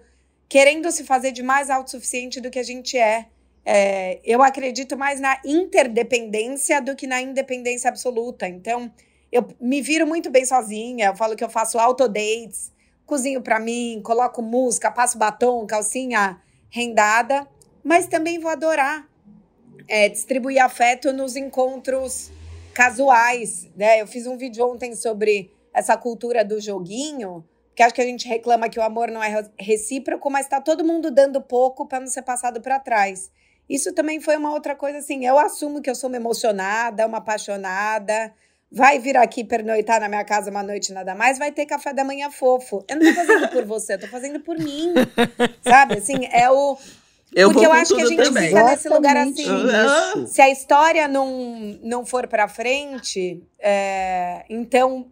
querendo 0.49 0.89
se 0.89 1.03
fazer 1.03 1.31
de 1.31 1.43
mais 1.43 1.69
autossuficiente 1.69 2.41
do 2.41 2.49
que 2.49 2.57
a 2.57 2.63
gente 2.63 2.97
é. 2.97 3.27
é. 3.65 4.19
Eu 4.23 4.41
acredito 4.41 4.97
mais 4.97 5.19
na 5.19 5.39
interdependência 5.45 6.81
do 6.81 6.95
que 6.95 7.05
na 7.05 7.21
independência 7.21 7.89
absoluta. 7.89 8.47
Então, 8.47 8.91
eu 9.31 9.47
me 9.59 9.81
viro 9.81 10.07
muito 10.07 10.31
bem 10.31 10.45
sozinha, 10.45 11.07
eu 11.07 11.15
falo 11.15 11.35
que 11.35 11.43
eu 11.43 11.49
faço 11.49 11.77
autodates, 11.77 12.71
cozinho 13.07 13.41
para 13.41 13.59
mim, 13.59 13.99
coloco 14.03 14.43
música, 14.43 14.91
passo 14.91 15.17
batom, 15.17 15.65
calcinha 15.65 16.39
rendada, 16.69 17.47
mas 17.83 18.05
também 18.05 18.37
vou 18.37 18.51
adorar 18.51 19.07
é, 19.87 20.09
distribuir 20.09 20.63
afeto 20.63 21.13
nos 21.13 21.35
encontros 21.35 22.31
casuais, 22.73 23.67
né? 23.75 24.01
Eu 24.01 24.05
fiz 24.05 24.27
um 24.27 24.37
vídeo 24.37 24.67
ontem 24.67 24.95
sobre 24.95 25.51
essa 25.73 25.95
cultura 25.97 26.43
do 26.43 26.59
joguinho, 26.59 27.43
que 27.73 27.81
acho 27.81 27.95
que 27.95 28.01
a 28.01 28.05
gente 28.05 28.27
reclama 28.27 28.69
que 28.69 28.79
o 28.79 28.83
amor 28.83 29.09
não 29.09 29.23
é 29.23 29.49
recíproco, 29.57 30.29
mas 30.29 30.45
está 30.45 30.59
todo 30.59 30.83
mundo 30.83 31.09
dando 31.09 31.41
pouco 31.41 31.87
para 31.87 31.99
não 31.99 32.07
ser 32.07 32.23
passado 32.23 32.61
para 32.61 32.79
trás. 32.79 33.31
Isso 33.69 33.93
também 33.93 34.19
foi 34.19 34.37
uma 34.37 34.51
outra 34.51 34.75
coisa 34.75 34.99
assim. 34.99 35.25
Eu 35.25 35.37
assumo 35.37 35.81
que 35.81 35.89
eu 35.89 35.95
sou 35.95 36.09
uma 36.09 36.17
emocionada, 36.17 37.05
uma 37.05 37.17
apaixonada, 37.17 38.33
vai 38.71 38.99
vir 38.99 39.17
aqui 39.17 39.43
pernoitar 39.43 39.99
na 39.99 40.09
minha 40.09 40.23
casa 40.23 40.51
uma 40.51 40.61
noite 40.61 40.91
nada 40.91 41.15
mais, 41.15 41.37
vai 41.37 41.51
ter 41.51 41.65
café 41.65 41.93
da 41.93 42.03
manhã 42.03 42.29
fofo. 42.29 42.83
Eu 42.87 42.97
não 42.97 43.05
tô 43.05 43.13
fazendo 43.13 43.47
por 43.49 43.65
você, 43.65 43.93
eu 43.93 43.99
tô 43.99 44.07
fazendo 44.07 44.39
por 44.41 44.57
mim. 44.57 44.93
Sabe? 45.61 45.97
Assim, 45.97 46.25
é 46.31 46.49
o. 46.49 46.77
Eu 47.33 47.51
Porque 47.51 47.65
eu 47.65 47.73
acho 47.73 47.93
que 47.93 48.01
a 48.01 48.05
gente 48.05 48.23
também. 48.23 48.47
fica 48.47 48.63
nesse 48.63 48.89
lugar 48.89 49.17
assim. 49.17 50.25
Se 50.27 50.41
a 50.41 50.49
história 50.49 51.07
não, 51.07 51.77
não 51.83 52.05
for 52.05 52.25
pra 52.27 52.47
frente, 52.47 53.43
é, 53.59 54.45
então 54.49 55.11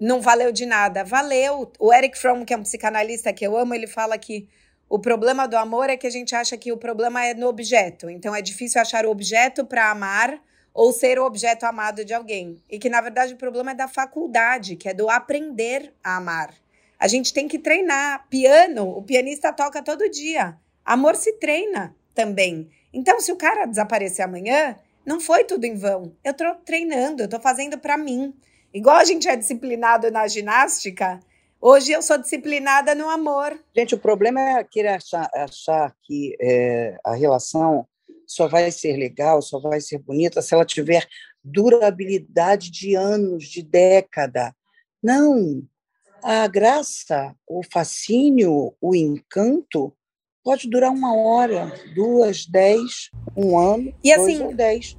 não 0.00 0.22
valeu 0.22 0.50
de 0.50 0.64
nada. 0.64 1.04
Valeu. 1.04 1.70
O 1.78 1.92
Eric 1.92 2.18
Fromm, 2.18 2.44
que 2.44 2.54
é 2.54 2.56
um 2.56 2.62
psicanalista 2.62 3.32
que 3.32 3.46
eu 3.46 3.56
amo, 3.56 3.74
ele 3.74 3.86
fala 3.86 4.16
que 4.16 4.48
o 4.88 4.98
problema 4.98 5.46
do 5.46 5.56
amor 5.56 5.90
é 5.90 5.96
que 5.96 6.06
a 6.06 6.10
gente 6.10 6.34
acha 6.34 6.56
que 6.56 6.72
o 6.72 6.78
problema 6.78 7.24
é 7.24 7.34
no 7.34 7.46
objeto. 7.46 8.08
Então 8.08 8.34
é 8.34 8.40
difícil 8.40 8.80
achar 8.80 9.04
o 9.04 9.10
objeto 9.10 9.64
para 9.64 9.90
amar 9.90 10.40
ou 10.72 10.92
ser 10.92 11.18
o 11.18 11.24
objeto 11.24 11.64
amado 11.64 12.04
de 12.04 12.14
alguém. 12.14 12.62
E 12.68 12.78
que, 12.78 12.88
na 12.88 13.00
verdade, 13.00 13.34
o 13.34 13.38
problema 13.38 13.72
é 13.72 13.74
da 13.74 13.88
faculdade, 13.88 14.76
que 14.76 14.88
é 14.88 14.94
do 14.94 15.10
aprender 15.10 15.92
a 16.02 16.16
amar. 16.16 16.54
A 16.98 17.08
gente 17.08 17.32
tem 17.32 17.48
que 17.48 17.58
treinar. 17.58 18.26
Piano, 18.28 18.88
o 18.88 19.02
pianista 19.02 19.52
toca 19.52 19.82
todo 19.82 20.10
dia. 20.10 20.56
Amor 20.84 21.16
se 21.16 21.32
treina 21.34 21.94
também. 22.14 22.68
Então, 22.92 23.20
se 23.20 23.32
o 23.32 23.36
cara 23.36 23.66
desaparecer 23.66 24.24
amanhã, 24.24 24.76
não 25.04 25.20
foi 25.20 25.44
tudo 25.44 25.64
em 25.64 25.74
vão. 25.74 26.12
Eu 26.22 26.34
tô 26.34 26.54
treinando, 26.56 27.22
eu 27.22 27.28
tô 27.28 27.40
fazendo 27.40 27.78
para 27.78 27.96
mim. 27.96 28.34
Igual 28.72 28.96
a 28.96 29.04
gente 29.04 29.28
é 29.28 29.36
disciplinado 29.36 30.10
na 30.10 30.28
ginástica, 30.28 31.18
hoje 31.60 31.90
eu 31.90 32.02
sou 32.02 32.18
disciplinada 32.18 32.94
no 32.94 33.08
amor. 33.08 33.58
Gente, 33.74 33.94
o 33.94 33.98
problema 33.98 34.40
é 34.40 34.64
querer 34.64 34.90
achar, 34.90 35.28
achar 35.34 35.94
que 36.02 36.36
é, 36.40 36.98
a 37.04 37.14
relação 37.14 37.86
só 38.32 38.46
vai 38.46 38.70
ser 38.70 38.96
legal, 38.96 39.42
só 39.42 39.58
vai 39.58 39.80
ser 39.80 39.98
bonita 39.98 40.40
se 40.40 40.54
ela 40.54 40.64
tiver 40.64 41.04
durabilidade 41.42 42.70
de 42.70 42.94
anos, 42.94 43.44
de 43.48 43.60
década. 43.60 44.54
Não. 45.02 45.62
A 46.22 46.46
graça, 46.46 47.34
o 47.44 47.60
fascínio, 47.72 48.72
o 48.80 48.94
encanto 48.94 49.92
pode 50.44 50.68
durar 50.70 50.92
uma 50.92 51.12
hora, 51.16 51.72
duas, 51.94 52.46
dez, 52.46 53.10
um 53.36 53.58
ano, 53.58 53.92
E 54.04 54.14
dois 54.14 54.34
assim- 54.36 54.44
ou 54.44 54.54
dez. 54.54 54.96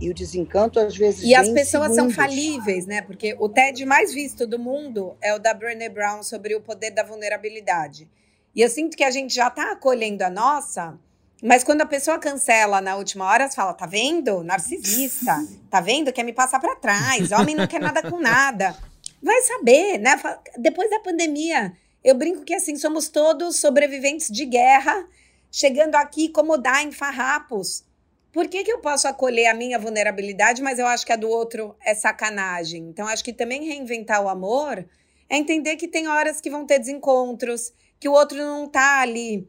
E 0.00 0.08
o 0.08 0.14
desencanto, 0.14 0.78
às 0.78 0.96
vezes, 0.96 1.24
E 1.24 1.34
as 1.34 1.48
pessoas 1.50 1.88
são 1.94 2.08
segundos. 2.08 2.14
falíveis, 2.14 2.86
né? 2.86 3.02
Porque 3.02 3.34
o 3.38 3.48
TED 3.48 3.84
mais 3.84 4.14
visto 4.14 4.46
do 4.46 4.58
mundo 4.58 5.16
é 5.20 5.34
o 5.34 5.38
da 5.38 5.52
Brené 5.52 5.88
Brown 5.88 6.22
sobre 6.22 6.54
o 6.54 6.60
poder 6.60 6.92
da 6.92 7.02
vulnerabilidade. 7.02 8.08
E 8.54 8.62
eu 8.62 8.68
sinto 8.70 8.96
que 8.96 9.04
a 9.04 9.10
gente 9.10 9.34
já 9.34 9.50
tá 9.50 9.72
acolhendo 9.72 10.22
a 10.24 10.30
nossa, 10.30 10.98
mas 11.42 11.64
quando 11.64 11.80
a 11.80 11.86
pessoa 11.86 12.18
cancela 12.18 12.80
na 12.80 12.96
última 12.96 13.26
hora, 13.26 13.48
você 13.48 13.56
fala: 13.56 13.72
tá 13.72 13.86
vendo? 13.86 14.42
Narcisista. 14.42 15.36
Tá 15.70 15.80
vendo? 15.80 16.12
Quer 16.12 16.22
me 16.22 16.32
passar 16.32 16.60
para 16.60 16.76
trás. 16.76 17.32
Homem 17.32 17.54
não 17.54 17.66
quer 17.66 17.80
nada 17.80 18.02
com 18.02 18.18
nada. 18.20 18.76
Vai 19.22 19.40
saber, 19.42 19.98
né? 19.98 20.20
Depois 20.58 20.90
da 20.90 21.00
pandemia, 21.00 21.72
eu 22.02 22.14
brinco 22.14 22.44
que 22.44 22.54
assim, 22.54 22.76
somos 22.76 23.08
todos 23.08 23.60
sobreviventes 23.60 24.28
de 24.28 24.44
guerra, 24.44 25.06
chegando 25.50 25.94
aqui 25.94 26.28
como 26.28 26.58
dá 26.58 26.82
em 26.82 26.92
farrapos. 26.92 27.84
Por 28.32 28.46
que, 28.46 28.62
que 28.62 28.72
eu 28.72 28.78
posso 28.78 29.08
acolher 29.08 29.48
a 29.48 29.54
minha 29.54 29.78
vulnerabilidade, 29.78 30.62
mas 30.62 30.78
eu 30.78 30.86
acho 30.86 31.04
que 31.04 31.12
a 31.12 31.16
do 31.16 31.28
outro 31.28 31.74
é 31.84 31.94
sacanagem? 31.94 32.88
Então, 32.88 33.08
acho 33.08 33.24
que 33.24 33.32
também 33.32 33.66
reinventar 33.66 34.22
o 34.22 34.28
amor 34.28 34.86
é 35.28 35.36
entender 35.36 35.76
que 35.76 35.88
tem 35.88 36.06
horas 36.06 36.40
que 36.40 36.48
vão 36.48 36.64
ter 36.64 36.78
desencontros, 36.78 37.72
que 37.98 38.08
o 38.08 38.12
outro 38.12 38.38
não 38.38 38.68
tá 38.68 39.00
ali 39.00 39.48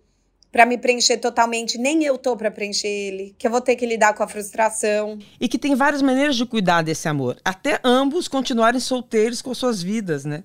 para 0.52 0.66
me 0.66 0.78
preencher 0.78 1.18
totalmente, 1.18 1.78
nem 1.78 2.04
eu 2.04 2.18
tô 2.18 2.36
para 2.36 2.52
preencher 2.52 2.88
ele, 2.88 3.36
que 3.38 3.48
eu 3.48 3.52
vou 3.52 3.62
ter 3.62 3.76
que 3.76 3.86
lidar 3.86 4.14
com 4.14 4.22
a 4.22 4.28
frustração. 4.28 5.18
E 5.40 5.48
que 5.48 5.58
tem 5.58 5.76
várias 5.76 6.02
maneiras 6.02 6.36
de 6.36 6.46
cuidar 6.46 6.82
desse 6.82 7.08
amor. 7.08 7.38
Até 7.44 7.80
ambos 7.84 8.28
continuarem 8.28 8.80
solteiros 8.80 9.42
com 9.42 9.54
suas 9.54 9.82
vidas, 9.82 10.26
né? 10.26 10.44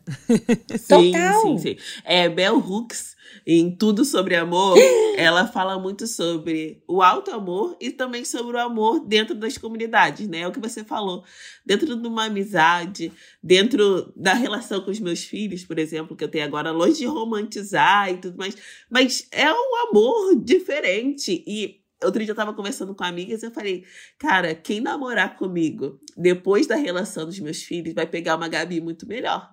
Sim, 0.77 1.13
Total. 1.13 1.43
sim, 1.43 1.59
sim. 1.59 1.77
É, 2.05 2.29
Bell 2.29 2.59
Hooks, 2.59 3.16
em 3.45 3.75
Tudo 3.75 4.05
Sobre 4.05 4.37
Amor, 4.37 4.79
ela 5.17 5.47
fala 5.47 5.79
muito 5.79 6.07
sobre 6.07 6.83
o 6.87 7.03
alto 7.03 7.31
amor 7.31 7.77
e 7.81 7.91
também 7.91 8.25
sobre 8.25 8.57
o 8.57 8.61
amor 8.61 9.01
dentro 9.01 9.35
das 9.35 9.59
comunidades, 9.59 10.29
né? 10.29 10.41
É 10.41 10.49
o 10.49 10.53
que 10.53 10.61
você 10.61 10.85
falou. 10.85 11.25
Dentro 11.65 11.97
de 11.97 12.07
uma 12.07 12.27
amizade, 12.27 13.13
dentro 13.43 14.13
da 14.15 14.35
relação 14.35 14.81
com 14.83 14.91
os 14.91 15.01
meus 15.01 15.25
filhos, 15.25 15.65
por 15.65 15.79
exemplo, 15.79 16.17
que 16.17 16.23
eu 16.23 16.29
tenho 16.29 16.45
agora, 16.45 16.71
longe 16.71 16.99
de 16.99 17.07
romantizar 17.07 18.13
e 18.13 18.19
tudo 18.19 18.37
mais. 18.39 18.57
Mas 18.91 19.27
é 19.33 19.51
um 19.51 19.89
amor 19.89 20.37
diferente. 20.37 21.43
E 21.47 21.81
outro 22.03 22.23
dia 22.23 22.33
eu 22.33 22.37
tava 22.37 22.53
conversando 22.53 22.95
com 22.95 23.05
amigas 23.05 23.43
e 23.43 23.47
eu 23.47 23.51
falei, 23.51 23.85
cara, 24.19 24.55
quem 24.55 24.81
namorar 24.81 25.37
comigo 25.37 25.99
depois 26.17 26.67
da 26.67 26.77
relação 26.77 27.27
dos 27.27 27.39
meus 27.41 27.63
filhos 27.63 27.95
vai 27.95 28.07
pegar 28.07 28.37
uma 28.37 28.49
Gabi 28.49 28.81
muito 28.81 29.07
melhor. 29.07 29.51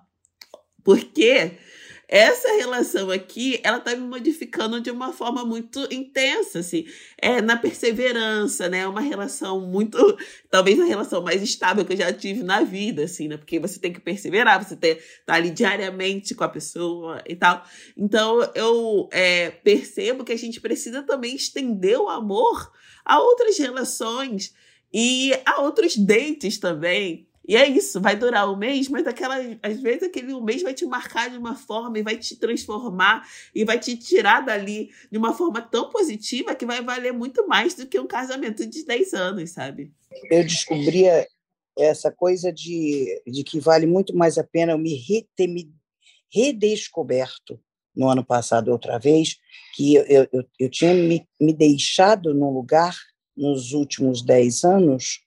Porque 0.82 1.56
essa 2.08 2.48
relação 2.56 3.10
aqui, 3.10 3.60
ela 3.62 3.80
tá 3.80 3.94
me 3.94 4.06
modificando 4.06 4.80
de 4.80 4.90
uma 4.90 5.12
forma 5.12 5.44
muito 5.44 5.86
intensa, 5.92 6.58
assim, 6.58 6.86
é 7.18 7.40
na 7.40 7.56
perseverança, 7.56 8.68
né? 8.68 8.86
Uma 8.86 9.00
relação 9.00 9.60
muito, 9.60 9.98
talvez 10.50 10.78
a 10.78 10.84
relação 10.84 11.22
mais 11.22 11.42
estável 11.42 11.84
que 11.84 11.92
eu 11.94 11.96
já 11.96 12.12
tive 12.12 12.42
na 12.42 12.62
vida, 12.62 13.04
assim, 13.04 13.28
né? 13.28 13.36
Porque 13.36 13.58
você 13.58 13.78
tem 13.78 13.92
que 13.92 14.00
perseverar, 14.00 14.62
você 14.62 14.76
tem 14.76 14.98
tá 15.24 15.34
ali 15.34 15.50
diariamente 15.50 16.34
com 16.34 16.44
a 16.44 16.48
pessoa 16.48 17.22
e 17.26 17.34
tal. 17.34 17.64
Então, 17.96 18.40
eu 18.54 19.08
é, 19.10 19.50
percebo 19.50 20.24
que 20.24 20.32
a 20.32 20.38
gente 20.38 20.60
precisa 20.60 21.02
também 21.02 21.34
estender 21.34 21.98
o 21.98 22.08
amor 22.08 22.70
a 23.04 23.20
outras 23.20 23.58
relações 23.58 24.54
e 24.92 25.32
a 25.44 25.60
outros 25.60 25.96
dates 25.96 26.58
também. 26.58 27.26
E 27.46 27.56
é 27.56 27.68
isso, 27.68 28.00
vai 28.00 28.16
durar 28.16 28.50
um 28.50 28.56
mês, 28.56 28.88
mas 28.88 29.06
aquela, 29.06 29.36
às 29.62 29.80
vezes 29.80 30.04
aquele 30.04 30.32
um 30.32 30.42
mês 30.42 30.62
vai 30.62 30.72
te 30.72 30.86
marcar 30.86 31.28
de 31.28 31.36
uma 31.36 31.54
forma 31.54 31.98
e 31.98 32.02
vai 32.02 32.16
te 32.16 32.36
transformar 32.36 33.28
e 33.54 33.64
vai 33.64 33.78
te 33.78 33.96
tirar 33.96 34.40
dali 34.40 34.90
de 35.12 35.18
uma 35.18 35.34
forma 35.34 35.60
tão 35.60 35.90
positiva 35.90 36.54
que 36.54 36.64
vai 36.64 36.82
valer 36.82 37.12
muito 37.12 37.46
mais 37.46 37.74
do 37.74 37.86
que 37.86 38.00
um 38.00 38.06
casamento 38.06 38.66
de 38.66 38.84
10 38.84 39.12
anos, 39.12 39.50
sabe? 39.50 39.92
Eu 40.30 40.42
descobri 40.42 41.04
essa 41.76 42.10
coisa 42.10 42.50
de, 42.50 43.22
de 43.26 43.44
que 43.44 43.60
vale 43.60 43.84
muito 43.84 44.16
mais 44.16 44.38
a 44.38 44.44
pena 44.44 44.72
eu 44.72 44.78
me 44.78 44.94
re, 44.94 45.28
ter 45.36 45.46
me 45.46 45.70
redescoberto 46.32 47.60
no 47.94 48.08
ano 48.08 48.24
passado 48.24 48.72
outra 48.72 48.98
vez, 48.98 49.36
que 49.74 49.94
eu, 49.94 50.26
eu, 50.32 50.44
eu 50.58 50.70
tinha 50.70 50.94
me, 50.94 51.26
me 51.40 51.52
deixado 51.52 52.34
num 52.34 52.50
lugar 52.50 52.96
nos 53.36 53.72
últimos 53.72 54.22
10 54.22 54.64
anos 54.64 55.20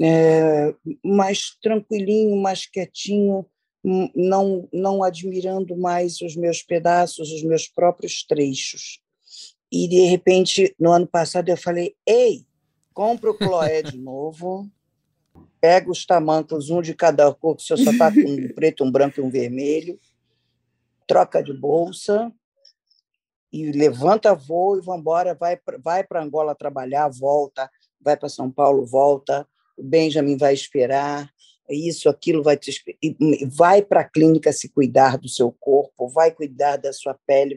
é, 0.00 0.74
mais 1.04 1.56
tranquilinho, 1.60 2.36
mais 2.36 2.66
quietinho, 2.66 3.44
não, 4.14 4.68
não 4.72 5.02
admirando 5.02 5.76
mais 5.76 6.20
os 6.20 6.36
meus 6.36 6.62
pedaços, 6.62 7.32
os 7.32 7.42
meus 7.42 7.66
próprios 7.66 8.24
trechos. 8.24 9.00
E, 9.70 9.88
de 9.88 10.00
repente, 10.06 10.74
no 10.78 10.92
ano 10.92 11.06
passado, 11.06 11.48
eu 11.48 11.56
falei: 11.56 11.94
ei, 12.06 12.44
compra 12.92 13.30
o 13.30 13.36
Cloé 13.36 13.82
de 13.82 13.96
novo, 13.98 14.68
pega 15.60 15.90
os 15.90 16.04
tamancos, 16.06 16.70
um 16.70 16.80
de 16.80 16.94
cada 16.94 17.32
cor, 17.34 17.56
que 17.56 17.62
o 17.62 17.66
senhor 17.66 17.78
só 17.78 17.90
está 17.90 18.12
com 18.12 18.20
um 18.20 18.48
preto, 18.54 18.84
um 18.84 18.90
branco 18.90 19.20
e 19.20 19.22
um 19.22 19.30
vermelho, 19.30 19.98
troca 21.06 21.42
de 21.42 21.52
bolsa 21.52 22.32
e 23.52 23.72
levanta 23.72 24.34
voo 24.34 24.76
e 24.76 24.82
vamos 24.82 25.00
embora, 25.00 25.34
vai, 25.34 25.58
vai 25.82 26.04
para 26.04 26.22
Angola 26.22 26.54
trabalhar, 26.54 27.08
volta, 27.08 27.70
vai 28.00 28.16
para 28.16 28.28
São 28.28 28.50
Paulo, 28.50 28.84
volta, 28.84 29.48
o 29.78 29.82
Benjamin 29.82 30.36
vai 30.36 30.52
esperar, 30.52 31.30
isso, 31.70 32.08
aquilo 32.08 32.42
vai 32.42 32.56
te 32.56 32.72
vai 33.46 33.82
para 33.82 34.00
a 34.00 34.08
clínica 34.08 34.52
se 34.52 34.68
cuidar 34.68 35.18
do 35.18 35.28
seu 35.28 35.52
corpo, 35.52 36.08
vai 36.08 36.30
cuidar 36.30 36.76
da 36.76 36.92
sua 36.92 37.14
pele, 37.26 37.56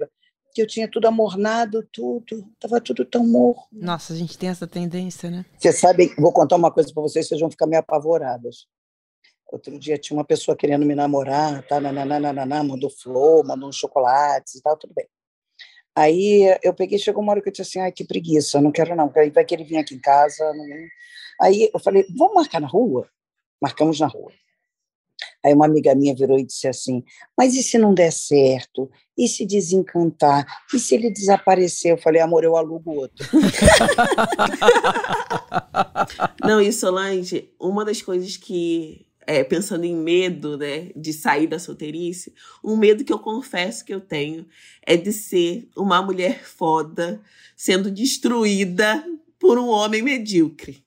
que 0.54 0.62
eu 0.62 0.68
tinha 0.68 0.88
tudo 0.88 1.08
amornado, 1.08 1.88
tudo, 1.92 2.46
estava 2.54 2.82
tudo 2.82 3.06
tão 3.06 3.26
morro. 3.26 3.68
Nossa, 3.72 4.14
a 4.14 4.16
gente 4.16 4.38
tem 4.38 4.50
essa 4.50 4.68
tendência, 4.68 5.32
né? 5.32 5.46
Você 5.58 5.72
sabe, 5.72 6.14
vou 6.18 6.34
contar 6.34 6.58
uma 6.58 6.72
coisa 6.72 6.94
para 6.94 7.02
vocês, 7.02 7.28
vocês 7.28 7.40
vão 7.40 7.50
ficar 7.50 7.68
meio 7.68 7.80
apavoradas. 7.80 8.68
Outro 9.50 9.78
dia 9.80 9.98
tinha 9.98 10.18
uma 10.18 10.26
pessoa 10.26 10.56
querendo 10.56 10.86
me 10.86 10.96
namorar, 10.96 11.66
tá, 11.68 11.80
nananana, 11.80 12.64
mandou 12.64 12.90
flor, 12.90 13.46
mandou 13.46 13.70
uns 13.70 13.76
chocolates 13.76 14.56
e 14.56 14.62
tal, 14.62 14.78
tudo 14.78 14.94
bem. 14.94 15.08
Aí 15.96 16.58
eu 16.64 16.74
peguei, 16.74 16.98
chegou 16.98 17.22
uma 17.22 17.34
hora 17.34 17.42
que 17.42 17.50
eu 17.50 17.52
disse 17.52 17.64
assim, 17.64 17.80
ai, 17.80 17.92
que 17.92 18.06
preguiça, 18.06 18.62
não 18.62 18.72
quero 18.72 18.96
não, 18.96 19.10
vai 19.10 19.46
que 19.46 19.54
ele 19.54 19.64
vir 19.64 19.78
aqui 19.78 19.96
em 19.96 20.00
casa. 20.00 20.44
Não... 20.54 20.66
Aí 21.40 21.70
eu 21.74 21.80
falei, 21.80 22.06
vamos 22.18 22.36
marcar 22.36 22.60
na 22.60 22.68
rua? 22.68 23.08
Marcamos 23.62 24.00
na 24.00 24.08
rua. 24.08 24.32
Aí 25.44 25.54
uma 25.54 25.66
amiga 25.66 25.96
minha 25.96 26.16
virou 26.16 26.38
e 26.38 26.46
disse 26.46 26.68
assim, 26.68 27.04
mas 27.38 27.56
e 27.56 27.64
se 27.64 27.78
não 27.78 27.94
der 27.94 28.12
certo? 28.12 28.90
E 29.18 29.28
se 29.28 29.46
desencantar? 29.46 30.46
E 30.74 30.80
se 30.80 30.96
ele 30.96 31.10
desaparecer? 31.10 31.92
Eu 31.92 31.98
falei, 31.98 32.22
amor, 32.22 32.44
eu 32.44 32.56
alugo 32.56 32.92
outro. 32.92 33.28
não, 36.44 36.62
e 36.62 36.72
Solange, 36.72 37.50
uma 37.60 37.84
das 37.84 38.02
coisas 38.02 38.38
que 38.38 39.06
é, 39.26 39.44
pensando 39.44 39.86
em 39.86 39.96
medo, 39.96 40.58
né, 40.58 40.90
de 40.96 41.14
sair 41.14 41.48
da 41.48 41.60
solteirice, 41.60 42.34
um 42.64 42.76
medo 42.76 43.04
que 43.04 43.14
eu 43.14 43.20
confesso 43.20 43.86
que 43.86 43.94
eu 43.94 44.02
tenho 44.02 44.46
é 44.86 44.98
de 44.98 45.14
ser 45.14 45.70
uma 45.76 46.02
mulher 46.02 46.44
foda 46.44 47.22
sendo 47.56 47.92
destruída 47.92 49.04
por 49.40 49.58
um 49.58 49.68
homem 49.68 50.02
medíocre. 50.02 50.84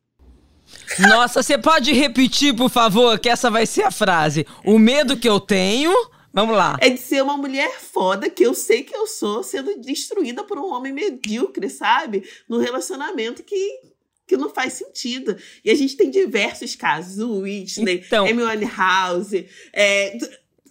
Nossa, 0.99 1.43
você 1.43 1.59
pode 1.59 1.93
repetir, 1.93 2.55
por 2.55 2.71
favor, 2.71 3.19
que 3.19 3.29
essa 3.29 3.51
vai 3.51 3.67
ser 3.67 3.83
a 3.83 3.91
frase. 3.91 4.47
O 4.65 4.79
medo 4.79 5.17
que 5.17 5.29
eu 5.29 5.41
tenho. 5.41 5.93
Vamos 6.33 6.57
lá. 6.57 6.77
É 6.81 6.91
de 6.91 6.99
ser 6.99 7.23
uma 7.23 7.37
mulher 7.37 7.79
foda, 7.81 8.29
que 8.29 8.45
eu 8.45 8.55
sei 8.55 8.83
que 8.83 8.95
eu 8.95 9.07
sou, 9.07 9.45
sendo 9.45 9.81
destruída 9.81 10.43
por 10.43 10.59
um 10.59 10.73
homem 10.73 10.93
medíocre, 10.93 11.71
sabe? 11.71 12.29
Num 12.49 12.59
relacionamento 12.59 13.43
que 13.43 13.95
que 14.27 14.37
não 14.37 14.49
faz 14.49 14.73
sentido. 14.75 15.37
E 15.65 15.71
a 15.71 15.75
gente 15.75 15.97
tem 15.97 16.11
diversos 16.11 16.75
casos, 16.75 17.19
o 17.19 17.41
Whitney, 17.41 18.03
então, 18.07 18.27
Amy 18.27 18.43
Winehouse, 18.43 19.47
é, 19.73 20.17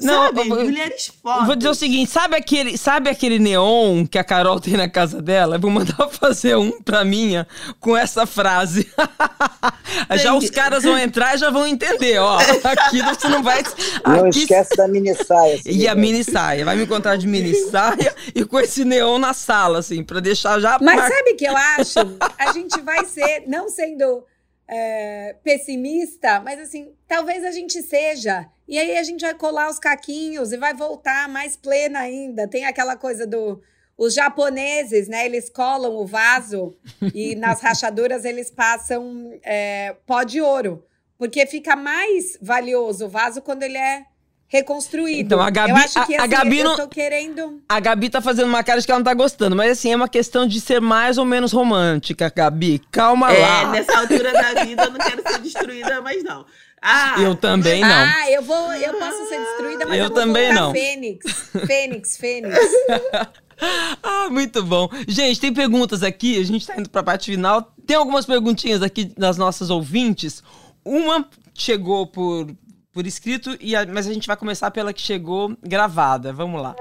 não, 0.04 0.26
sabe, 0.26 0.48
vou, 0.48 0.64
mulheres 0.64 1.12
fortes. 1.22 1.48
Vou 1.48 1.56
dizer 1.56 1.70
o 1.70 1.76
seguinte, 1.76 2.12
sabe 2.12 2.36
aquele, 2.36 2.78
sabe 2.78 3.10
aquele 3.10 3.40
neon 3.40 4.06
que 4.06 4.18
a 4.18 4.24
Carol 4.24 4.60
tem 4.60 4.76
na 4.76 4.90
casa 4.90 5.22
dela? 5.22 5.56
Eu 5.56 5.60
vou 5.60 5.72
mandar 5.72 6.08
fazer 6.10 6.56
um 6.56 6.82
pra 6.82 7.04
minha 7.04 7.48
com 7.80 7.96
essa 7.96 8.26
frase. 8.26 8.92
já 10.22 10.36
os 10.36 10.50
caras 10.50 10.84
vão 10.84 10.98
entrar 10.98 11.36
e 11.36 11.38
já 11.38 11.50
vão 11.50 11.66
entender, 11.66 12.20
ó. 12.20 12.38
Aqui 12.64 13.02
você 13.02 13.28
não 13.28 13.42
vai... 13.42 13.64
Não 14.06 14.28
esquece 14.28 14.76
da 14.76 14.88
mini 14.88 15.16
saia. 15.16 15.56
Assim, 15.56 15.70
e 15.72 15.88
a 15.88 15.96
mini 15.96 16.24
saia. 16.24 16.66
Vai 16.66 16.76
me 16.76 16.84
encontrar 16.84 17.18
de 17.18 17.28
mini 17.28 17.54
saia 17.56 18.14
e 18.36 18.44
com 18.46 18.60
esse 18.60 18.86
neon 18.86 19.18
na 19.18 19.34
sala, 19.34 19.80
assim, 19.80 20.04
pra 20.04 20.20
deixar 20.20 20.60
já... 20.60 20.78
Mas 20.82 20.96
mar... 20.96 21.10
sabe 21.10 21.32
o 21.32 21.36
que 21.36 21.46
eu 21.46 21.58
acho? 21.58 22.00
A 22.38 22.52
gente 22.52 22.80
vai 22.82 23.06
ser, 23.06 23.44
não 23.48 23.70
sendo 23.70 24.24
é, 24.68 25.36
pessimista, 25.44 26.40
mas 26.40 26.60
assim, 26.60 26.94
talvez 27.08 27.44
a 27.44 27.52
gente 27.52 27.82
seja. 27.82 28.50
E 28.68 28.78
aí 28.78 28.98
a 28.98 29.04
gente 29.04 29.22
vai 29.22 29.34
colar 29.34 29.70
os 29.70 29.80
caquinhos 29.80 30.52
e 30.52 30.58
vai 30.58 30.74
voltar 30.74 31.28
mais 31.30 31.56
plena 31.56 32.00
ainda. 32.00 32.48
Tem 32.48 32.66
aquela 32.66 32.96
coisa 32.96 33.28
do. 33.28 33.62
Os 33.96 34.16
japoneses, 34.16 35.08
né? 35.08 35.26
Eles 35.26 35.50
colam 35.50 35.96
o 35.96 36.06
vaso 36.06 36.76
e 37.14 37.36
nas 37.36 37.62
rachaduras 37.62 38.26
eles 38.26 38.50
passam 38.50 39.40
é, 39.44 39.96
pó 40.06 40.24
de 40.24 40.42
ouro. 40.42 40.84
Porque 41.18 41.46
fica 41.46 41.76
mais 41.76 42.38
valioso 42.42 43.06
o 43.06 43.10
vaso 43.10 43.42
quando 43.42 43.64
ele 43.64 43.78
é 43.78 44.06
reconstruído. 44.54 45.20
Então, 45.20 45.42
a 45.42 45.50
Gabi, 45.50 45.72
eu 45.72 45.76
acho 45.78 45.94
que, 46.06 46.16
assim, 46.16 46.18
a 46.18 46.28
Gabi 46.28 46.64
não, 46.64 46.72
eu 46.72 46.78
tô 46.78 46.88
querendo... 46.88 47.62
A 47.68 47.80
Gabi 47.80 48.10
tá 48.10 48.22
fazendo 48.22 48.48
uma 48.48 48.64
cara 48.64 48.80
de 48.80 48.86
que 48.86 48.92
ela 48.92 49.00
não 49.00 49.04
tá 49.04 49.14
gostando, 49.14 49.56
mas 49.56 49.72
assim, 49.72 49.92
é 49.92 49.96
uma 49.96 50.08
questão 50.08 50.46
de 50.46 50.62
ser 50.62 50.80
mais 50.80 51.18
ou 51.18 51.26
menos 51.26 51.52
romântica, 51.52 52.32
Gabi. 52.34 52.80
Calma 52.92 53.34
é, 53.34 53.42
lá. 53.42 53.72
nessa 53.72 53.98
altura 53.98 54.32
da 54.32 54.64
vida 54.64 54.84
eu 54.84 54.92
não 54.92 55.00
quero 55.00 55.24
ser 55.28 55.40
destruída 55.40 56.02
mais 56.02 56.24
não. 56.24 56.46
Ah, 56.80 57.16
eu 57.20 57.34
também 57.34 57.82
não. 57.82 57.90
Ah, 57.90 58.30
eu 58.30 58.44
vou, 58.44 58.74
eu 58.74 58.94
posso 58.96 59.30
ser 59.30 59.40
destruída, 59.40 59.86
mas 59.86 59.98
eu, 59.98 60.04
eu 60.06 60.10
também 60.10 60.54
não. 60.54 60.72
Fênix, 60.72 61.50
Fênix, 61.66 62.18
Fênix. 62.18 62.58
ah, 64.04 64.28
muito 64.30 64.62
bom. 64.62 64.90
Gente, 65.08 65.40
tem 65.40 65.54
perguntas 65.54 66.04
aqui, 66.04 66.40
a 66.40 66.44
gente 66.44 66.68
tá 66.68 66.78
indo 66.78 66.90
pra 66.90 67.02
parte 67.02 67.32
final. 67.32 67.74
Tem 67.88 67.96
algumas 67.96 68.26
perguntinhas 68.26 68.82
aqui 68.84 69.06
das 69.18 69.38
nossas 69.38 69.70
ouvintes. 69.70 70.44
Uma 70.84 71.26
chegou 71.54 72.06
por 72.06 72.48
por 72.94 73.08
escrito, 73.08 73.58
e 73.60 73.76
a, 73.76 73.86
mas 73.86 74.08
a 74.08 74.14
gente 74.14 74.28
vai 74.28 74.38
começar 74.38 74.70
pela 74.70 74.94
que 74.94 75.02
chegou 75.02 75.58
gravada. 75.64 76.32
Vamos 76.32 76.62
lá. 76.62 76.76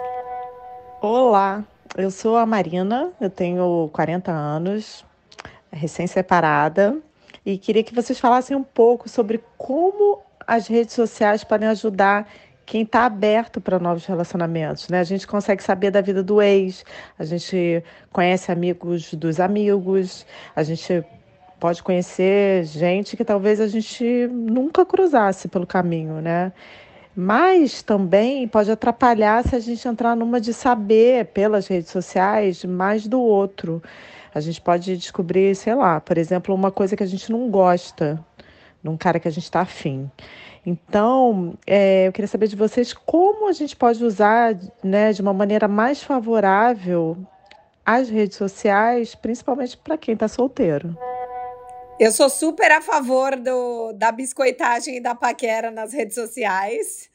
Olá, 1.01 1.65
eu 1.97 2.11
sou 2.11 2.37
a 2.37 2.45
Marina, 2.45 3.11
eu 3.21 3.31
tenho 3.31 3.89
40 3.93 4.31
anos, 4.31 5.05
recém-separada, 5.73 6.99
e 7.45 7.57
queria 7.57 7.83
que 7.83 7.95
vocês 7.95 8.21
falassem 8.21 8.57
um 8.57 8.63
pouco 8.63 9.09
sobre 9.09 9.43
como 9.57 10.21
as 10.47 10.67
redes 10.67 10.95
sociais 10.95 11.43
podem 11.43 11.69
ajudar 11.69 12.29
quem 12.67 12.83
está 12.83 13.05
aberto 13.07 13.61
para 13.61 13.79
novos 13.79 14.05
relacionamentos, 14.05 14.89
né? 14.89 15.01
A 15.01 15.05
gente 15.05 15.27
consegue 15.27 15.63
saber 15.63 15.91
da 15.91 16.01
vida 16.01 16.23
do 16.23 16.41
ex, 16.41 16.85
a 17.19 17.25
gente 17.25 17.83
conhece 18.13 18.53
amigos 18.53 19.13
dos 19.15 19.41
amigos, 19.41 20.25
a 20.55 20.63
gente 20.63 21.05
pode 21.63 21.81
conhecer 21.81 22.65
gente 22.65 23.17
que 23.17 23.25
talvez 23.25 23.61
a 23.61 23.69
gente 23.69 24.27
nunca 24.27 24.85
cruzasse 24.85 25.47
pelo 25.47 25.65
caminho, 25.65 26.21
né? 26.21 26.53
Mas 27.15 27.85
também 27.85 28.49
pode 28.49 28.69
atrapalhar 28.69 29.47
se 29.47 29.55
a 29.55 29.61
gente 29.61 29.87
entrar 29.87 30.17
numa 30.17 30.41
de 30.41 30.53
saber 30.53 31.27
pelas 31.27 31.69
redes 31.69 31.93
sociais 31.93 32.65
mais 32.65 33.07
do 33.07 33.21
outro. 33.21 33.81
A 34.35 34.41
gente 34.41 34.61
pode 34.61 34.97
descobrir, 34.97 35.55
sei 35.55 35.77
lá, 35.77 36.01
por 36.01 36.19
exemplo, 36.19 36.53
uma 36.53 36.73
coisa 36.73 36.97
que 36.97 37.03
a 37.05 37.07
gente 37.07 37.31
não 37.31 37.49
gosta 37.49 38.19
num 38.83 38.97
cara 38.97 39.21
que 39.21 39.29
a 39.29 39.31
gente 39.31 39.45
está 39.45 39.61
afim. 39.61 40.11
Então, 40.67 41.55
é, 41.65 42.09
eu 42.09 42.13
queria 42.13 42.27
saber 42.27 42.49
de 42.49 42.57
vocês 42.57 42.93
como 42.93 43.49
a 43.49 43.53
gente 43.53 43.77
pode 43.77 44.05
usar 44.05 44.57
né, 44.83 45.13
de 45.13 45.23
uma 45.23 45.33
maneira 45.33 45.69
mais 45.69 46.03
favorável 46.03 47.17
as 47.87 48.09
redes 48.09 48.37
sociais, 48.37 49.15
principalmente 49.15 49.77
para 49.77 49.97
quem 49.97 50.15
está 50.15 50.27
solteiro. 50.27 50.97
Eu 52.03 52.11
sou 52.11 52.29
super 52.29 52.69
a 52.73 52.83
favor 52.83 53.37
do, 53.37 53.93
da 53.93 54.11
biscoitagem 54.11 54.97
e 54.97 55.01
da 55.01 55.15
paquera 55.15 55.71
nas 55.71 55.93
redes 55.93 56.17
sociais. 56.17 57.09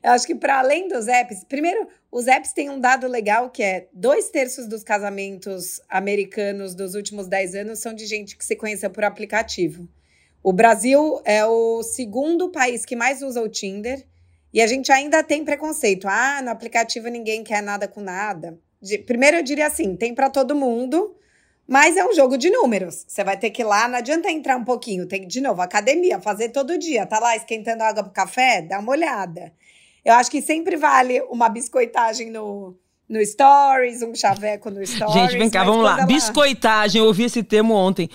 Eu 0.00 0.12
acho 0.12 0.24
que 0.24 0.36
para 0.36 0.60
além 0.60 0.86
dos 0.86 1.08
apps, 1.08 1.42
primeiro, 1.42 1.88
os 2.12 2.28
apps 2.28 2.52
têm 2.52 2.70
um 2.70 2.78
dado 2.78 3.08
legal 3.08 3.50
que 3.50 3.60
é 3.60 3.88
dois 3.92 4.30
terços 4.30 4.68
dos 4.68 4.84
casamentos 4.84 5.80
americanos 5.88 6.76
dos 6.76 6.94
últimos 6.94 7.26
10 7.26 7.56
anos 7.56 7.80
são 7.80 7.92
de 7.92 8.06
gente 8.06 8.36
que 8.36 8.44
se 8.44 8.54
conheceu 8.54 8.88
por 8.88 9.02
aplicativo. 9.02 9.88
O 10.44 10.52
Brasil 10.52 11.20
é 11.24 11.44
o 11.44 11.82
segundo 11.82 12.52
país 12.52 12.84
que 12.84 12.94
mais 12.94 13.22
usa 13.22 13.42
o 13.42 13.48
Tinder 13.48 14.06
e 14.54 14.62
a 14.62 14.66
gente 14.68 14.92
ainda 14.92 15.24
tem 15.24 15.44
preconceito. 15.44 16.06
Ah, 16.06 16.40
no 16.40 16.50
aplicativo 16.50 17.08
ninguém 17.08 17.42
quer 17.42 17.64
nada 17.64 17.88
com 17.88 18.00
nada. 18.00 18.56
Primeiro, 19.08 19.38
eu 19.38 19.42
diria 19.42 19.66
assim: 19.66 19.96
tem 19.96 20.14
para 20.14 20.30
todo 20.30 20.54
mundo, 20.54 21.16
mas 21.70 21.96
é 21.96 22.04
um 22.04 22.12
jogo 22.12 22.36
de 22.36 22.50
números. 22.50 23.04
Você 23.06 23.22
vai 23.22 23.38
ter 23.38 23.50
que 23.50 23.62
ir 23.62 23.64
lá, 23.64 23.86
não 23.86 23.98
adianta 23.98 24.28
entrar 24.28 24.56
um 24.56 24.64
pouquinho, 24.64 25.06
tem 25.06 25.20
que, 25.20 25.28
de 25.28 25.40
novo, 25.40 25.62
academia, 25.62 26.20
fazer 26.20 26.48
todo 26.48 26.76
dia. 26.76 27.06
Tá 27.06 27.20
lá 27.20 27.36
esquentando 27.36 27.84
água 27.84 28.02
pro 28.02 28.12
café? 28.12 28.60
Dá 28.60 28.80
uma 28.80 28.90
olhada. 28.90 29.52
Eu 30.04 30.14
acho 30.14 30.28
que 30.28 30.42
sempre 30.42 30.76
vale 30.76 31.20
uma 31.30 31.48
biscoitagem 31.48 32.28
no, 32.28 32.76
no 33.10 33.26
Stories, 33.26 34.02
um 34.02 34.14
chaveco 34.14 34.70
no 34.70 34.86
Stories. 34.86 35.14
Gente, 35.14 35.36
vem 35.36 35.50
cá, 35.50 35.64
vamos 35.64 35.82
lá. 35.82 35.98
Ela... 35.98 36.06
Biscoitagem, 36.06 37.00
eu 37.00 37.08
ouvi 37.08 37.24
esse 37.24 37.42
termo 37.42 37.74
ontem. 37.74 38.08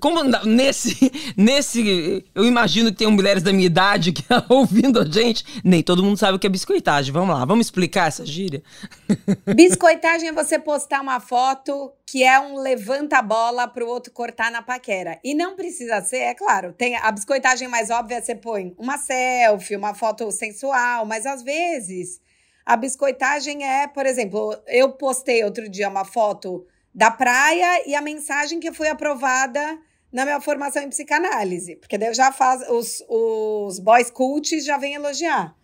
Como 0.00 0.24
nesse, 0.46 1.12
nesse. 1.36 2.24
Eu 2.34 2.46
imagino 2.46 2.90
que 2.90 2.96
tem 2.96 3.06
mulheres 3.08 3.42
da 3.42 3.52
minha 3.52 3.66
idade 3.66 4.10
que 4.10 4.24
ouvindo 4.48 5.00
a 5.00 5.04
gente. 5.04 5.44
Nem 5.62 5.82
todo 5.82 6.02
mundo 6.02 6.16
sabe 6.16 6.36
o 6.36 6.38
que 6.38 6.46
é 6.46 6.50
biscoitagem. 6.50 7.12
Vamos 7.12 7.36
lá, 7.36 7.44
vamos 7.44 7.66
explicar 7.66 8.08
essa 8.08 8.24
gíria? 8.24 8.62
Biscoitagem 9.54 10.30
é 10.30 10.32
você 10.32 10.58
postar 10.58 11.02
uma 11.02 11.20
foto 11.20 11.92
que 12.06 12.24
é 12.24 12.40
um 12.40 12.58
levanta-bola 12.58 13.68
para 13.68 13.84
o 13.84 13.88
outro 13.88 14.12
cortar 14.12 14.50
na 14.50 14.62
paquera. 14.62 15.18
E 15.22 15.34
não 15.34 15.56
precisa 15.56 16.00
ser, 16.00 16.18
é 16.18 16.34
claro, 16.34 16.72
tem 16.72 16.96
a 16.96 17.10
biscoitagem 17.10 17.68
mais 17.68 17.90
óbvia, 17.90 18.22
você 18.22 18.34
põe 18.34 18.74
uma 18.78 18.96
selfie, 18.96 19.76
uma 19.76 19.92
foto 19.92 20.30
sensual, 20.30 21.04
mas 21.04 21.26
às 21.26 21.42
vezes 21.42 22.20
a 22.68 22.76
biscoitagem 22.76 23.64
é, 23.64 23.86
por 23.86 24.04
exemplo, 24.04 24.54
eu 24.66 24.92
postei 24.92 25.42
outro 25.42 25.70
dia 25.70 25.88
uma 25.88 26.04
foto 26.04 26.66
da 26.94 27.10
praia 27.10 27.88
e 27.88 27.94
a 27.94 28.02
mensagem 28.02 28.60
que 28.60 28.70
foi 28.70 28.88
aprovada 28.88 29.78
na 30.12 30.26
minha 30.26 30.38
formação 30.38 30.82
em 30.82 30.90
psicanálise, 30.90 31.76
porque 31.76 31.96
daí 31.96 32.10
eu 32.10 32.14
já 32.14 32.30
faz 32.30 32.68
os, 32.68 33.02
os 33.08 33.78
boys 33.78 34.10
cults 34.10 34.66
já 34.66 34.76
vêm 34.76 34.92
elogiar. 34.92 35.56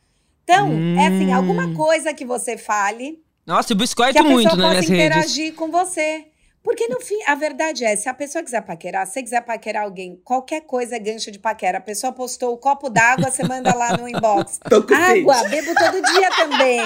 Então, 0.45 0.71
hum. 0.71 0.99
é 0.99 1.09
assim, 1.09 1.31
alguma 1.31 1.67
hum. 1.67 1.75
coisa 1.75 2.15
que 2.15 2.25
você 2.25 2.57
fale. 2.57 3.23
Nossa, 3.45 3.75
eu 3.75 3.77
biscoito 3.77 4.25
muito 4.25 4.57
nas 4.57 4.57
minhas 4.57 4.89
redes. 4.89 5.07
interagir 5.07 5.55
com 5.55 5.71
você. 5.71 6.29
Porque 6.65 6.89
no 6.89 6.99
fim, 6.99 7.23
a 7.27 7.35
verdade 7.35 7.85
é, 7.85 7.95
se 7.95 8.09
a 8.09 8.15
pessoa 8.15 8.43
quiser 8.43 8.63
paquerar, 8.63 9.07
se 9.07 9.23
quiser 9.23 9.43
paquerar 9.43 9.83
alguém, 9.83 10.19
qualquer 10.25 10.63
coisa 10.63 10.97
é 10.97 10.99
gancho 10.99 11.31
de 11.31 11.39
paquera. 11.39 11.77
A 11.77 11.81
pessoa 11.81 12.11
postou 12.11 12.55
o 12.55 12.57
copo 12.57 12.89
d'água, 12.89 13.31
você 13.31 13.47
manda 13.47 13.75
lá 13.75 13.95
no 13.99 14.09
inbox. 14.09 14.61
Água, 14.97 15.49
bebo 15.51 15.75
todo 15.75 16.01
dia 16.01 16.31
também. 16.31 16.81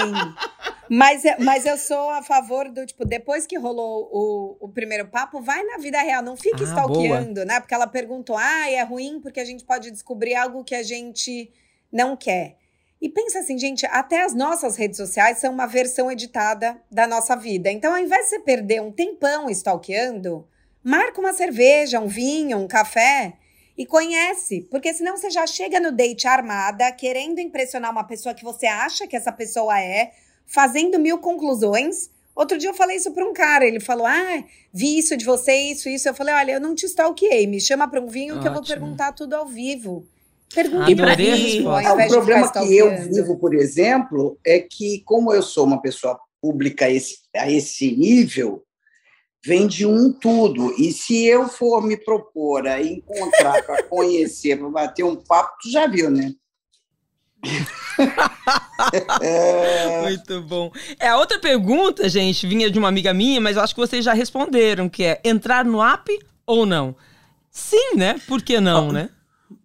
Mas, 0.91 1.23
mas 1.39 1.65
eu 1.65 1.79
sou 1.79 2.11
a 2.11 2.25
favor 2.25 2.69
do, 2.69 2.85
tipo, 2.85 3.05
depois 3.05 3.47
que 3.47 3.57
rolou 3.57 4.09
o, 4.11 4.57
o 4.67 4.69
primeiro 4.69 5.07
papo, 5.07 5.41
vai 5.41 5.63
na 5.63 5.79
vida 5.79 6.03
real, 6.03 6.25
não 6.25 6.37
fique 6.37 6.65
ah, 6.65 6.67
stalkeando, 6.67 7.35
boa. 7.35 7.47
né? 7.47 7.61
Porque 7.61 7.75
ela 7.75 7.87
perguntou, 7.87 8.37
ah, 8.37 8.69
é 8.69 8.83
ruim 8.83 9.21
porque 9.21 9.39
a 9.39 9.45
gente 9.45 9.65
pode 9.65 9.93
descobrir 9.93 10.35
algo 10.35 10.65
que 10.65 10.75
a 10.75 10.83
gente 10.83 11.53
não 11.93 12.17
quer. 12.17 12.57
E 13.01 13.09
pensa 13.09 13.39
assim, 13.39 13.57
gente, 13.57 13.87
até 13.87 14.25
as 14.25 14.35
nossas 14.35 14.77
redes 14.77 14.97
sociais 14.97 15.39
são 15.39 15.53
uma 15.53 15.67
versão 15.67 16.11
editada 16.11 16.77
da 16.91 17.07
nossa 17.07 17.37
vida. 17.37 17.71
Então, 17.71 17.93
ao 17.93 17.99
invés 17.99 18.25
de 18.25 18.31
você 18.31 18.39
perder 18.41 18.83
um 18.83 18.91
tempão 18.91 19.49
stalkeando, 19.49 20.47
marca 20.83 21.21
uma 21.21 21.33
cerveja, 21.33 22.01
um 22.01 22.09
vinho, 22.09 22.59
um 22.59 22.67
café 22.67 23.35
e 23.77 23.87
conhece, 23.87 24.63
porque 24.69 24.93
senão 24.93 25.17
você 25.17 25.31
já 25.31 25.47
chega 25.47 25.79
no 25.79 25.93
date 25.93 26.27
armada, 26.27 26.91
querendo 26.91 27.39
impressionar 27.39 27.93
uma 27.93 28.03
pessoa 28.03 28.35
que 28.35 28.43
você 28.43 28.67
acha 28.67 29.07
que 29.07 29.15
essa 29.15 29.31
pessoa 29.31 29.81
é, 29.81 30.11
fazendo 30.45 30.99
mil 30.99 31.19
conclusões. 31.19 32.11
Outro 32.35 32.59
dia 32.59 32.71
eu 32.71 32.75
falei 32.75 32.97
isso 32.97 33.13
para 33.13 33.25
um 33.25 33.33
cara, 33.33 33.65
ele 33.65 33.79
falou: 33.79 34.07
"Ah, 34.07 34.43
vi 34.73 34.99
isso 34.99 35.17
de 35.17 35.25
você, 35.25 35.55
isso, 35.55 35.89
isso". 35.89 36.09
Eu 36.09 36.15
falei: 36.15 36.35
"Olha, 36.35 36.53
eu 36.53 36.61
não 36.61 36.75
te 36.75 36.87
stalkeei, 36.87 37.47
me 37.47 37.61
chama 37.61 37.87
para 37.87 38.01
um 38.01 38.09
vinho 38.09 38.35
Ótimo. 38.35 38.43
que 38.43 38.49
eu 38.49 38.53
vou 38.53 38.65
perguntar 38.65 39.13
tudo 39.13 39.35
ao 39.35 39.47
vivo". 39.47 40.05
Pergunte 40.55 40.97
para 40.97 41.17
mim. 41.17 41.67
O 41.67 42.09
problema 42.09 42.51
que 42.51 42.77
eu 42.77 42.97
vivo, 43.03 43.39
por 43.39 43.55
exemplo, 43.55 44.39
é 44.45 44.59
que, 44.61 45.03
como 45.05 45.33
eu 45.33 45.43
sou 45.43 45.65
uma 45.65 45.81
pessoa 45.81 46.19
pública 46.41 46.87
a 46.87 46.91
esse, 46.91 47.19
a 47.37 47.51
esse 47.51 47.95
nível, 47.97 48.65
vem 49.45 49.67
de 49.67 49.87
um 49.87 50.13
tudo. 50.13 50.73
E 50.79 50.93
se 50.93 51.27
eu 51.27 51.49
for 51.49 51.83
me 51.83 51.97
propor 51.97 52.67
a 52.67 52.83
encontrar, 52.83 53.63
para 53.63 53.83
conhecer, 53.85 54.59
para 54.59 54.69
bater 54.69 55.05
um 55.05 55.17
papo, 55.17 55.57
tu 55.63 55.71
já 55.71 55.87
viu, 55.87 56.11
né? 56.11 56.33
é... 59.23 60.03
Muito 60.03 60.43
bom. 60.43 60.73
É, 60.99 61.09
a 61.09 61.17
outra 61.19 61.39
pergunta, 61.39 62.09
gente, 62.09 62.47
vinha 62.47 62.71
de 62.71 62.79
uma 62.79 62.89
amiga 62.89 63.15
minha, 63.15 63.41
mas 63.41 63.57
eu 63.57 63.63
acho 63.63 63.75
que 63.75 63.81
vocês 63.81 64.05
já 64.05 64.13
responderam, 64.13 64.89
que 64.89 65.05
é 65.05 65.21
entrar 65.25 65.65
no 65.65 65.83
app 65.83 66.11
ou 66.47 66.67
não? 66.67 66.97
Sim, 67.51 67.97
né? 67.97 68.21
Por 68.27 68.43
que 68.43 68.61
não, 68.61 68.91
né? 68.93 69.11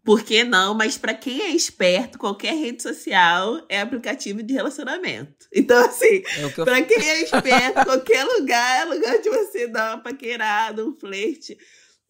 Por 0.04 0.22
que 0.22 0.44
não? 0.44 0.74
Mas 0.74 0.98
para 0.98 1.14
quem 1.14 1.42
é 1.42 1.50
esperto, 1.52 2.18
qualquer 2.18 2.54
rede 2.56 2.84
social 2.84 3.62
é 3.70 3.80
aplicativo 3.80 4.44
de 4.44 4.54
relacionamento. 4.54 5.48
Então, 5.54 5.86
assim, 5.86 6.22
é 6.38 6.50
para 6.50 6.82
quem 6.82 7.10
é 7.10 7.22
esperto, 7.22 7.86
qualquer 7.86 8.26
lugar 8.26 8.82
é 8.82 8.86
lugar 8.86 9.22
de 9.22 9.30
você 9.30 9.68
dar 9.68 9.96
uma 9.96 10.04
paquerada, 10.04 10.86
um 10.86 10.94
flerte. 10.94 11.58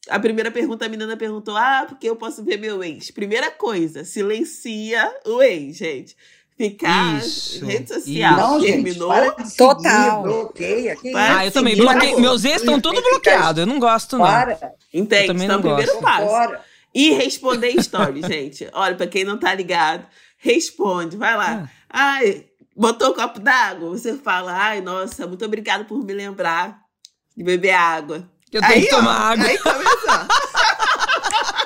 A 0.09 0.19
primeira 0.19 0.49
pergunta, 0.49 0.85
a 0.85 0.89
menina 0.89 1.15
perguntou: 1.15 1.55
Ah, 1.55 1.85
porque 1.87 2.09
eu 2.09 2.15
posso 2.15 2.43
ver 2.43 2.57
meu 2.57 2.83
ex? 2.83 3.11
Primeira 3.11 3.51
coisa, 3.51 4.03
silencia 4.03 5.13
o 5.25 5.41
ex, 5.41 5.77
gente. 5.77 6.17
Ficar 6.57 7.17
Isso. 7.17 7.65
rede 7.65 7.93
social. 7.93 8.37
Não, 8.37 8.61
terminou. 8.61 9.13
Gente, 9.13 9.55
Total. 9.55 10.21
bloqueia. 10.21 10.95
ah, 11.15 11.45
eu 11.45 11.51
também. 11.51 11.75
Bloqueio. 11.75 12.19
Meus 12.19 12.43
ex 12.45 12.57
estão 12.57 12.79
tudo 12.79 13.01
bloqueados. 13.01 13.59
Eu 13.59 13.65
não 13.65 13.79
gosto, 13.79 14.17
não. 14.17 14.25
Para. 14.25 14.73
Entende? 14.93 15.43
Então, 15.43 15.61
primeiro 15.61 15.99
passo. 15.99 16.27
Fora. 16.27 16.72
E 16.93 17.11
responder 17.11 17.81
stories, 17.81 18.25
gente. 18.27 18.69
Olha, 18.73 18.95
para 18.95 19.07
quem 19.07 19.23
não 19.23 19.37
tá 19.37 19.53
ligado, 19.53 20.05
responde, 20.37 21.17
vai 21.17 21.35
lá. 21.35 21.69
Ah. 21.89 22.17
Ai, 22.17 22.45
botou 22.75 23.11
um 23.11 23.13
copo 23.13 23.39
d'água? 23.39 23.89
Você 23.89 24.17
fala, 24.17 24.53
ai, 24.53 24.81
nossa, 24.81 25.25
muito 25.25 25.43
obrigada 25.45 25.83
por 25.85 26.03
me 26.03 26.13
lembrar 26.13 26.79
de 27.35 27.43
beber 27.43 27.71
água. 27.73 28.29
Eu 28.51 28.61
tenho 28.61 28.73
aí, 28.73 28.81
que 28.81 28.89
tomar 28.89 29.19
ó, 29.19 29.33
água. 29.33 29.45
Aí 29.45 29.57
começou. 29.57 29.93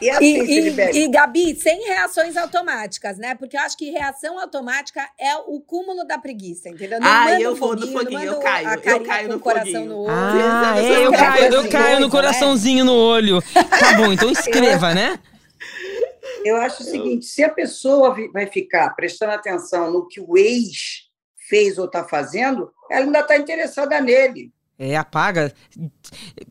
E, 0.00 0.10
assim, 0.10 0.42
e, 0.42 0.68
e, 0.68 1.04
e, 1.04 1.08
Gabi, 1.08 1.54
sem 1.54 1.86
reações 1.86 2.36
automáticas, 2.36 3.18
né? 3.18 3.34
Porque 3.34 3.56
eu 3.56 3.60
acho 3.60 3.76
que 3.76 3.90
reação 3.90 4.38
automática 4.38 5.08
é 5.18 5.36
o 5.36 5.60
cúmulo 5.60 6.04
da 6.04 6.18
preguiça, 6.18 6.68
entendeu? 6.68 7.00
Não 7.00 7.06
ah, 7.08 7.40
eu 7.40 7.54
vou 7.54 7.74
no 7.74 7.86
foguinho, 7.86 8.22
eu 8.22 8.40
caio. 8.40 8.68
Eu 8.84 9.04
caio 9.04 9.28
no 9.28 9.40
coração 9.40 9.84
no 9.84 9.98
olho. 10.00 10.10
Ah, 10.10 10.74
é, 10.78 11.06
eu, 11.06 11.12
caio, 11.12 11.54
eu 11.54 11.68
caio 11.68 12.00
no 12.00 12.10
coraçãozinho 12.10 12.84
no 12.84 12.94
olho. 12.94 13.42
Tá 13.52 13.94
bom, 13.96 14.12
então 14.12 14.30
escreva, 14.32 14.94
né? 14.94 15.18
Eu 16.44 16.56
acho 16.56 16.82
o 16.82 16.86
seguinte: 16.86 17.26
se 17.26 17.42
a 17.42 17.48
pessoa 17.48 18.14
vai 18.32 18.46
ficar 18.46 18.90
prestando 18.90 19.32
atenção 19.32 19.90
no 19.90 20.06
que 20.06 20.20
o 20.20 20.36
ex 20.36 21.06
fez 21.48 21.78
ou 21.78 21.86
está 21.86 22.04
fazendo, 22.04 22.70
ela 22.90 23.04
ainda 23.04 23.20
está 23.20 23.36
interessada 23.36 24.00
nele. 24.00 24.52
É, 24.78 24.96
apaga. 24.96 25.52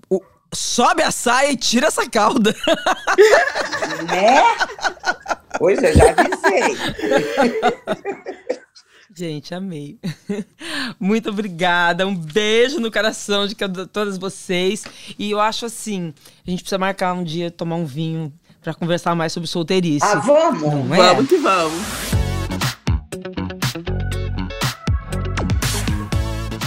O, 0.09 0.21
sobe 0.53 1.03
a 1.03 1.11
saia 1.11 1.51
e 1.51 1.57
tira 1.57 1.87
essa 1.87 2.09
cauda. 2.09 2.55
Né? 4.07 4.43
Pois 5.57 5.81
eu 5.81 5.93
já 5.93 6.11
avisei. 6.11 6.77
Gente, 9.17 9.53
amei. 9.55 9.97
Muito 10.99 11.29
obrigada. 11.29 12.05
Um 12.05 12.15
beijo 12.15 12.79
no 12.79 12.91
coração 12.91 13.47
de 13.47 13.55
todas 13.91 14.17
vocês. 14.17 14.83
E 15.17 15.31
eu 15.31 15.39
acho 15.39 15.65
assim, 15.65 16.13
a 16.45 16.49
gente 16.49 16.59
precisa 16.59 16.77
marcar 16.77 17.13
um 17.13 17.23
dia, 17.23 17.49
tomar 17.49 17.77
um 17.77 17.85
vinho 17.85 18.33
para 18.61 18.73
conversar 18.73 19.15
mais 19.15 19.31
sobre 19.31 19.47
solteirice. 19.47 20.05
Ah, 20.05 20.15
vamos! 20.15 20.91
É? 20.91 20.97
Vamos 20.97 21.29
que 21.29 21.37
vamos. 21.37 21.81